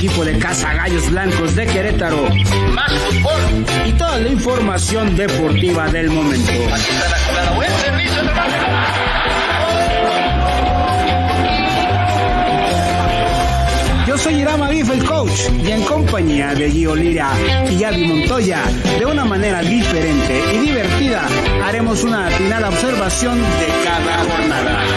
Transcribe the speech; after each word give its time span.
equipo 0.00 0.24
de 0.24 0.38
Casa 0.38 0.72
Gallos 0.72 1.10
Blancos 1.10 1.54
de 1.54 1.66
Querétaro, 1.66 2.26
más 2.72 2.90
fútbol 2.90 3.66
y 3.84 3.92
toda 3.92 4.18
la 4.18 4.28
información 4.30 5.14
deportiva 5.14 5.88
del 5.88 6.08
momento. 6.08 6.52
Yo 14.06 14.16
soy 14.16 14.40
Irama 14.40 14.70
Bif, 14.70 14.88
el 14.90 15.04
coach, 15.04 15.50
y 15.62 15.70
en 15.70 15.82
compañía 15.82 16.54
de 16.54 16.70
Gio 16.70 16.96
Lira 16.96 17.32
y 17.68 17.76
Yavi 17.76 18.06
Montoya, 18.06 18.62
de 18.98 19.04
una 19.04 19.26
manera 19.26 19.60
diferente 19.60 20.42
y 20.54 20.58
divertida, 20.60 21.28
haremos 21.62 22.02
una 22.04 22.26
atinada 22.26 22.70
observación 22.70 23.38
de 23.38 23.66
cada 23.84 24.24
jornada. 24.24 24.89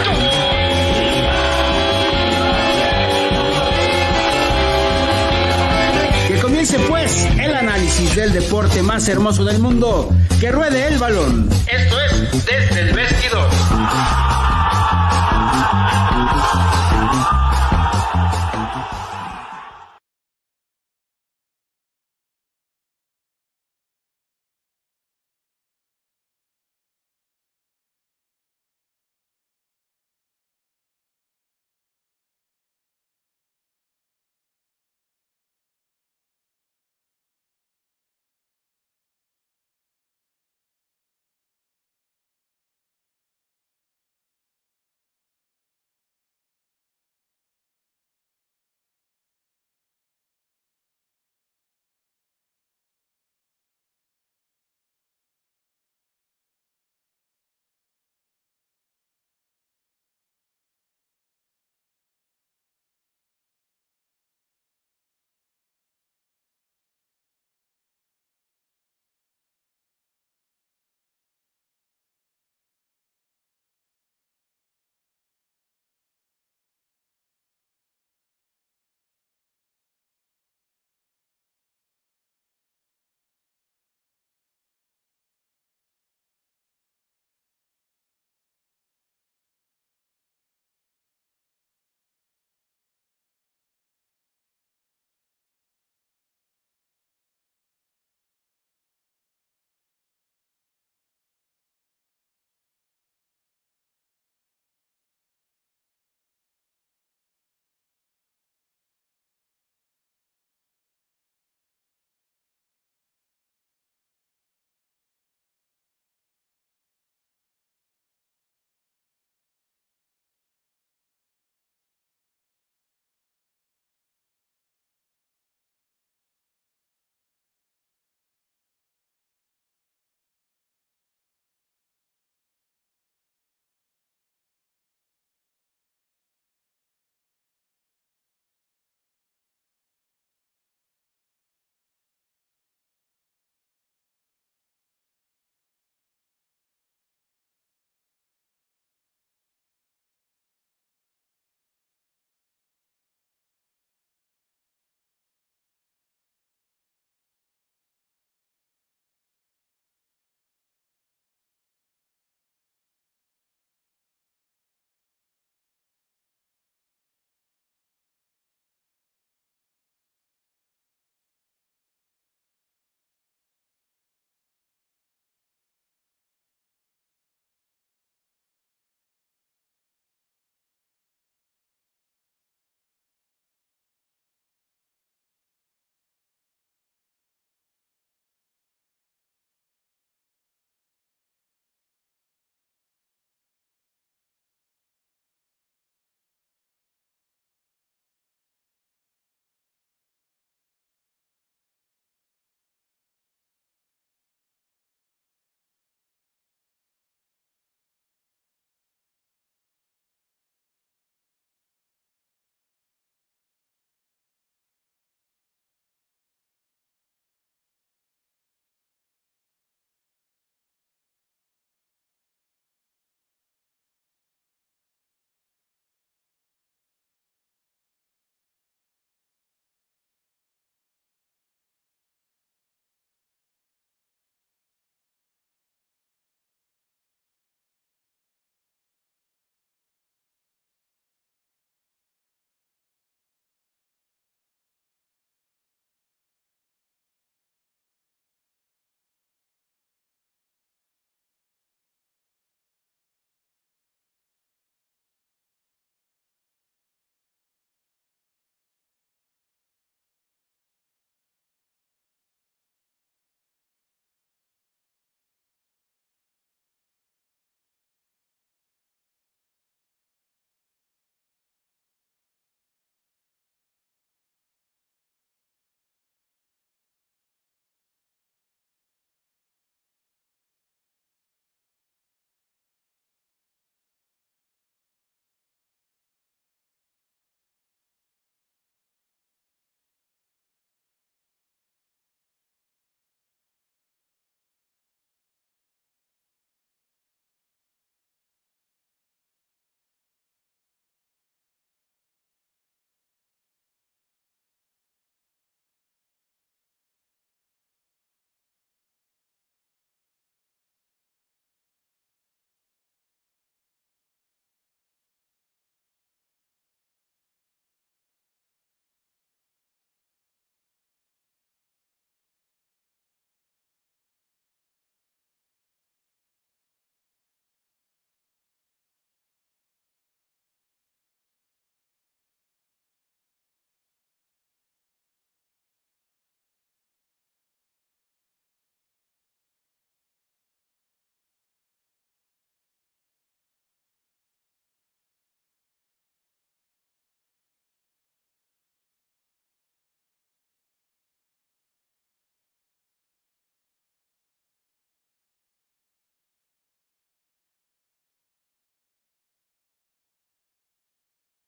Comience 6.64 6.88
pues 6.88 7.24
el 7.38 7.54
análisis 7.54 8.16
del 8.16 8.32
deporte 8.32 8.82
más 8.82 9.06
hermoso 9.08 9.44
del 9.44 9.58
mundo, 9.58 10.10
que 10.40 10.50
ruede 10.50 10.86
el 10.86 10.98
balón. 10.98 11.48
Esto 11.66 11.96
es 12.00 12.46
desde 12.46 12.80
el 12.80 12.94
vestidor. 12.94 13.50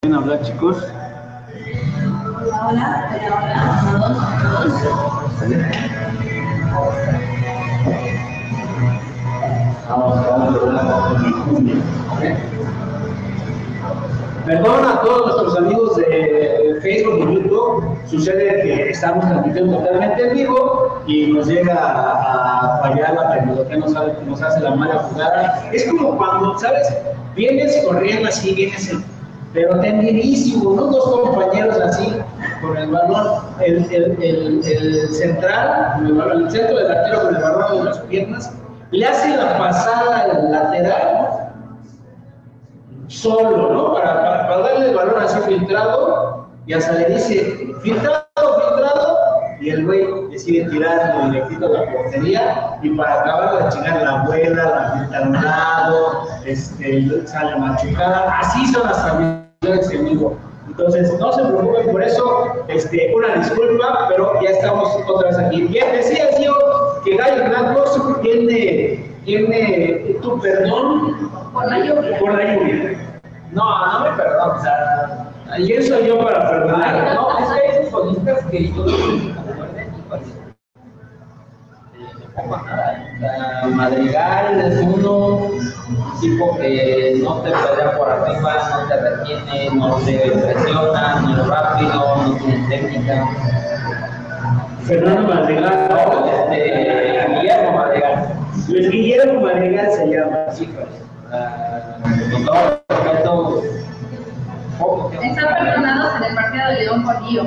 ¿Pueden 0.06 0.22
hablar, 0.22 0.40
chicos? 0.42 0.76
Hola, 2.38 3.10
hola, 3.90 4.20
Perdón 14.44 14.84
a 14.84 15.00
todos 15.00 15.26
nuestros 15.26 15.56
amigos 15.56 15.96
de 15.96 16.78
Facebook 16.82 17.18
y 17.18 17.34
YouTube. 17.34 17.98
Sucede 18.06 18.62
que 18.62 18.90
estamos 18.90 19.26
transmitiendo 19.26 19.78
totalmente 19.78 20.28
en 20.28 20.36
vivo 20.36 21.02
y 21.08 21.32
nos 21.32 21.48
llega 21.48 21.74
a, 21.74 22.78
fallar 22.80 23.12
la 23.12 23.32
tecnología, 23.34 23.76
nos, 23.78 23.92
nos 23.92 24.40
hace 24.40 24.60
la 24.60 24.72
mala 24.72 24.98
jugada. 24.98 25.68
Es 25.72 25.84
como 25.90 26.16
cuando, 26.16 26.56
¿sabes? 26.60 26.86
Vienes 27.34 27.84
corriendo 27.84 28.28
así, 28.28 28.54
vienes, 28.54 28.88
en- 28.88 29.15
pero 29.56 29.80
tendidísimo, 29.80 30.74
¿no? 30.74 30.82
Dos 30.88 31.18
compañeros 31.18 31.80
así, 31.80 32.14
con 32.60 32.76
el 32.76 32.90
balón, 32.90 33.40
el, 33.64 33.90
el, 33.90 34.22
el, 34.22 34.62
el 34.62 35.08
central, 35.14 36.06
el, 36.06 36.50
centro 36.50 36.76
delantero 36.76 37.22
con 37.22 37.36
el 37.36 37.42
balón 37.42 37.78
en 37.78 37.84
las 37.86 37.98
piernas, 38.00 38.52
le 38.90 39.06
hace 39.06 39.34
la 39.34 39.56
pasada 39.56 40.24
al 40.24 40.52
lateral 40.52 41.52
solo, 43.06 43.72
¿no? 43.72 43.94
Para, 43.94 44.20
para, 44.20 44.46
para 44.46 44.58
darle 44.58 44.90
el 44.90 44.94
balón 44.94 45.22
así 45.22 45.40
filtrado, 45.48 46.48
y 46.66 46.74
hasta 46.74 46.92
le 46.92 47.14
dice, 47.14 47.72
filtrado, 47.80 48.26
filtrado, 48.36 49.18
y 49.58 49.70
el 49.70 49.86
güey 49.86 50.06
decide 50.32 50.68
tirarlo 50.68 51.30
directito 51.30 51.64
a 51.64 51.70
la 51.70 51.92
portería, 51.92 52.78
y 52.82 52.90
para 52.90 53.20
acabar 53.22 53.64
de 53.64 53.70
chingar 53.70 54.02
la 54.02 54.20
abuela, 54.20 54.64
la 54.64 54.98
filtra 54.98 55.18
a 55.18 55.22
un 55.22 55.32
lado, 55.32 56.28
este, 56.44 57.26
sale 57.26 57.56
machucada, 57.56 58.38
así 58.38 58.66
son 58.66 58.86
las 58.86 59.02
transmisiones 59.02 59.45
vivo. 59.60 60.36
Entonces, 60.68 61.18
no 61.18 61.32
se 61.32 61.44
preocupen 61.44 61.92
por 61.92 62.02
eso, 62.02 62.64
este, 62.68 63.12
una 63.14 63.36
disculpa, 63.36 64.06
pero 64.08 64.40
ya 64.42 64.50
estamos 64.50 64.88
otra 65.08 65.28
vez 65.28 65.38
aquí. 65.38 65.62
Bien, 65.62 65.92
decía 65.92 66.28
yo 66.40 66.54
que 67.04 67.16
Gallos 67.16 67.48
Blancos 67.48 68.20
tiene, 68.22 69.10
tiene 69.24 70.16
tu 70.22 70.40
perdón 70.40 71.30
Por 71.52 71.70
la 71.70 71.78
lluvia. 71.78 72.18
por 72.18 72.34
la 72.34 72.54
lluvia. 72.54 73.20
No, 73.52 73.92
no 73.92 74.00
me 74.10 74.16
perdono, 74.16 74.54
o 74.54 74.60
sea, 74.60 75.32
¿quién 75.56 75.82
soy 75.82 76.08
yo 76.08 76.18
para 76.18 76.50
perdonar? 76.50 77.14
No, 77.14 77.38
es 77.38 77.48
que 77.52 78.50
que 78.50 78.68
yo 78.72 78.84
no 78.84 79.36
eh, 82.38 83.66
Madrigal 83.74 84.60
es 84.60 84.80
uno, 84.82 85.26
un 85.26 85.72
tipo 86.20 86.56
que 86.58 87.20
no 87.22 87.36
te 87.42 87.50
pelea 87.50 87.96
por 87.96 88.10
arriba, 88.10 88.54
no 88.70 88.88
te 88.88 89.00
retiene, 89.00 89.70
no 89.74 89.96
te 89.96 90.18
presiona, 90.18 91.20
no 91.20 91.42
es 91.42 91.46
rápido, 91.46 92.16
no 92.16 92.36
tiene 92.36 92.68
técnica. 92.68 93.28
Fernando 94.84 95.34
Madrigal, 95.34 95.88
No, 95.90 96.26
este, 96.26 97.26
Guillermo 97.28 97.72
Madrigal. 97.72 98.28
Luis 98.68 98.90
Guillermo 98.90 99.40
Madrigal 99.40 99.92
se 99.92 100.06
llama. 100.06 100.38
Híjole, 100.60 100.86
ah, 101.32 101.96
con 102.32 102.44
todo 102.44 102.82
respeto, 102.88 103.62
poco 104.78 105.10
que 105.10 105.26
Están 105.26 105.54
perdonados 105.54 106.16
en 106.16 106.24
el 106.24 106.34
partido 106.34 106.68
de 106.68 106.74
León 106.74 107.04
por 107.04 107.24
Gio. 107.24 107.44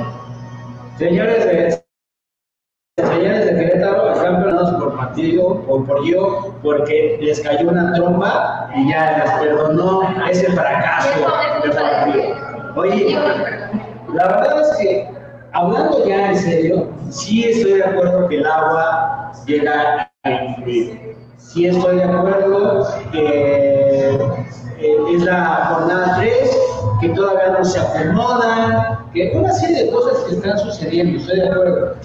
Señores 0.98 1.44
de, 1.46 1.82
señores 2.98 3.46
de 3.46 3.54
Querétaro, 3.56 4.12
están 4.12 4.42
perdonados 4.42 4.70
por 4.82 4.94
Matillo 4.94 5.46
o 5.46 5.84
por 5.84 6.04
yo, 6.04 6.49
porque 6.62 7.18
les 7.20 7.40
cayó 7.40 7.68
una 7.68 7.92
tromba 7.94 8.70
y 8.74 8.90
ya 8.90 9.24
les 9.24 9.30
perdonó 9.48 10.02
ese 10.30 10.50
fracaso 10.52 11.08
de 11.64 11.70
partido. 11.70 12.22
Oye, 12.76 13.18
La 14.14 14.26
verdad 14.26 14.60
es 14.60 14.76
que, 14.78 15.08
hablando 15.52 16.06
ya 16.06 16.30
en 16.30 16.36
serio, 16.36 16.88
sí 17.10 17.44
estoy 17.44 17.74
de 17.74 17.84
acuerdo 17.84 18.28
que 18.28 18.36
el 18.38 18.46
agua 18.46 19.32
llega 19.46 20.10
a 20.24 20.30
influir. 20.30 21.16
Sí 21.38 21.66
estoy 21.66 21.96
de 21.96 22.04
acuerdo 22.04 22.86
que 23.12 24.18
eh, 24.78 24.96
es 25.14 25.22
la 25.24 25.66
jornada 25.66 26.16
3, 26.18 26.58
que 27.00 27.08
todavía 27.10 27.58
no 27.58 27.64
se 27.64 27.80
acomodan, 27.80 28.98
que 29.12 29.32
una 29.34 29.52
serie 29.52 29.84
de 29.84 29.90
cosas 29.90 30.24
que 30.24 30.36
están 30.36 30.58
sucediendo, 30.58 31.18
estoy 31.18 31.40
de 31.40 31.48
acuerdo. 31.48 31.96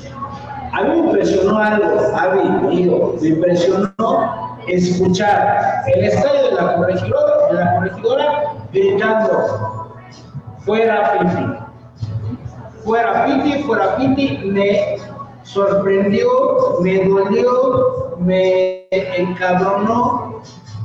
A 0.76 0.84
mí 0.84 0.90
me 0.90 1.08
impresionó 1.08 1.58
algo, 1.58 1.86
Avi, 2.16 2.76
digo, 2.76 3.16
me 3.22 3.28
impresionó 3.30 4.58
escuchar 4.68 5.84
el 5.88 6.04
estadio 6.04 6.50
de 6.50 6.52
la 6.52 6.76
corregidora, 6.76 7.48
de 7.50 7.54
la 7.54 7.76
corregidora 7.76 8.44
gritando, 8.72 9.92
fuera 10.66 11.20
Pipi 11.20 11.66
fuera 12.86 13.26
Piti, 13.26 13.64
fuera 13.64 13.98
Piti, 13.98 14.38
me 14.46 14.98
sorprendió, 15.44 16.28
me 16.82 17.04
dolió, 17.04 18.16
me 18.20 18.88
encabronó, 18.92 20.42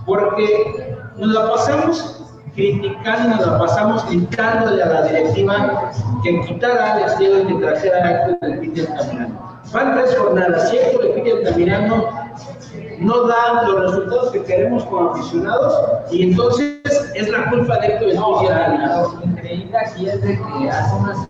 porque 0.06 0.96
nos 1.16 1.32
la 1.32 1.50
pasamos 1.50 2.24
criticando, 2.54 3.36
nos 3.36 3.46
la 3.46 3.58
pasamos 3.58 4.08
gritándole 4.08 4.82
a 4.82 4.86
la 4.86 5.02
directiva 5.02 5.92
que 6.22 6.40
quitara 6.40 6.94
al 6.94 7.02
estilo 7.02 7.42
y 7.42 7.46
que 7.46 7.54
trajera 7.54 8.08
a 8.08 8.46
del 8.46 8.58
Piti 8.60 8.80
Altamirano. 8.80 9.49
Van 9.72 9.94
tres 9.94 10.16
jornadas, 10.16 10.68
si 10.68 10.78
Héctor 10.78 11.02
del 11.02 11.12
Piti 11.12 11.30
Altamirano 11.30 12.08
no 12.98 13.26
da 13.26 13.62
los 13.62 13.80
resultados 13.80 14.32
que 14.32 14.42
queremos 14.42 14.84
como 14.84 15.10
aficionados, 15.10 15.74
y 16.10 16.30
entonces 16.30 16.80
es 17.14 17.28
la 17.28 17.48
culpa 17.50 17.78
de 17.78 17.86
Héctor 17.86 18.08
Altamirano. 18.10 19.12
lo 19.12 19.24
increíble 19.24 19.78
aquí 19.78 20.08
es 20.08 20.20
de 20.22 20.36
que 20.36 20.70
hace 20.70 20.96
unas 20.96 21.28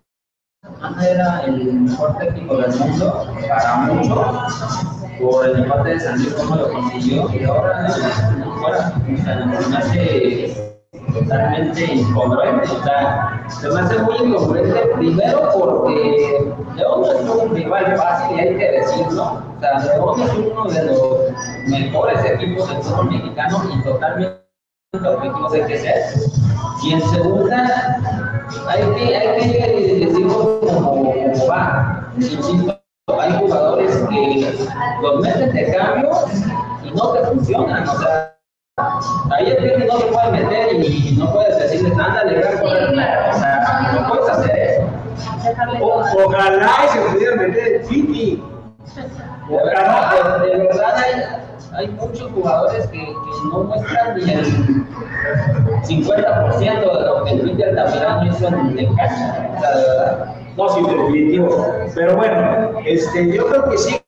semanas 0.62 1.06
era 1.06 1.40
el 1.42 1.72
mejor 1.72 2.16
técnico 2.18 2.56
del 2.56 2.74
mundo 2.76 3.26
para 3.48 3.76
muchos 3.76 4.94
por 5.20 5.46
el 5.46 5.62
empate 5.62 5.90
de 5.90 6.00
San 6.00 6.16
Luis 6.16 6.32
cómo 6.32 6.56
lo 6.56 6.72
consiguió 6.72 7.28
y 7.34 7.44
ahora 7.44 7.90
se 7.90 8.00
me 9.68 9.76
hace 9.76 10.69
totalmente 11.12 11.94
incongruente 11.94 12.70
o 12.70 12.82
sea 12.82 13.44
se 13.48 13.68
me 13.68 13.80
hace 13.80 13.98
muy 13.98 14.16
incongruente 14.16 14.80
primero 14.96 15.50
porque 15.58 16.52
León 16.76 17.00
no 17.00 17.12
es 17.12 17.42
un 17.42 17.54
rival 17.54 17.96
fácil 17.96 18.38
hay 18.38 18.56
que 18.56 18.70
decirlo 18.72 19.22
o 19.24 19.60
sea 19.60 19.78
León 19.78 20.20
es 20.20 20.34
uno 20.34 20.64
de 20.64 20.84
los 20.84 21.68
mejores 21.68 22.24
equipos 22.24 22.68
del 22.68 22.82
fútbol 22.82 23.10
mexicano 23.10 23.62
y 23.72 23.82
totalmente 23.82 24.40
objetivos 24.92 25.52
hay 25.52 25.64
que 25.66 25.78
ser. 25.78 25.96
Y 26.82 26.92
en 26.94 27.00
segunda, 27.10 28.00
hay 28.68 28.82
que, 28.94 29.16
hay 29.16 29.52
que 29.52 30.06
decirlo 30.06 30.60
como, 30.60 30.90
como 30.90 31.46
va. 31.48 32.12
Insisto, 32.16 32.76
hay 33.06 33.32
jugadores 33.38 33.96
que 33.96 34.68
los 35.02 35.20
meten 35.20 35.52
de 35.52 35.72
cambio 35.72 36.10
y 36.82 36.90
no 36.90 37.12
te 37.12 37.24
funcionan. 37.26 37.88
O 37.88 37.98
sea, 37.98 38.36
ahí 39.32 39.50
el 39.50 39.56
que 39.56 39.86
no 39.86 39.98
se 39.98 40.06
puede 40.06 40.30
meter 40.32 40.74
y 40.74 41.16
no 41.18 41.32
puedes 41.32 41.58
decirle, 41.58 41.92
ándale, 42.02 42.38
ve 42.38 42.48
a 42.48 42.60
correr". 42.60 42.88
O 42.88 43.38
sea, 43.38 43.90
no 43.94 44.08
puedes 44.08 44.28
hacer 44.30 44.58
eso. 44.58 44.82
O-. 45.80 46.26
Ojalá 46.26 46.70
y 46.84 46.88
se 46.88 47.00
pudiera 47.00 47.36
meter 47.36 47.82
el. 47.82 48.42
De 49.48 49.56
verdad, 49.56 50.40
de, 50.42 50.56
verdad 50.56 50.94
hay, 50.96 51.22
hay 51.76 51.88
muchos 51.88 52.30
jugadores 52.32 52.86
que, 52.88 52.98
que 52.98 53.48
no 53.52 53.64
muestran 53.64 54.16
ni 54.16 54.32
el 54.32 54.44
50% 55.82 56.58
de 56.58 57.06
lo 57.06 57.24
que 57.24 57.62
el 57.62 57.78
Altamirano 57.78 58.26
hizo 58.26 58.48
en, 58.48 58.78
en 58.78 58.96
cancha. 58.96 59.50
O 59.56 59.60
sea, 59.60 59.76
de 59.76 59.82
verdad. 59.82 60.34
No, 60.56 60.68
sí, 60.68 60.82
definitivo. 60.82 61.66
Pero 61.94 62.16
bueno, 62.16 62.80
este, 62.84 63.32
yo 63.32 63.46
creo 63.46 63.70
que 63.70 63.78
sí. 63.78 64.00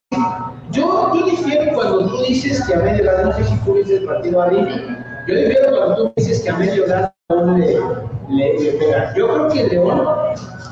Yo, 0.73 1.12
yo 1.14 1.26
difiero 1.26 1.75
cuando 1.75 2.07
tú 2.09 2.23
dices 2.23 2.67
que 2.67 2.75
a 2.75 2.79
medio 2.79 3.05
lado, 3.05 3.25
no 3.26 3.33
sé 3.35 3.45
si 3.45 3.57
tú 3.59 3.76
el 3.76 4.05
partido 4.07 4.43
ahí, 4.43 4.97
yo 5.29 5.35
difiero 5.35 5.76
cuando 5.76 5.97
tú 5.97 6.12
dices 6.17 6.43
que 6.43 6.49
a 6.49 6.57
medio 6.57 6.87
lado 6.87 7.12
le, 7.31 8.59
le, 8.59 8.73
pega. 8.79 9.12
Yo 9.14 9.29
creo 9.29 9.49
que 9.49 9.64
León 9.64 10.02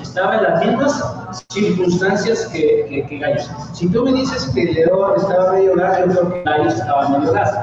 estaba 0.00 0.38
en 0.38 0.42
las 0.44 0.64
mismas 0.64 1.44
circunstancias 1.52 2.46
que, 2.46 2.86
que, 2.88 3.06
que. 3.06 3.36
Si 3.74 3.88
tú 3.88 4.04
me 4.04 4.12
dices 4.12 4.50
que 4.54 4.64
León 4.64 5.12
estaba 5.18 5.52
medio 5.52 5.74
gas, 5.76 5.98
yo 5.98 6.06
creo 6.06 6.32
que 6.32 6.42
Gallos 6.44 6.74
estaba 6.74 7.08
medio 7.10 7.32
gas. 7.32 7.58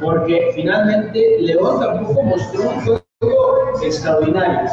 Porque 0.00 0.52
finalmente 0.54 1.38
León 1.40 1.80
tampoco 1.80 2.22
mostró 2.22 2.70
un 2.70 2.80
juego 2.84 3.02
extraordinario. 3.82 4.70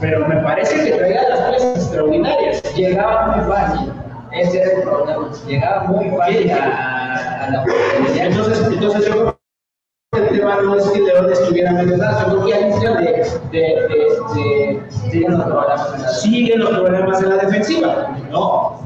Pero 0.00 0.28
me 0.28 0.36
parece 0.36 0.84
que 0.84 0.96
traía 0.96 1.28
las 1.28 1.40
cosas 1.40 1.76
extraordinarias. 1.76 2.62
Llegaba 2.76 3.36
muy 3.36 3.52
fácil. 3.52 3.99
Ese 4.32 4.62
era 4.62 4.72
el 4.72 4.82
problema. 4.82 5.30
Llegaba 5.46 5.82
muy 5.84 6.10
fácil 6.16 6.50
a, 6.52 7.44
a 7.44 7.50
la. 7.50 7.64
Entonces, 8.24 8.66
entonces 8.72 9.06
yo 9.06 9.12
creo 9.12 9.36
que 10.12 10.18
el 10.18 10.28
tema 10.40 10.56
no 10.62 10.76
es 10.76 10.88
que 10.90 11.00
León 11.00 11.32
estuviera 11.32 11.72
gas, 11.72 12.20
yo 12.26 12.26
creo 12.32 12.46
que 12.46 12.54
hay 12.54 12.64
un 12.72 12.80
de, 12.80 12.88
de, 12.90 13.26
de, 13.52 13.60
de- 14.34 14.82
siguen 14.90 15.32
los 15.38 15.44
problemas 15.46 15.94
en 15.94 16.02
la 16.02 16.08
siguen 16.08 16.58
los 16.60 16.70
problemas 16.70 17.22
en 17.22 17.28
la 17.30 17.36
defensiva. 17.36 18.16
No. 18.30 18.80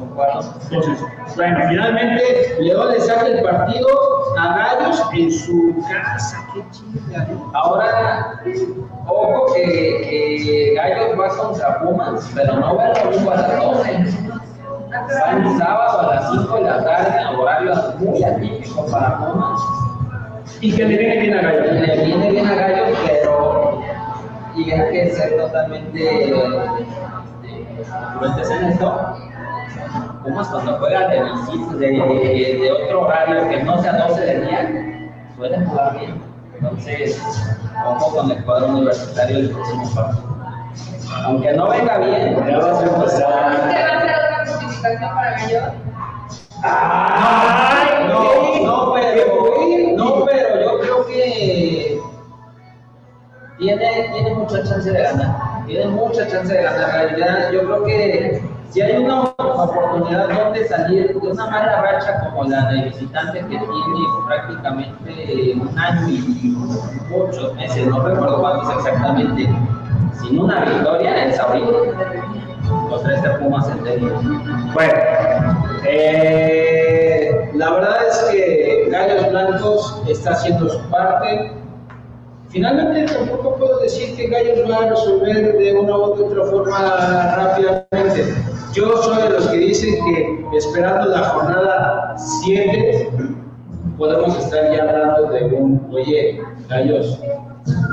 Entonces, 0.71 0.99
bueno, 1.37 1.59
finalmente 1.69 2.57
León 2.61 2.89
le 2.93 3.01
saca 3.01 3.27
el 3.27 3.43
partido 3.43 3.89
a 4.39 4.57
Gallos 4.79 5.03
en 5.13 5.31
su 5.33 5.75
casa. 5.91 6.47
Qué 6.55 6.63
chinga. 6.71 7.27
Ahora, 7.55 8.41
ojo 9.07 9.53
que, 9.55 9.63
que 9.65 10.75
Gallos 10.77 11.19
va 11.19 11.29
contra 11.37 11.81
Pumas, 11.81 12.31
pero 12.35 12.55
no 12.55 12.77
va 12.77 12.85
a 12.85 12.89
las 12.91 13.61
12. 13.61 14.07
El 14.95 15.59
sábado 15.59 16.01
a 16.09 16.15
las 16.15 16.31
5 16.31 16.55
de 16.55 16.63
la 16.63 16.85
tarde, 16.85 17.37
horario 17.37 17.75
muy 17.99 18.23
atípico 18.23 18.87
para 18.87 19.19
Pumas. 19.19 19.61
Y 20.61 20.73
que 20.73 20.85
le 20.85 20.97
viene 20.97 21.21
bien 21.21 21.39
a 21.39 21.43
Gallos. 21.43 21.73
Le 21.73 22.05
viene 22.05 22.31
bien 22.31 22.47
a 22.47 22.55
Gallos, 22.55 22.99
pero 23.05 23.83
y 24.55 24.71
hay 24.71 24.93
que 24.93 25.11
ser 25.11 25.37
totalmente 25.37 26.29
eh, 26.29 26.35
prudentes 28.19 28.51
en 28.51 28.65
esto. 28.67 29.17
Pumas 30.23 30.49
cuando 30.49 30.79
juega 30.79 31.09
de 31.09 31.23
visita, 31.25 31.75
de, 31.75 32.59
de 32.61 32.73
otro 32.73 33.03
horario 33.03 33.49
que 33.49 33.65
no 33.65 33.83
sea 33.83 34.07
12 34.07 34.21
de 34.21 34.41
día, 34.43 35.11
suelen 35.37 35.67
jugar 35.67 35.99
bien. 35.99 36.23
Entonces, 36.55 37.21
ojo 37.85 38.15
con 38.17 38.31
el 38.31 38.45
cuadro 38.45 38.69
universitario 38.69 39.39
del 39.39 39.51
próximo 39.51 39.91
partido. 39.93 40.35
Aunque 41.25 41.53
no 41.53 41.69
venga 41.69 41.99
bien, 41.99 42.47
Ya 42.47 42.59
vas 42.59 42.65
a 42.67 42.73
¿Usted 42.75 42.95
empezar. 42.95 43.94
Justificación 44.85 45.15
para 45.15 45.31
Gallo? 45.33 45.61
¡Ay! 46.63 48.09
no, 48.09 48.65
no, 48.65 48.93
pero, 48.95 49.97
no, 49.97 50.25
pero 50.25 50.61
yo 50.63 50.81
creo 50.81 51.07
que 51.07 52.01
tiene, 53.59 54.11
tiene 54.13 54.35
mucha 54.35 54.63
chance 54.65 54.91
de 54.91 55.03
ganar. 55.03 55.67
Tiene 55.67 55.87
mucha 55.87 56.29
chance 56.29 56.53
de 56.53 56.63
ganar. 56.63 56.91
En 56.91 57.09
realidad, 57.09 57.53
yo 57.53 57.61
creo 57.65 57.85
que 57.85 58.43
si 58.71 58.81
hay 58.81 58.97
una 58.97 59.23
oportunidad 59.23 60.29
donde 60.29 60.67
salir 60.67 61.09
de 61.09 61.29
una 61.29 61.47
mala 61.47 61.81
racha 61.81 62.21
como 62.25 62.45
la 62.45 62.73
de 62.73 62.83
visitante 62.87 63.39
que 63.41 63.47
tiene 63.47 63.67
prácticamente 64.27 65.55
un 65.55 65.79
año 65.79 66.09
y 66.09 66.57
muchos 67.09 67.55
meses, 67.55 67.87
no 67.87 68.01
recuerdo 68.01 68.41
cuántos 68.41 68.75
exactamente, 68.77 69.49
sin 70.21 70.41
una 70.41 70.65
victoria, 70.65 71.27
es 71.27 71.39
ahorita. 71.39 72.24
Los 72.95 73.03
tres 73.03 73.23
de 73.25 73.31
Pumas 73.31 73.69
enteros. 73.71 74.23
Bueno, 74.73 74.95
eh, 75.85 77.51
la 77.55 77.73
verdad 77.73 77.97
es 78.09 78.19
que 78.31 78.89
Gallos 78.89 79.31
Blancos 79.31 80.03
está 80.07 80.31
haciendo 80.31 80.69
su 80.69 80.79
parte. 80.91 81.51
Finalmente 82.51 83.13
tampoco 83.13 83.57
puedo 83.57 83.81
decir 83.81 84.15
que 84.17 84.29
Gallos 84.29 84.71
va 84.71 84.77
a 84.77 84.91
resolver 84.91 85.59
de 85.59 85.75
una 85.75 85.97
u 85.97 86.03
otra 86.03 86.45
forma 86.45 87.35
rápidamente. 87.37 88.33
Yo 88.75 89.03
soy 89.03 89.23
de 89.25 89.31
los 89.31 89.49
que 89.49 89.57
dicen 89.57 89.97
que 90.05 90.57
esperando 90.57 91.07
la 91.07 91.25
jornada 91.31 92.15
7 92.45 93.11
podemos 93.99 94.39
estar 94.39 94.73
ya 94.73 94.85
hablando 94.85 95.33
de 95.33 95.45
un, 95.47 95.89
oye, 95.93 96.41
Gallos, 96.69 97.19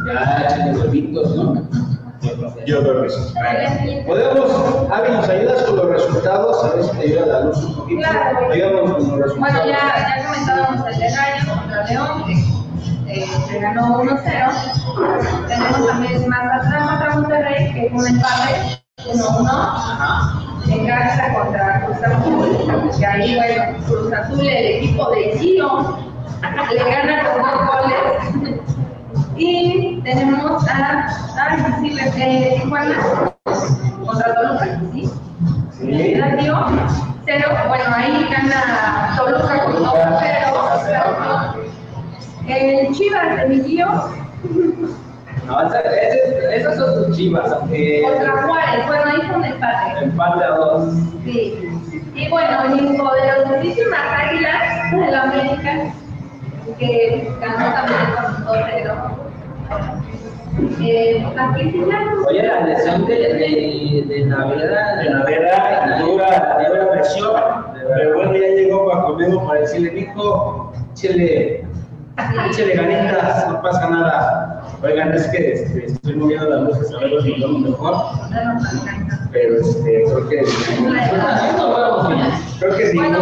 ya 0.05 0.45
échenle 0.47 0.79
huevitos, 0.79 1.35
¿no? 1.35 1.90
Yo 2.21 2.81
creo 2.81 3.01
que 3.01 3.09
sí. 3.09 3.33
Podemos, 4.05 4.51
Avi, 4.91 5.11
¿nos 5.11 5.27
ayudas 5.27 5.63
con 5.63 5.75
los 5.77 5.85
resultados? 5.87 6.63
A 6.63 6.75
ver 6.75 6.83
si 6.83 6.97
te 6.97 7.03
ayuda 7.03 7.25
la 7.25 7.39
luz 7.41 7.57
un 7.63 7.75
poquito. 7.75 8.01
Claro. 8.01 8.51
Ayúdanos 8.51 8.81
con 8.81 8.91
los 8.91 9.19
resultados. 9.19 9.39
Bueno, 9.39 9.59
ya, 9.65 10.17
ya 10.17 10.25
comentábamos 10.27 10.87
el 10.87 10.99
de 10.99 11.09
Gallo 11.09 11.53
contra 11.53 11.85
León, 11.85 12.23
que 12.25 12.33
eh, 13.13 13.25
se 13.47 13.59
ganó 13.59 14.03
1-0. 14.03 15.47
Tenemos 15.47 15.87
también 15.87 16.29
más 16.29 16.65
atrás 16.65 16.89
contra 16.89 17.15
Monterrey, 17.15 17.73
que 17.73 17.85
es 17.87 17.91
un 17.91 18.07
empate 18.07 18.83
1-1. 18.97 20.47
En 20.71 20.87
casa 20.87 21.33
contra 21.33 21.85
Cruz 21.85 22.03
Azul, 22.03 22.91
que 22.99 23.05
ahí, 23.05 23.35
bueno, 23.35 23.85
Cruz 23.87 24.13
Azul, 24.13 24.47
el 24.47 24.75
equipo 24.75 25.09
de 25.09 25.39
Gio, 25.39 25.97
le 26.71 26.83
gana 26.83 27.31
con 27.31 27.41
dos 27.41 28.43
goles. 28.43 28.61
Y 29.37 29.90
tenemos 30.03 30.67
a, 30.67 31.07
ay, 31.37 31.57
sí, 31.81 31.97
eh, 32.17 32.59
Tijuana 32.61 32.95
contra 34.05 34.35
Toluca, 34.35 34.81
¿sí? 34.93 35.09
Sí. 35.79 36.21
Cero, 37.25 37.47
bueno, 37.67 37.83
ahí 37.95 38.27
gana 38.31 39.15
Toluca 39.17 39.63
con 39.63 39.75
2-0. 39.75 40.41
El 42.47 42.93
Chivas 42.93 43.37
de 43.37 43.47
mi 43.47 43.61
tío 43.61 43.87
No, 45.45 45.73
esas 46.51 46.77
son 46.77 47.05
sus 47.05 47.15
chivas, 47.15 47.51
aunque 47.51 48.03
contra 48.03 48.43
Juárez, 48.43 48.87
bueno, 48.87 49.03
ahí 49.05 49.21
fue 49.27 49.37
un 49.37 49.45
empate. 49.45 50.03
empate 50.03 50.43
a 50.43 50.49
dos. 50.49 50.93
Sí. 51.23 51.69
Y 52.15 52.29
bueno, 52.29 52.75
mi 52.75 52.97
poderosísimas 52.97 54.01
águilas 54.19 54.91
de 54.91 55.11
la 55.11 55.21
América, 55.23 55.93
que 56.77 57.31
ganó 57.39 57.73
también 57.73 58.01
con 58.15 58.45
2-0. 58.45 59.30
Eh. 60.81 61.25
Oye, 62.27 62.43
la 62.43 62.65
lesión 62.65 63.05
de, 63.05 63.15
de, 63.15 64.05
de 64.07 64.25
Naveda. 64.25 64.97
De 64.97 65.09
la 65.09 65.23
verdad, 65.23 65.99
dura, 65.99 66.57
dura 66.67 66.91
presión. 66.91 67.31
Pero 67.95 68.15
bueno, 68.15 68.33
ya 68.33 68.47
llegó 68.47 68.89
Paco 68.89 69.15
Memo 69.15 69.47
para 69.47 69.61
decirle, 69.61 69.91
mijo, 69.91 70.71
échele, 70.93 71.65
échele 72.49 72.75
ganitas, 72.75 73.49
no 73.49 73.61
pasa 73.61 73.89
nada. 73.89 74.61
Oigan, 74.83 75.13
es 75.13 75.27
que 75.27 75.53
este, 75.53 75.85
estoy 75.85 76.15
moviendo 76.15 76.49
las 76.49 76.61
luces 76.63 76.93
a 76.93 76.99
ver 76.99 77.21
si 77.21 77.31
vemos 77.39 77.61
mejor. 77.61 77.95
Pero 79.31 79.55
este, 79.59 80.03
creo 80.03 80.29
que. 80.29 80.43
Creo 82.59 82.77
que 82.77 82.93
Bueno, 82.93 83.19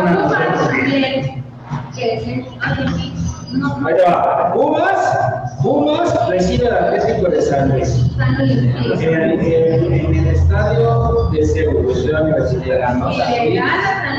sí, 1.94 2.02
ay, 2.02 2.76
no, 2.78 2.86
no, 2.86 3.29
Ahí 3.52 3.96
va. 4.06 4.54
Pumas, 4.54 5.18
Pumas 5.62 6.28
recibe 6.30 6.68
al 6.68 6.86
Atlético 6.86 7.30
de 7.30 7.42
San 7.42 7.70
Luis. 7.70 8.06
En, 8.20 9.12
en- 9.12 9.94
en 9.94 10.16
el 10.16 10.28
estadio 10.28 11.30
de 11.32 11.46
Seúl, 11.46 11.94
de 12.06 12.12
la 12.14 12.22
Universidad 12.22 12.88
San 13.00 13.12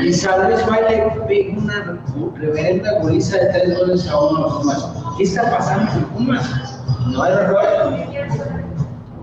Y 0.03 0.13
San 0.13 0.41
Y 0.41 0.51
Luis. 0.51 0.65
Va 0.69 1.33
y 1.33 1.57
una 1.57 1.99
reverenda 2.35 2.99
goliza 3.01 3.37
de 3.37 3.45
tres 3.47 3.79
goles 3.79 4.09
a 4.09 4.19
uno 4.19 4.45
a 4.45 4.59
Pumas. 4.59 4.89
¿Qué 5.17 5.23
está 5.23 5.49
pasando 5.57 5.91
con 5.91 6.03
Pumas? 6.25 6.79
No 7.07 7.23
hay 7.23 7.33
refuerzo. 7.33 7.91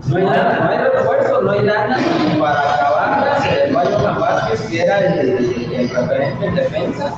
No 0.07 0.17
hay 0.17 0.23
nada. 0.23 0.59
No 0.59 0.69
hay 0.71 0.77
refuerzo, 0.91 1.41
no 1.41 1.51
hay 1.51 1.63
nada 1.63 1.97
ni 1.97 2.39
para 2.39 2.73
acabarla. 2.75 3.39
Se 3.41 3.51
les 3.67 3.75
va 3.75 3.83
Johan 3.85 4.19
Vázquez, 4.19 4.61
que 4.69 4.81
era 4.81 4.99
el, 4.99 5.29
el 5.73 5.89
referente 5.89 6.45
en 6.45 6.55
defensa. 6.55 7.13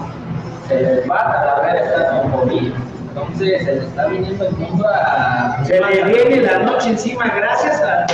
Se 0.72 0.80
les 0.80 1.10
va 1.10 1.18
a 1.18 1.46
la 1.46 1.56
red 1.64 1.84
está 1.84 2.22
con 2.22 2.32
COVID. 2.32 2.72
Entonces 3.10 3.64
se 3.66 3.76
le 3.76 3.82
está 3.82 4.06
viniendo 4.08 4.48
el 4.48 4.56
mundo 4.56 4.88
a. 4.88 5.62
Se 5.66 5.82
le 5.82 6.04
viene 6.06 6.44
la 6.44 6.60
noche 6.60 6.92
encima, 6.92 7.26
gracias 7.26 7.82
a. 7.82 8.06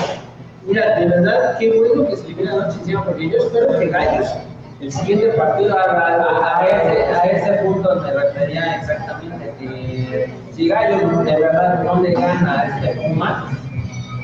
Mira, 0.65 0.95
de 0.95 1.05
verdad, 1.05 1.55
qué 1.59 1.71
bueno 1.77 2.09
que 2.09 2.17
se 2.17 2.27
le 2.29 2.33
viene 2.33 2.51
la 2.51 2.65
noche 2.65 2.79
encima, 2.79 3.05
porque 3.05 3.29
yo 3.29 3.37
espero 3.37 3.77
que 3.77 3.89
Gallos, 3.89 4.35
el 4.81 4.91
siguiente 4.91 5.27
partido. 5.37 5.77
A, 5.77 6.59
a 6.59 6.65
ese, 6.65 7.03
a 7.13 7.25
ese 7.25 7.63
punto 7.63 7.95
me 7.95 8.11
refería 8.11 8.77
exactamente 8.77 9.53
que 9.59 10.33
si 10.53 10.69
Gallo 10.69 11.23
de 11.23 11.39
verdad 11.39 11.83
no 11.83 12.01
le 12.01 12.13
gana 12.13 12.61
a 12.61 12.65
este 12.65 12.99
Puma, 13.01 13.51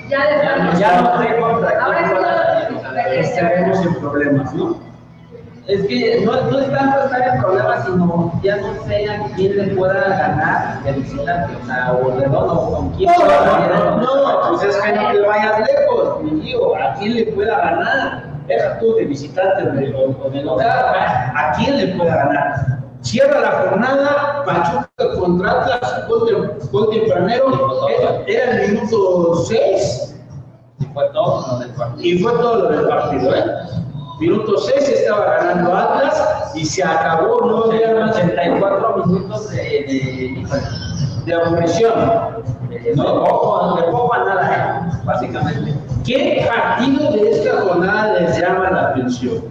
Ya 0.09 0.25
de 0.25 0.43
ya, 0.43 0.79
ya 0.79 1.01
no 1.01 1.21
sé 1.21 1.37
contra 1.37 1.83
Ahora. 1.83 2.73
Estaremos 3.13 3.85
en 3.85 3.95
problemas, 3.99 4.53
¿no? 4.55 4.92
Es 5.65 5.88
que 5.88 6.22
no, 6.25 6.34
no 6.51 6.60
es 6.60 6.70
tanto 6.72 7.00
estar 7.05 7.22
en 7.36 7.41
problemas, 7.41 7.86
sino 7.86 8.34
ya 8.43 8.58
no 8.58 8.84
sé 8.86 9.10
a 9.10 9.24
quién 9.36 9.55
le 9.58 9.75
pueda 9.75 9.93
ganar 10.10 10.84
de 10.84 10.91
visitante, 10.91 11.53
o 11.62 11.65
sea, 11.65 11.93
o 11.93 12.10
de 12.20 12.25
dónde 12.27 12.53
o 12.53 12.75
con 12.75 12.89
quién. 12.91 13.10
No, 13.17 13.25
no, 13.25 13.98
no, 13.98 14.01
no, 14.01 14.50
pues 14.50 14.63
es 14.63 14.75
que 14.82 14.91
no 14.91 15.12
te 15.13 15.22
vayas 15.22 15.60
lejos, 15.60 16.22
mi 16.24 16.41
tío. 16.41 16.75
¿A 16.75 16.93
quién 16.96 17.15
le 17.15 17.25
pueda 17.27 17.58
ganar? 17.58 18.24
Deja 18.48 18.77
tú 18.79 18.96
de 18.96 19.05
visitante 19.05 19.63
o 19.63 20.29
de, 20.29 20.41
local. 20.43 20.67
¿A 20.67 21.53
quién 21.55 21.77
le 21.77 21.88
pueda 21.96 22.13
ganar? 22.13 22.53
Cierra 23.00 23.39
la 23.39 23.51
jornada, 23.51 24.43
Pachuca 24.46 25.20
contra 25.20 25.51
Atlas, 25.62 26.08
gol 26.10 26.27
tem- 26.27 26.72
gol 26.72 26.89
tempranero, 26.89 27.88
era 28.27 28.63
el 28.63 28.72
minuto 28.74 29.36
6 29.46 30.15
Y 30.79 30.86
fue 30.86 31.10
todo 31.13 31.46
lo 31.51 31.60
del 31.60 31.70
partido. 31.72 32.01
y 32.05 32.20
fue 32.20 32.32
todo 32.34 32.55
lo 32.63 32.70
del 32.70 32.88
partido, 32.88 33.36
¿eh? 33.36 33.43
Minuto 34.20 34.58
6 34.58 34.89
estaba 34.89 35.26
ganando 35.26 35.76
Atlas 35.76 36.52
y 36.56 36.65
se 36.65 36.84
acabó, 36.84 37.41
no 37.45 37.67
más 37.99 38.15
84 38.15 39.06
minutos 39.06 39.49
de, 39.49 39.58
de, 39.58 40.47
de 41.26 41.34
aburrición. 41.34 41.93
de, 42.69 42.95
no, 42.95 43.23
poco, 43.23 43.76
de 43.78 43.84
a 44.13 44.19
nada, 44.19 44.89
¿eh? 44.93 44.97
básicamente. 45.04 45.73
¿Qué 46.06 46.45
partido 46.47 47.12
de 47.12 47.32
esta 47.32 47.62
jornada 47.62 48.19
les 48.19 48.39
llama 48.39 48.69
la 48.69 48.89
atención? 48.89 49.43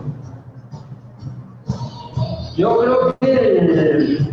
Yo 2.57 2.79
creo 2.79 3.17
que 3.21 3.33
el- 3.33 4.29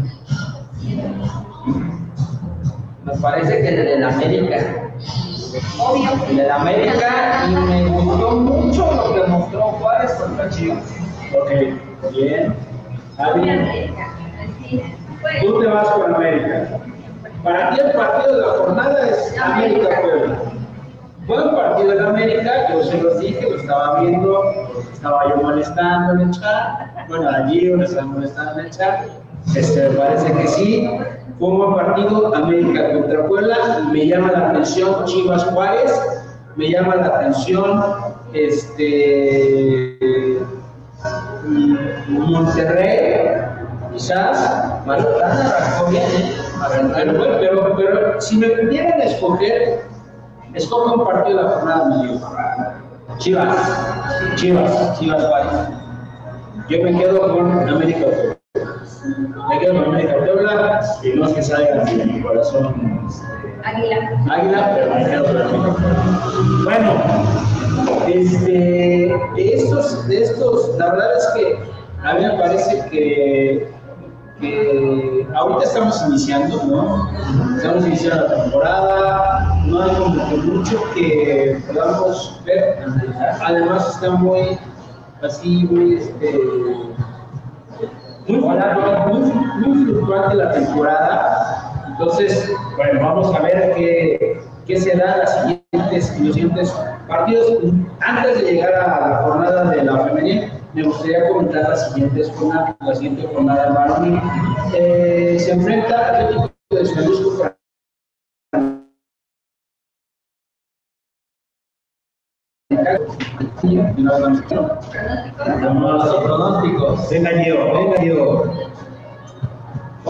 me 3.06 3.14
parece 3.22 3.62
que 3.62 3.70
el 3.70 3.76
del 3.86 4.04
América. 4.04 4.89
Obvio. 5.80 6.10
El 6.30 6.52
América 6.52 7.46
y 7.48 7.56
me 7.56 7.86
gustó 7.86 8.32
mucho 8.32 8.92
lo 8.92 9.14
que 9.14 9.28
mostró 9.30 9.62
Juárez 9.62 10.12
contra 10.14 10.50
Chivas. 10.50 10.84
Ok, 11.36 11.50
bien. 12.12 12.56
Pues, 15.22 15.42
tú 15.42 15.60
te 15.60 15.68
vas 15.68 15.90
con 15.90 16.16
América. 16.16 16.80
Para 17.44 17.72
ti 17.72 17.80
el 17.80 17.92
partido 17.92 18.36
de 18.36 18.42
la 18.42 18.54
jornada 18.54 19.10
es 19.10 19.36
América-Puebla. 19.42 20.40
Buen 21.26 21.56
partido 21.56 21.94
en 21.94 22.06
América, 22.06 22.52
yo 22.70 22.84
se 22.84 23.02
los 23.02 23.20
dije, 23.20 23.50
lo 23.50 23.58
estaba 23.58 24.02
viendo, 24.02 24.44
estaba 24.92 25.30
yo 25.30 25.38
molestando 25.38 26.14
en 26.14 26.30
el 26.30 26.32
chat. 26.32 27.08
Bueno, 27.08 27.30
allí 27.30 27.66
lo 27.66 27.84
estaba 27.84 28.08
molestando 28.08 28.60
en 28.60 28.66
el 28.66 28.72
chat. 28.72 29.08
Este, 29.56 29.90
parece 29.92 30.34
que 30.34 30.48
sí. 30.48 30.90
Un 31.40 31.58
buen 31.58 31.74
partido, 31.74 32.36
América 32.36 32.94
contra 32.94 33.26
Puebla. 33.26 33.56
Me 33.94 34.08
llama 34.08 34.32
la 34.34 34.50
atención 34.50 35.06
Chivas 35.06 35.46
Juárez. 35.46 35.90
Me 36.58 36.70
llama 36.70 36.98
la 36.98 37.06
atención 37.06 37.82
este 38.34 40.40
Monterrey, 42.10 43.38
quizás. 43.94 44.86
Mazatlán 44.86 45.32
arrancó 45.32 45.92
bien. 45.92 46.04
Pero, 47.40 47.76
pero, 47.78 48.20
si 48.20 48.38
me 48.38 48.50
pidieran 48.50 49.00
escoger, 49.02 49.86
escoge 50.54 50.94
un 50.94 51.06
partido 51.06 51.38
de 51.38 51.44
la 51.44 51.50
jornada, 51.52 51.86
mi 51.86 52.08
Dios. 52.08 52.22
Chivas, 53.20 53.56
Chivas, 54.36 55.00
Chivas 55.00 55.26
Juárez. 55.26 55.70
Yo 56.68 56.84
me 56.84 57.00
quedo 57.00 57.34
con 57.34 57.70
América 57.70 58.08
Puebla. 58.08 58.39
Me 59.06 59.60
quedo 59.60 59.86
con 59.86 59.96
Puebla 59.96 60.82
y 61.04 61.10
no 61.12 61.28
es 61.28 61.34
que 61.34 61.44
salga 61.44 61.86
de 61.86 62.06
mi 62.06 62.22
corazón 62.22 63.08
Águila. 63.64 64.24
Águila, 64.30 64.72
pero 64.76 64.96
me 64.96 65.06
quedo 65.06 65.52
con. 65.52 66.64
Bueno, 66.64 66.92
este, 68.08 69.14
de 69.36 69.54
estos, 69.54 70.08
de 70.08 70.24
estos, 70.24 70.78
la 70.78 70.92
verdad 70.92 71.18
es 71.18 71.28
que 71.36 71.60
a 72.04 72.14
mí 72.14 72.26
me 72.26 72.38
parece 72.40 72.90
que, 72.90 73.72
que 74.40 75.28
ahorita 75.36 75.64
estamos 75.64 76.02
iniciando, 76.08 76.64
¿no? 76.66 77.10
Estamos 77.58 77.86
iniciando 77.86 78.28
la 78.28 78.44
temporada, 78.44 79.56
no 79.66 79.82
hay 79.82 79.96
como 79.96 80.30
que 80.30 80.36
mucho 80.38 80.84
que 80.94 81.62
podamos 81.68 82.42
ver. 82.46 82.86
Además 83.42 83.96
está 83.96 84.12
muy, 84.12 84.58
así, 85.22 85.66
muy, 85.66 85.96
este, 85.96 86.40
muy, 88.30 89.22
muy, 89.22 89.32
muy 89.66 89.86
fluctuante 89.86 90.36
la 90.36 90.52
temporada. 90.52 91.86
Entonces, 91.88 92.52
bueno, 92.78 93.00
vamos 93.02 93.36
a 93.36 93.40
ver 93.42 93.74
qué, 93.76 94.40
qué 94.66 94.80
se 94.80 94.96
da 94.96 95.18
las 95.18 95.42
siguientes, 95.42 96.20
los 96.22 96.34
siguientes 96.36 96.72
partidos. 97.08 97.58
Antes 98.02 98.42
de 98.42 98.52
llegar 98.54 98.74
a 98.74 99.10
la 99.10 99.18
jornada 99.24 99.72
de 99.72 99.84
la 99.84 99.98
femenil, 100.06 100.52
me 100.74 100.84
gustaría 100.84 101.28
comentar 101.30 101.70
las 101.70 101.92
siguientes 101.92 102.32
jornadas, 102.32 102.76
la 102.80 102.96
siguiente 102.96 103.28
jornada 103.34 104.00
de. 104.00 104.22
Eh, 104.76 105.40
se 105.40 105.52
enfrenta 105.52 106.08
Atlético 106.08 106.52
de 106.70 106.86
San 106.86 107.06
Luis 107.06 107.20
contra 107.22 107.59
Los 115.64 116.16
pronósticos. 116.24 117.10
Venga, 117.10 117.30
Gio, 117.44 117.74
venga, 117.74 118.02
Gio. 118.02 118.54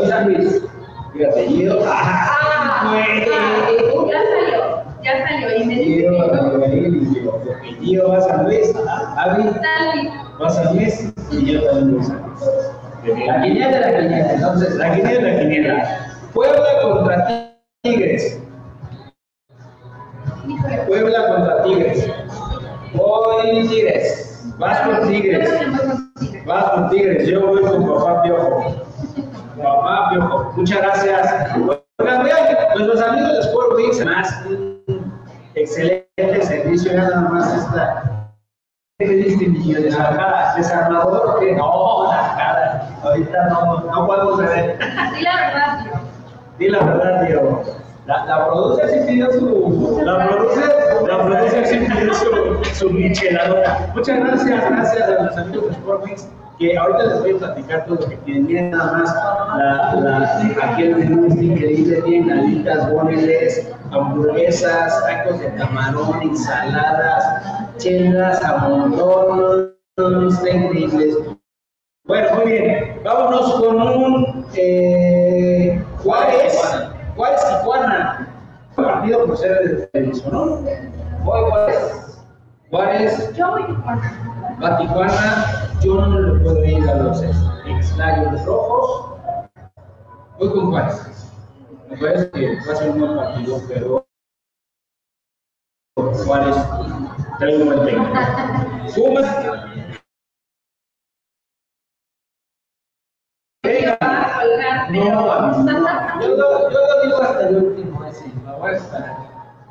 San 0.07 0.27
Luis, 0.33 0.63
fíjate, 1.13 1.47
Gio. 1.47 1.79
Ah, 1.85 2.89
Bueno. 2.89 4.09
ya 4.09 4.21
salió. 4.23 4.59
Ya 5.03 5.27
salió. 5.27 5.57
Y 5.57 5.65
me 5.65 5.75
dice 5.75 5.85
Gio. 5.85 6.11
Gio, 7.81 8.09
va 8.09 8.17
a 8.17 8.21
San 8.21 8.45
Luis, 8.45 8.73
Avi 9.17 9.43
va 10.41 10.47
a 10.47 10.49
San 10.49 10.75
Luis 10.75 11.13
y 11.31 11.45
yo 11.53 11.63
también 11.65 11.91
voy 11.91 11.99
a 11.99 12.03
San 12.03 12.21
Luis. 12.21 13.27
La 13.27 13.41
quiniela 13.41 13.67
de 13.69 13.79
la 13.79 13.99
quiniela. 13.99 14.33
Entonces, 14.33 14.75
La 14.75 14.93
quiniela, 14.95 15.21
la 15.33 15.39
quiniela. 15.39 15.99
Puebla 16.33 16.81
contra 16.83 17.55
Tigres. 17.81 18.41
Puebla 20.87 21.27
contra 21.27 21.63
Tigres. 21.63 22.09
Voy 23.23 23.67
Tigres. 23.67 24.53
Vas 24.57 24.79
con 24.81 25.07
Tigres. 25.09 25.49
Vas 26.45 26.63
con 26.71 26.89
Tigres. 26.89 27.27
Yo 27.27 27.45
voy 27.47 27.61
con 27.63 27.85
papá 27.87 28.21
Piojo. 28.23 28.75
Papá 29.61 30.09
Piojo. 30.11 30.53
Muchas 30.55 30.77
gracias. 30.81 31.55
Oigan, 31.97 32.23
vean, 32.23 32.57
nuestros 32.77 33.01
amigos 33.01 33.31
de 33.33 33.39
Sport 33.39 33.75
Wings, 33.75 34.05
más 34.05 34.41
excelente 35.55 36.41
servicio. 36.41 36.93
Ya 36.93 37.03
nada 37.09 37.21
más. 37.29 37.65
Desarmada- 38.99 40.55
¿Desarmador? 40.55 41.39
que 41.39 41.55
No, 41.55 42.07
la 42.11 42.35
cara. 42.37 42.89
Ahorita 43.03 43.47
no, 43.49 43.79
no 43.81 44.07
podemos 44.07 44.37
ver. 44.39 44.77
Di 45.15 45.21
la 45.21 45.35
verdad, 45.35 45.83
tío. 45.83 45.93
Di 46.57 46.69
la 46.69 46.79
verdad, 46.83 47.21
Diego. 47.25 47.63
La, 48.09 48.25
la 48.25 48.47
producer 48.47 48.89
sí 48.89 48.99
pidió 49.07 49.31
su. 49.31 50.01
La 50.03 50.27
producer, 50.27 50.69
la 51.07 51.23
producer 51.25 51.67
sí 51.67 51.77
pidió 51.77 52.13
su, 52.15 52.65
su 52.73 52.89
micheladora. 52.89 53.91
Muchas 53.93 54.19
gracias, 54.19 54.69
gracias 54.69 55.03
a 55.03 55.23
los 55.23 55.37
amigos 55.37 55.67
de 55.67 55.73
Sportmix, 55.75 56.27
que 56.57 56.75
ahorita 56.75 57.03
les 57.03 57.19
voy 57.19 57.31
a 57.35 57.37
platicar 57.37 57.85
todo 57.85 57.97
lo 57.97 58.09
que 58.09 58.15
tienen. 58.17 58.47
Miren 58.47 58.71
nada 58.71 58.93
más 58.93 59.15
la, 59.57 59.93
la, 60.01 60.71
aquí 60.71 60.83
el 60.83 60.95
menú 60.95 61.27
es 61.27 61.35
increíble, 61.35 62.01
tienen 62.01 62.31
alitas, 62.31 62.91
boneles, 62.91 63.71
hamburguesas, 63.91 65.03
tacos 65.05 65.39
de 65.39 65.53
camarón, 65.53 66.23
ensaladas, 66.23 67.23
chelas, 67.77 68.43
a 68.43 68.57
montón, 68.57 69.75
está 70.29 70.49
increíble. 70.49 71.13
Bueno, 72.05 72.27
muy 72.37 72.51
bien. 72.53 72.99
Vámonos 73.03 73.53
con 73.53 73.79
un 73.79 74.45
eh, 74.55 75.79
Juárez. 76.01 76.88
Juárez 77.19 77.41
Tijuana. 77.49 78.27
Partido 78.77 79.25
por 79.25 79.37
ser 79.37 79.89
de 79.91 80.07
¿no? 80.31 80.55
Voy 81.25 81.49
Juárez. 81.49 82.23
Juárez 82.69 83.33
Yo 83.35 83.51
voy 83.51 83.65
Tijuana. 83.65 84.57
va 84.63 84.67
a 84.69 84.77
Tijuana. 84.77 85.69
Yo 85.81 85.95
no 85.95 86.17
le 86.17 86.39
puedo 86.39 86.63
ir 86.63 86.89
a 86.89 86.95
los 86.95 87.21
Lions 87.21 87.97
rojos. 88.45 89.19
Voy 90.37 90.49
con 90.49 90.69
Juárez. 90.71 91.33
Me 91.89 91.97
parece 91.97 92.31
que 92.31 92.55
va 92.65 92.71
a 92.71 92.75
ser 92.77 92.89
un 92.91 92.99
buen 92.99 93.15
partido, 93.17 93.57
pero 93.67 94.05
Juárez 96.25 96.55
trae 97.37 97.57
un 97.57 97.65
buen 97.65 97.85
técnico. 97.85 98.13
Pumas. 98.95 99.45
Colgar, 103.61 104.91
No, 104.91 105.63
pero- 105.65 106.08
Yo 106.21 106.35
lo, 106.35 106.69
yo 106.69 106.79
lo 106.79 107.01
digo 107.03 107.21
hasta 107.21 107.47
el 107.49 107.55
último, 107.57 108.05
ese. 108.05 108.25
Me 108.45 108.53
voy 108.53 108.69
a 108.71 108.73
esperar. 108.73 109.17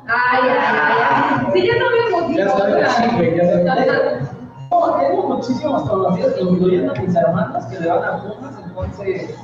Ay, 0.07 0.41
ay, 0.41 0.57
ay, 0.59 0.97
ay. 1.01 1.51
Sí, 1.53 1.67
ya 1.67 1.73
sabemos. 1.77 2.35
Ya 2.35 2.49
sabes, 2.49 2.91
sí, 2.93 3.15
güey, 3.15 3.37
ya 3.37 3.65
sabes. 3.65 4.29
No, 4.71 4.95
tengo 4.97 5.23
muchísimos 5.35 5.89
conocidos, 5.89 6.35
incluyendo 6.39 6.93
mis 6.95 7.15
hermanos, 7.15 7.65
que 7.65 7.79
le 7.79 7.89
van 7.89 8.03
a 8.03 8.23
Pumas, 8.23 8.55
entonces. 8.65 9.35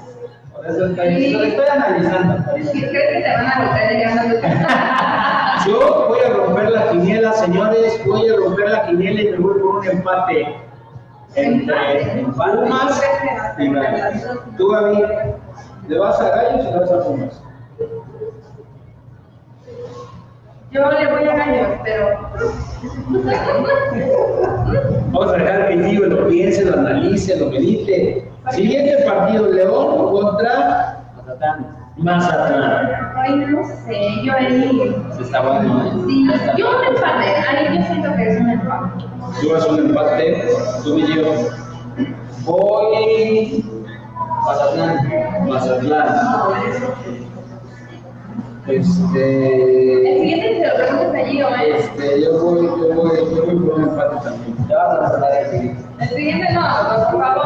Por 0.56 0.66
eso 0.66 0.86
estoy, 0.86 1.34
lo 1.34 1.44
estoy 1.44 1.66
analizando. 1.68 2.52
¿Crees 2.52 2.72
que 2.72 2.82
te 2.82 3.34
van 3.36 3.46
a 3.46 3.66
volver 3.66 3.92
llegando 3.92 4.22
a 4.22 5.62
tu 5.66 5.70
Yo 5.70 6.08
voy 6.08 6.20
a 6.20 6.30
romper 6.30 6.72
la 6.72 6.90
quiniela, 6.92 7.34
señores. 7.34 8.02
Voy 8.06 8.30
a 8.30 8.36
romper 8.38 8.70
la 8.70 8.88
quiniela 8.88 9.22
y 9.22 9.32
me 9.32 9.38
voy 9.38 9.60
por 9.60 9.76
un 9.78 9.88
empate. 9.88 10.56
Entre 11.36 12.24
Pumas 12.24 13.04
y. 13.60 14.58
Tú, 14.58 14.70
Gaby, 14.70 15.04
¿le 15.88 15.98
vas 15.98 16.20
a 16.20 16.30
Gallos 16.30 16.66
o 16.66 16.72
le 16.72 16.80
vas 16.80 16.92
a 16.92 17.04
Pumas? 17.04 17.42
Yo 20.76 20.92
le 20.92 21.10
voy 21.10 21.24
a 21.26 21.36
gallos, 21.38 21.68
pero. 21.86 22.20
Vamos 25.12 25.34
a 25.34 25.38
dejar 25.38 25.70
que 25.70 25.84
Gio 25.90 26.06
lo 26.08 26.28
piense, 26.28 26.66
lo 26.66 26.74
analice, 26.74 27.38
lo 27.38 27.50
medite. 27.50 28.30
Siguiente 28.52 29.06
partido, 29.06 29.48
León 29.52 30.12
contra 30.12 31.02
Mazatlán. 31.16 31.78
Mazatlán. 31.96 32.90
Ay, 33.16 33.36
no 33.48 33.64
sé, 33.64 34.24
yo 34.26 34.34
ahí. 34.34 34.96
Se 35.16 35.22
está 35.24 35.42
bueno, 35.42 35.86
¿eh? 35.86 35.92
Sí, 36.08 36.28
yo 36.58 36.78
un 36.78 36.86
empate. 36.88 37.26
Ay, 37.48 37.78
yo 37.78 37.84
siento 37.86 38.16
que 38.18 38.28
es 38.28 38.42
un 38.42 38.50
empate. 38.50 39.06
Tú 39.42 39.50
vas 39.54 39.64
a 39.64 39.72
un 39.72 39.80
empate, 39.80 40.48
tú 40.84 40.98
y 41.00 41.16
yo. 41.16 41.24
Voy 42.44 43.66
Mazatlán. 44.46 45.48
Mazatlán. 45.48 46.08
El 48.68 48.76
Este, 48.82 50.20
siguiente 50.20 50.60
se 50.60 50.68
lo 50.68 50.76
preguntas 50.76 51.16
allí, 51.24 51.44
¿o 51.44 51.50
es? 51.50 51.86
este, 51.86 52.22
yo 52.24 52.42
voy, 52.44 52.66
yo 52.66 52.96
voy, 52.96 53.18
yo 53.36 53.46
voy 53.46 53.56
por 53.60 53.74
un 53.76 53.84
empate 53.90 54.16
también. 54.24 54.68
Te 54.68 54.74
vas 54.76 54.94
a 54.96 55.00
tratar 55.20 55.32
de 55.32 55.50
seguir. 55.52 55.76
El 56.00 56.10
siguiente 56.10 56.48
no, 56.54 56.62
no, 56.62 57.12
por 57.12 57.22
favor. 57.22 57.46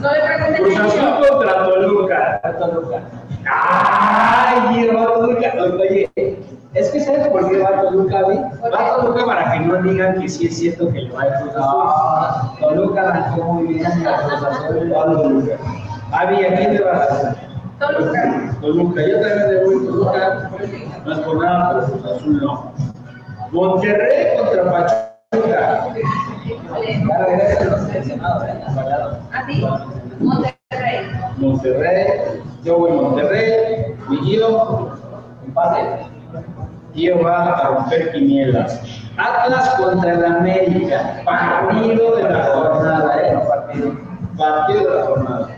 No 0.00 0.08
le 0.10 0.20
preguntes 0.20 0.60
Cruz. 0.60 0.94
Azul 0.94 1.28
contra 1.28 1.64
Toluca. 1.64 2.40
Toluca. 2.58 2.98
¡Ay, 3.46 4.74
Giro, 4.74 5.04
Toluca! 5.04 5.52
Oye, 5.78 6.10
Es 6.72 6.90
que 6.90 7.00
sabes 7.00 7.28
por 7.28 7.46
qué 7.50 7.58
va 7.58 7.68
a 7.68 7.82
Toluca, 7.82 8.22
Vi? 8.28 8.36
Va 8.72 8.86
a 8.88 8.96
Toluca 8.96 9.26
para 9.26 9.52
que 9.52 9.60
no 9.60 9.82
digan 9.82 10.18
que 10.18 10.28
sí 10.30 10.46
es 10.46 10.56
cierto 10.58 10.88
que 10.90 11.00
le 11.02 11.10
va 11.12 11.24
a 11.24 11.40
Cruz 11.42 11.54
Azul. 11.56 11.84
No, 12.62 12.68
Toluca 12.68 13.00
arrancó 13.02 13.44
muy 13.52 13.66
bien, 13.74 14.02
la 14.02 14.16
Cruz 14.16 14.44
Azul 14.44 14.92
Va 14.94 15.04
Toluca. 15.04 15.58
Avi, 16.14 16.44
¿a 16.44 16.54
quién 16.54 16.74
le 16.74 16.80
vas? 16.80 17.36
Toluca. 17.80 18.56
Toluca. 18.60 19.02
Yo 19.02 19.20
también 19.20 19.48
le 19.50 19.64
voy 19.64 19.74
a 19.74 19.86
Toluca. 19.86 20.50
No 21.04 21.12
es 21.12 21.18
por 21.18 21.44
nada, 21.44 21.70
pero 21.70 21.86
Cruz 21.86 22.04
Azul 22.04 22.40
no. 22.40 22.72
Monterrey 23.50 24.36
contra 24.38 24.64
Pachuca. 24.70 25.88
Ya 27.08 27.18
regresan 27.18 27.70
los 27.70 27.80
seleccionados, 27.80 28.44
¿eh? 28.44 28.64
Rayados. 28.76 29.18
¿Así? 29.32 29.66
Monterrey. 30.20 31.10
Monterrey. 31.38 32.06
Yo 32.62 32.78
voy 32.78 32.90
a 32.92 32.94
Monterrey. 32.94 33.96
Mi 34.08 34.20
Guido. 34.20 34.96
Empate. 35.44 36.06
Guido 36.94 37.22
va 37.24 37.42
a 37.44 37.68
romper 37.70 38.12
quinielas. 38.12 38.80
Atlas 39.16 39.68
contra 39.70 40.12
el 40.12 40.24
América. 40.24 41.22
Partido 41.24 42.16
de 42.16 42.22
la 42.22 42.44
jornada, 42.44 43.20
¿eh? 43.20 43.36
Partido. 43.48 43.92
Partido 44.36 44.90
de 44.90 45.00
la 45.00 45.06
jornada. 45.06 45.48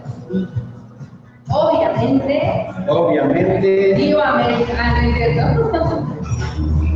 Obviamente, 1.49 2.69
Obviamente, 2.89 3.95
digo. 3.95 4.21
Ah. 4.23 4.47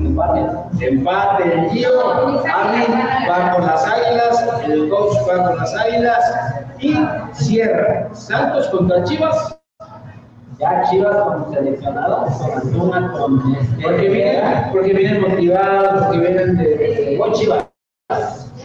Empate. 0.03 0.87
empate 0.87 1.45
el 1.55 1.71
Gio, 1.71 2.11
Ami 2.11 2.85
va 3.29 3.53
con 3.53 3.67
las 3.67 3.87
águilas, 3.87 4.65
el 4.65 4.89
coach 4.89 5.17
va 5.29 5.47
con 5.49 5.57
las 5.59 5.75
águilas 5.75 6.35
y 6.81 6.97
cierra. 7.33 8.09
Santos 8.13 8.69
contra 8.69 9.05
Chivas, 9.05 9.57
Ya 10.59 10.83
Chivas 10.91 11.17
con 11.17 11.53
seleccionados, 11.53 12.33
con 12.33 12.53
Antuna, 12.53 13.13
con 13.13 13.55
este. 13.55 13.83
porque 13.83 14.09
vienen, 14.09 14.71
porque 14.73 14.93
vienen 14.95 15.21
motivados, 15.21 16.07
porque 16.07 16.19
vienen 16.19 16.57
de, 16.57 16.65
de 16.77 17.33
Chivas. 17.35 17.67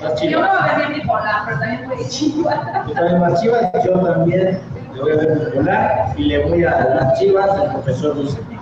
Yo 0.01 0.41
me 0.41 0.47
voy 0.47 0.58
a 0.60 0.77
ver 0.77 0.93
bipolar, 0.93 1.45
pero 1.45 1.60
también 1.60 1.88
voy 1.88 1.97
de 1.97 2.10
Chivas. 2.10 2.60
Yo 2.88 2.93
también 2.93 3.19
voy 3.19 3.31
a 3.31 3.36
Chivas, 3.36 3.71
yo 3.86 3.99
también 3.99 4.60
le 4.93 5.01
voy 5.01 5.12
a 5.12 5.15
ver 5.15 5.45
bipolar 5.45 6.13
y 6.17 6.23
le 6.23 6.43
voy 6.45 6.63
a 6.63 6.71
las 6.71 7.19
Chivas 7.19 7.60
del 7.60 7.71
profesor 7.71 8.17
Enrique. 8.17 8.55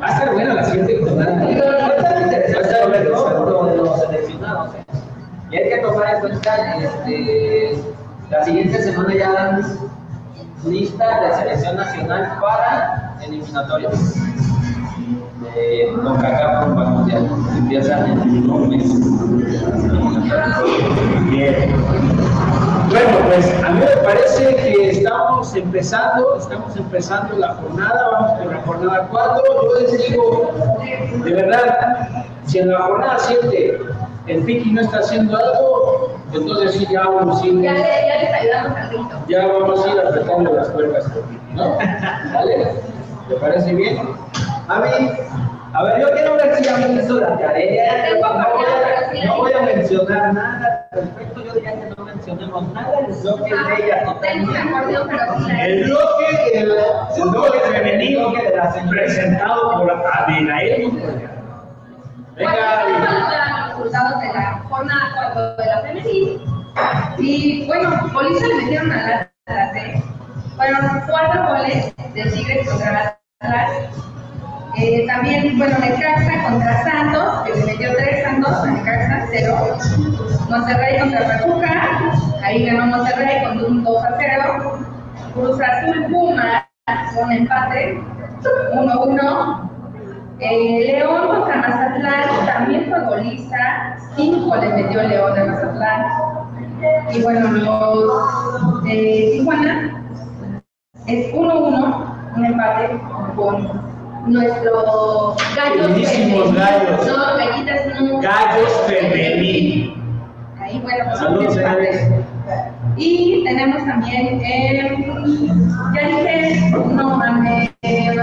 Va 0.00 0.06
a 0.06 0.12
estar 0.12 0.32
buena 0.32 0.54
la 0.54 0.64
siguiente 0.64 1.00
jornada. 1.02 1.36
No 1.36 1.48
es 1.48 2.02
tan 2.02 2.22
interesante 2.22 2.74
sobre 2.74 3.34
todo 3.34 3.62
lo 3.62 3.66
de 3.66 3.76
los 3.76 4.00
seleccionados. 4.00 4.74
¿eh? 4.74 4.84
Y 5.50 5.56
hay 5.56 5.68
que 5.68 5.78
tomar 5.78 6.14
en 6.14 6.20
cuenta, 6.20 6.76
este, 6.78 7.78
la 8.30 8.44
siguiente 8.44 8.82
semana 8.82 9.14
ya 9.14 9.32
dan 9.32 9.62
lista 10.66 11.20
de 11.20 11.34
selección 11.36 11.76
nacional 11.76 12.38
para 12.40 13.16
eliminatorias 13.22 14.14
de 15.54 15.92
CONCACAF 16.02 16.68
Mundial. 16.68 17.28
Empiezan 17.64 18.20
en 18.20 18.50
un 18.50 18.68
mes. 18.68 18.84
Bien. 21.30 21.72
Bueno, 22.90 23.18
pues 23.26 23.64
a 23.64 23.70
mí 23.70 23.80
me 23.80 24.02
parece 24.04 24.54
que 24.56 24.90
estamos 24.90 25.54
empezando, 25.56 26.36
estamos 26.38 26.76
empezando 26.76 27.38
la 27.38 27.54
jornada, 27.54 28.08
vamos 28.12 28.32
por 28.38 28.52
la 28.52 28.60
jornada 28.62 29.08
4. 29.10 29.42
Yo 29.62 29.80
les 29.80 30.08
digo, 30.10 30.52
de 31.24 31.32
verdad, 31.32 32.26
si 32.44 32.58
en 32.58 32.70
la 32.70 32.80
jornada 32.82 33.16
7 33.18 33.78
el 34.26 34.42
Piki 34.42 34.70
no 34.72 34.82
está 34.82 34.98
haciendo 34.98 35.34
algo, 35.34 36.18
entonces 36.34 36.72
sí 36.74 36.86
ya 36.92 37.08
vamos 37.08 37.40
a 37.42 37.46
ir, 37.46 37.62
Ya, 37.62 37.72
ya 37.76 38.18
les 38.20 38.34
ayudamos 38.42 38.76
al 38.78 38.88
grito. 38.90 39.16
ya 39.26 39.46
vamos 39.46 39.86
a 39.86 39.90
ir 39.90 40.00
apretando 40.06 40.52
las 40.52 40.68
Piki, 40.68 41.54
¿no? 41.54 41.76
¿Vale? 42.34 42.72
¿Te 43.30 43.34
parece 43.36 43.72
bien? 43.74 43.98
A 44.68 44.80
mí, 44.80 45.10
a 45.74 45.82
ver, 45.82 46.00
yo 46.00 46.10
quiero 46.12 46.36
ver 46.36 46.54
si 46.56 46.64
ya 46.64 46.76
me 46.76 46.94
hizo 46.94 47.20
la 47.20 47.36
tarea. 47.38 48.14
No 48.20 48.28
voy, 48.54 48.64
a, 48.64 49.26
no 49.26 49.36
voy 49.38 49.52
a 49.52 49.62
mencionar 49.62 50.32
nada 50.34 50.88
al 50.92 51.00
respecto, 51.00 51.44
yo 51.44 51.52
diría 51.54 51.72
que 51.72 51.94
no 51.96 52.04
mencionemos 52.04 52.72
nada 52.72 53.00
del 53.00 53.06
bloque 53.20 53.54
de 53.54 53.84
ella. 53.84 54.04
Ah, 54.06 54.16
Tengo 54.22 54.50
un 54.50 54.56
acordeón, 54.56 55.08
pero 55.08 55.38
sí. 55.40 55.52
El 55.60 55.84
bloque, 55.84 56.26
el, 56.54 56.70
el 56.70 57.30
bloque 57.30 57.58
femenino 57.60 58.32
presentado 58.88 59.72
por 59.72 59.90
Abigail. 59.90 60.90
Bueno, 60.90 61.34
Venga, 62.36 62.80
Abigail. 62.80 63.04
los 63.04 63.68
resultados 63.78 64.20
de 64.20 64.26
la 64.28 64.62
jornada 64.68 65.12
4 65.34 65.56
de 65.56 65.66
la 65.66 65.80
femenil. 65.82 66.44
Y 67.18 67.66
bueno, 67.66 67.90
Bolivia 68.12 68.46
le 68.48 68.54
metieron 68.56 68.90
a 68.92 69.28
las 69.46 69.76
¿eh? 69.76 70.02
Fueron 70.56 71.02
cuatro 71.08 71.48
goles 71.48 71.94
de 72.14 72.22
Tigres 72.30 72.68
contra 72.70 73.18
Atlas. 73.40 73.70
Eh, 74.76 75.06
también, 75.06 75.56
bueno, 75.56 75.78
Necaxa 75.78 76.42
contra 76.48 76.82
Santos, 76.82 77.42
que 77.44 77.54
le 77.54 77.66
metió 77.66 77.94
tres 77.96 78.24
Santos, 78.24 78.52
a 78.52 78.66
Necaxa, 78.66 79.26
cero. 79.30 79.78
Monterrey 80.50 80.98
contra 80.98 81.28
Pachuca, 81.28 82.00
ahí 82.42 82.66
ganó 82.66 82.86
Monterrey 82.86 83.44
con 83.44 83.64
un 83.64 83.84
2 83.84 84.04
a 84.04 84.14
0. 84.18 84.78
Cruz 85.34 85.60
Azul 85.60 86.06
Puma, 86.10 86.68
un 87.22 87.32
empate, 87.32 88.00
1-1. 88.74 89.70
Eh, 90.40 90.84
León 90.86 91.28
contra 91.28 91.56
Mazatlán 91.56 92.46
también 92.46 92.86
fue 92.90 93.00
golista, 93.04 93.96
cinco 94.16 94.56
le 94.56 94.68
metió 94.70 95.02
León 95.02 95.38
a 95.38 95.44
Mazatlán. 95.44 96.06
Y 97.12 97.22
bueno, 97.22 97.50
los 97.52 98.84
eh, 98.88 99.30
Tijuana 99.34 100.04
es 101.06 101.32
1-1, 101.32 102.36
un 102.36 102.44
empate 102.44 103.00
con 103.36 103.93
nuestros 104.26 105.36
gallos. 105.56 105.88
Buenísimos 105.90 106.54
gallos. 106.54 107.06
No, 107.06 107.36
gallitas 107.36 108.00
no. 108.00 108.20
Gallos 108.20 108.72
femenil. 108.86 109.94
Ahí, 110.60 110.80
bueno, 110.80 111.04
pues, 111.06 111.18
Saludos, 111.18 111.54
señores. 111.54 112.08
Y 112.96 113.42
tenemos 113.44 113.84
también, 113.86 114.40
eh, 114.44 114.96
ya 115.94 116.06
dije, 116.08 116.70
no, 116.92 117.20
ame- 117.22 117.74
eh, 117.82 118.14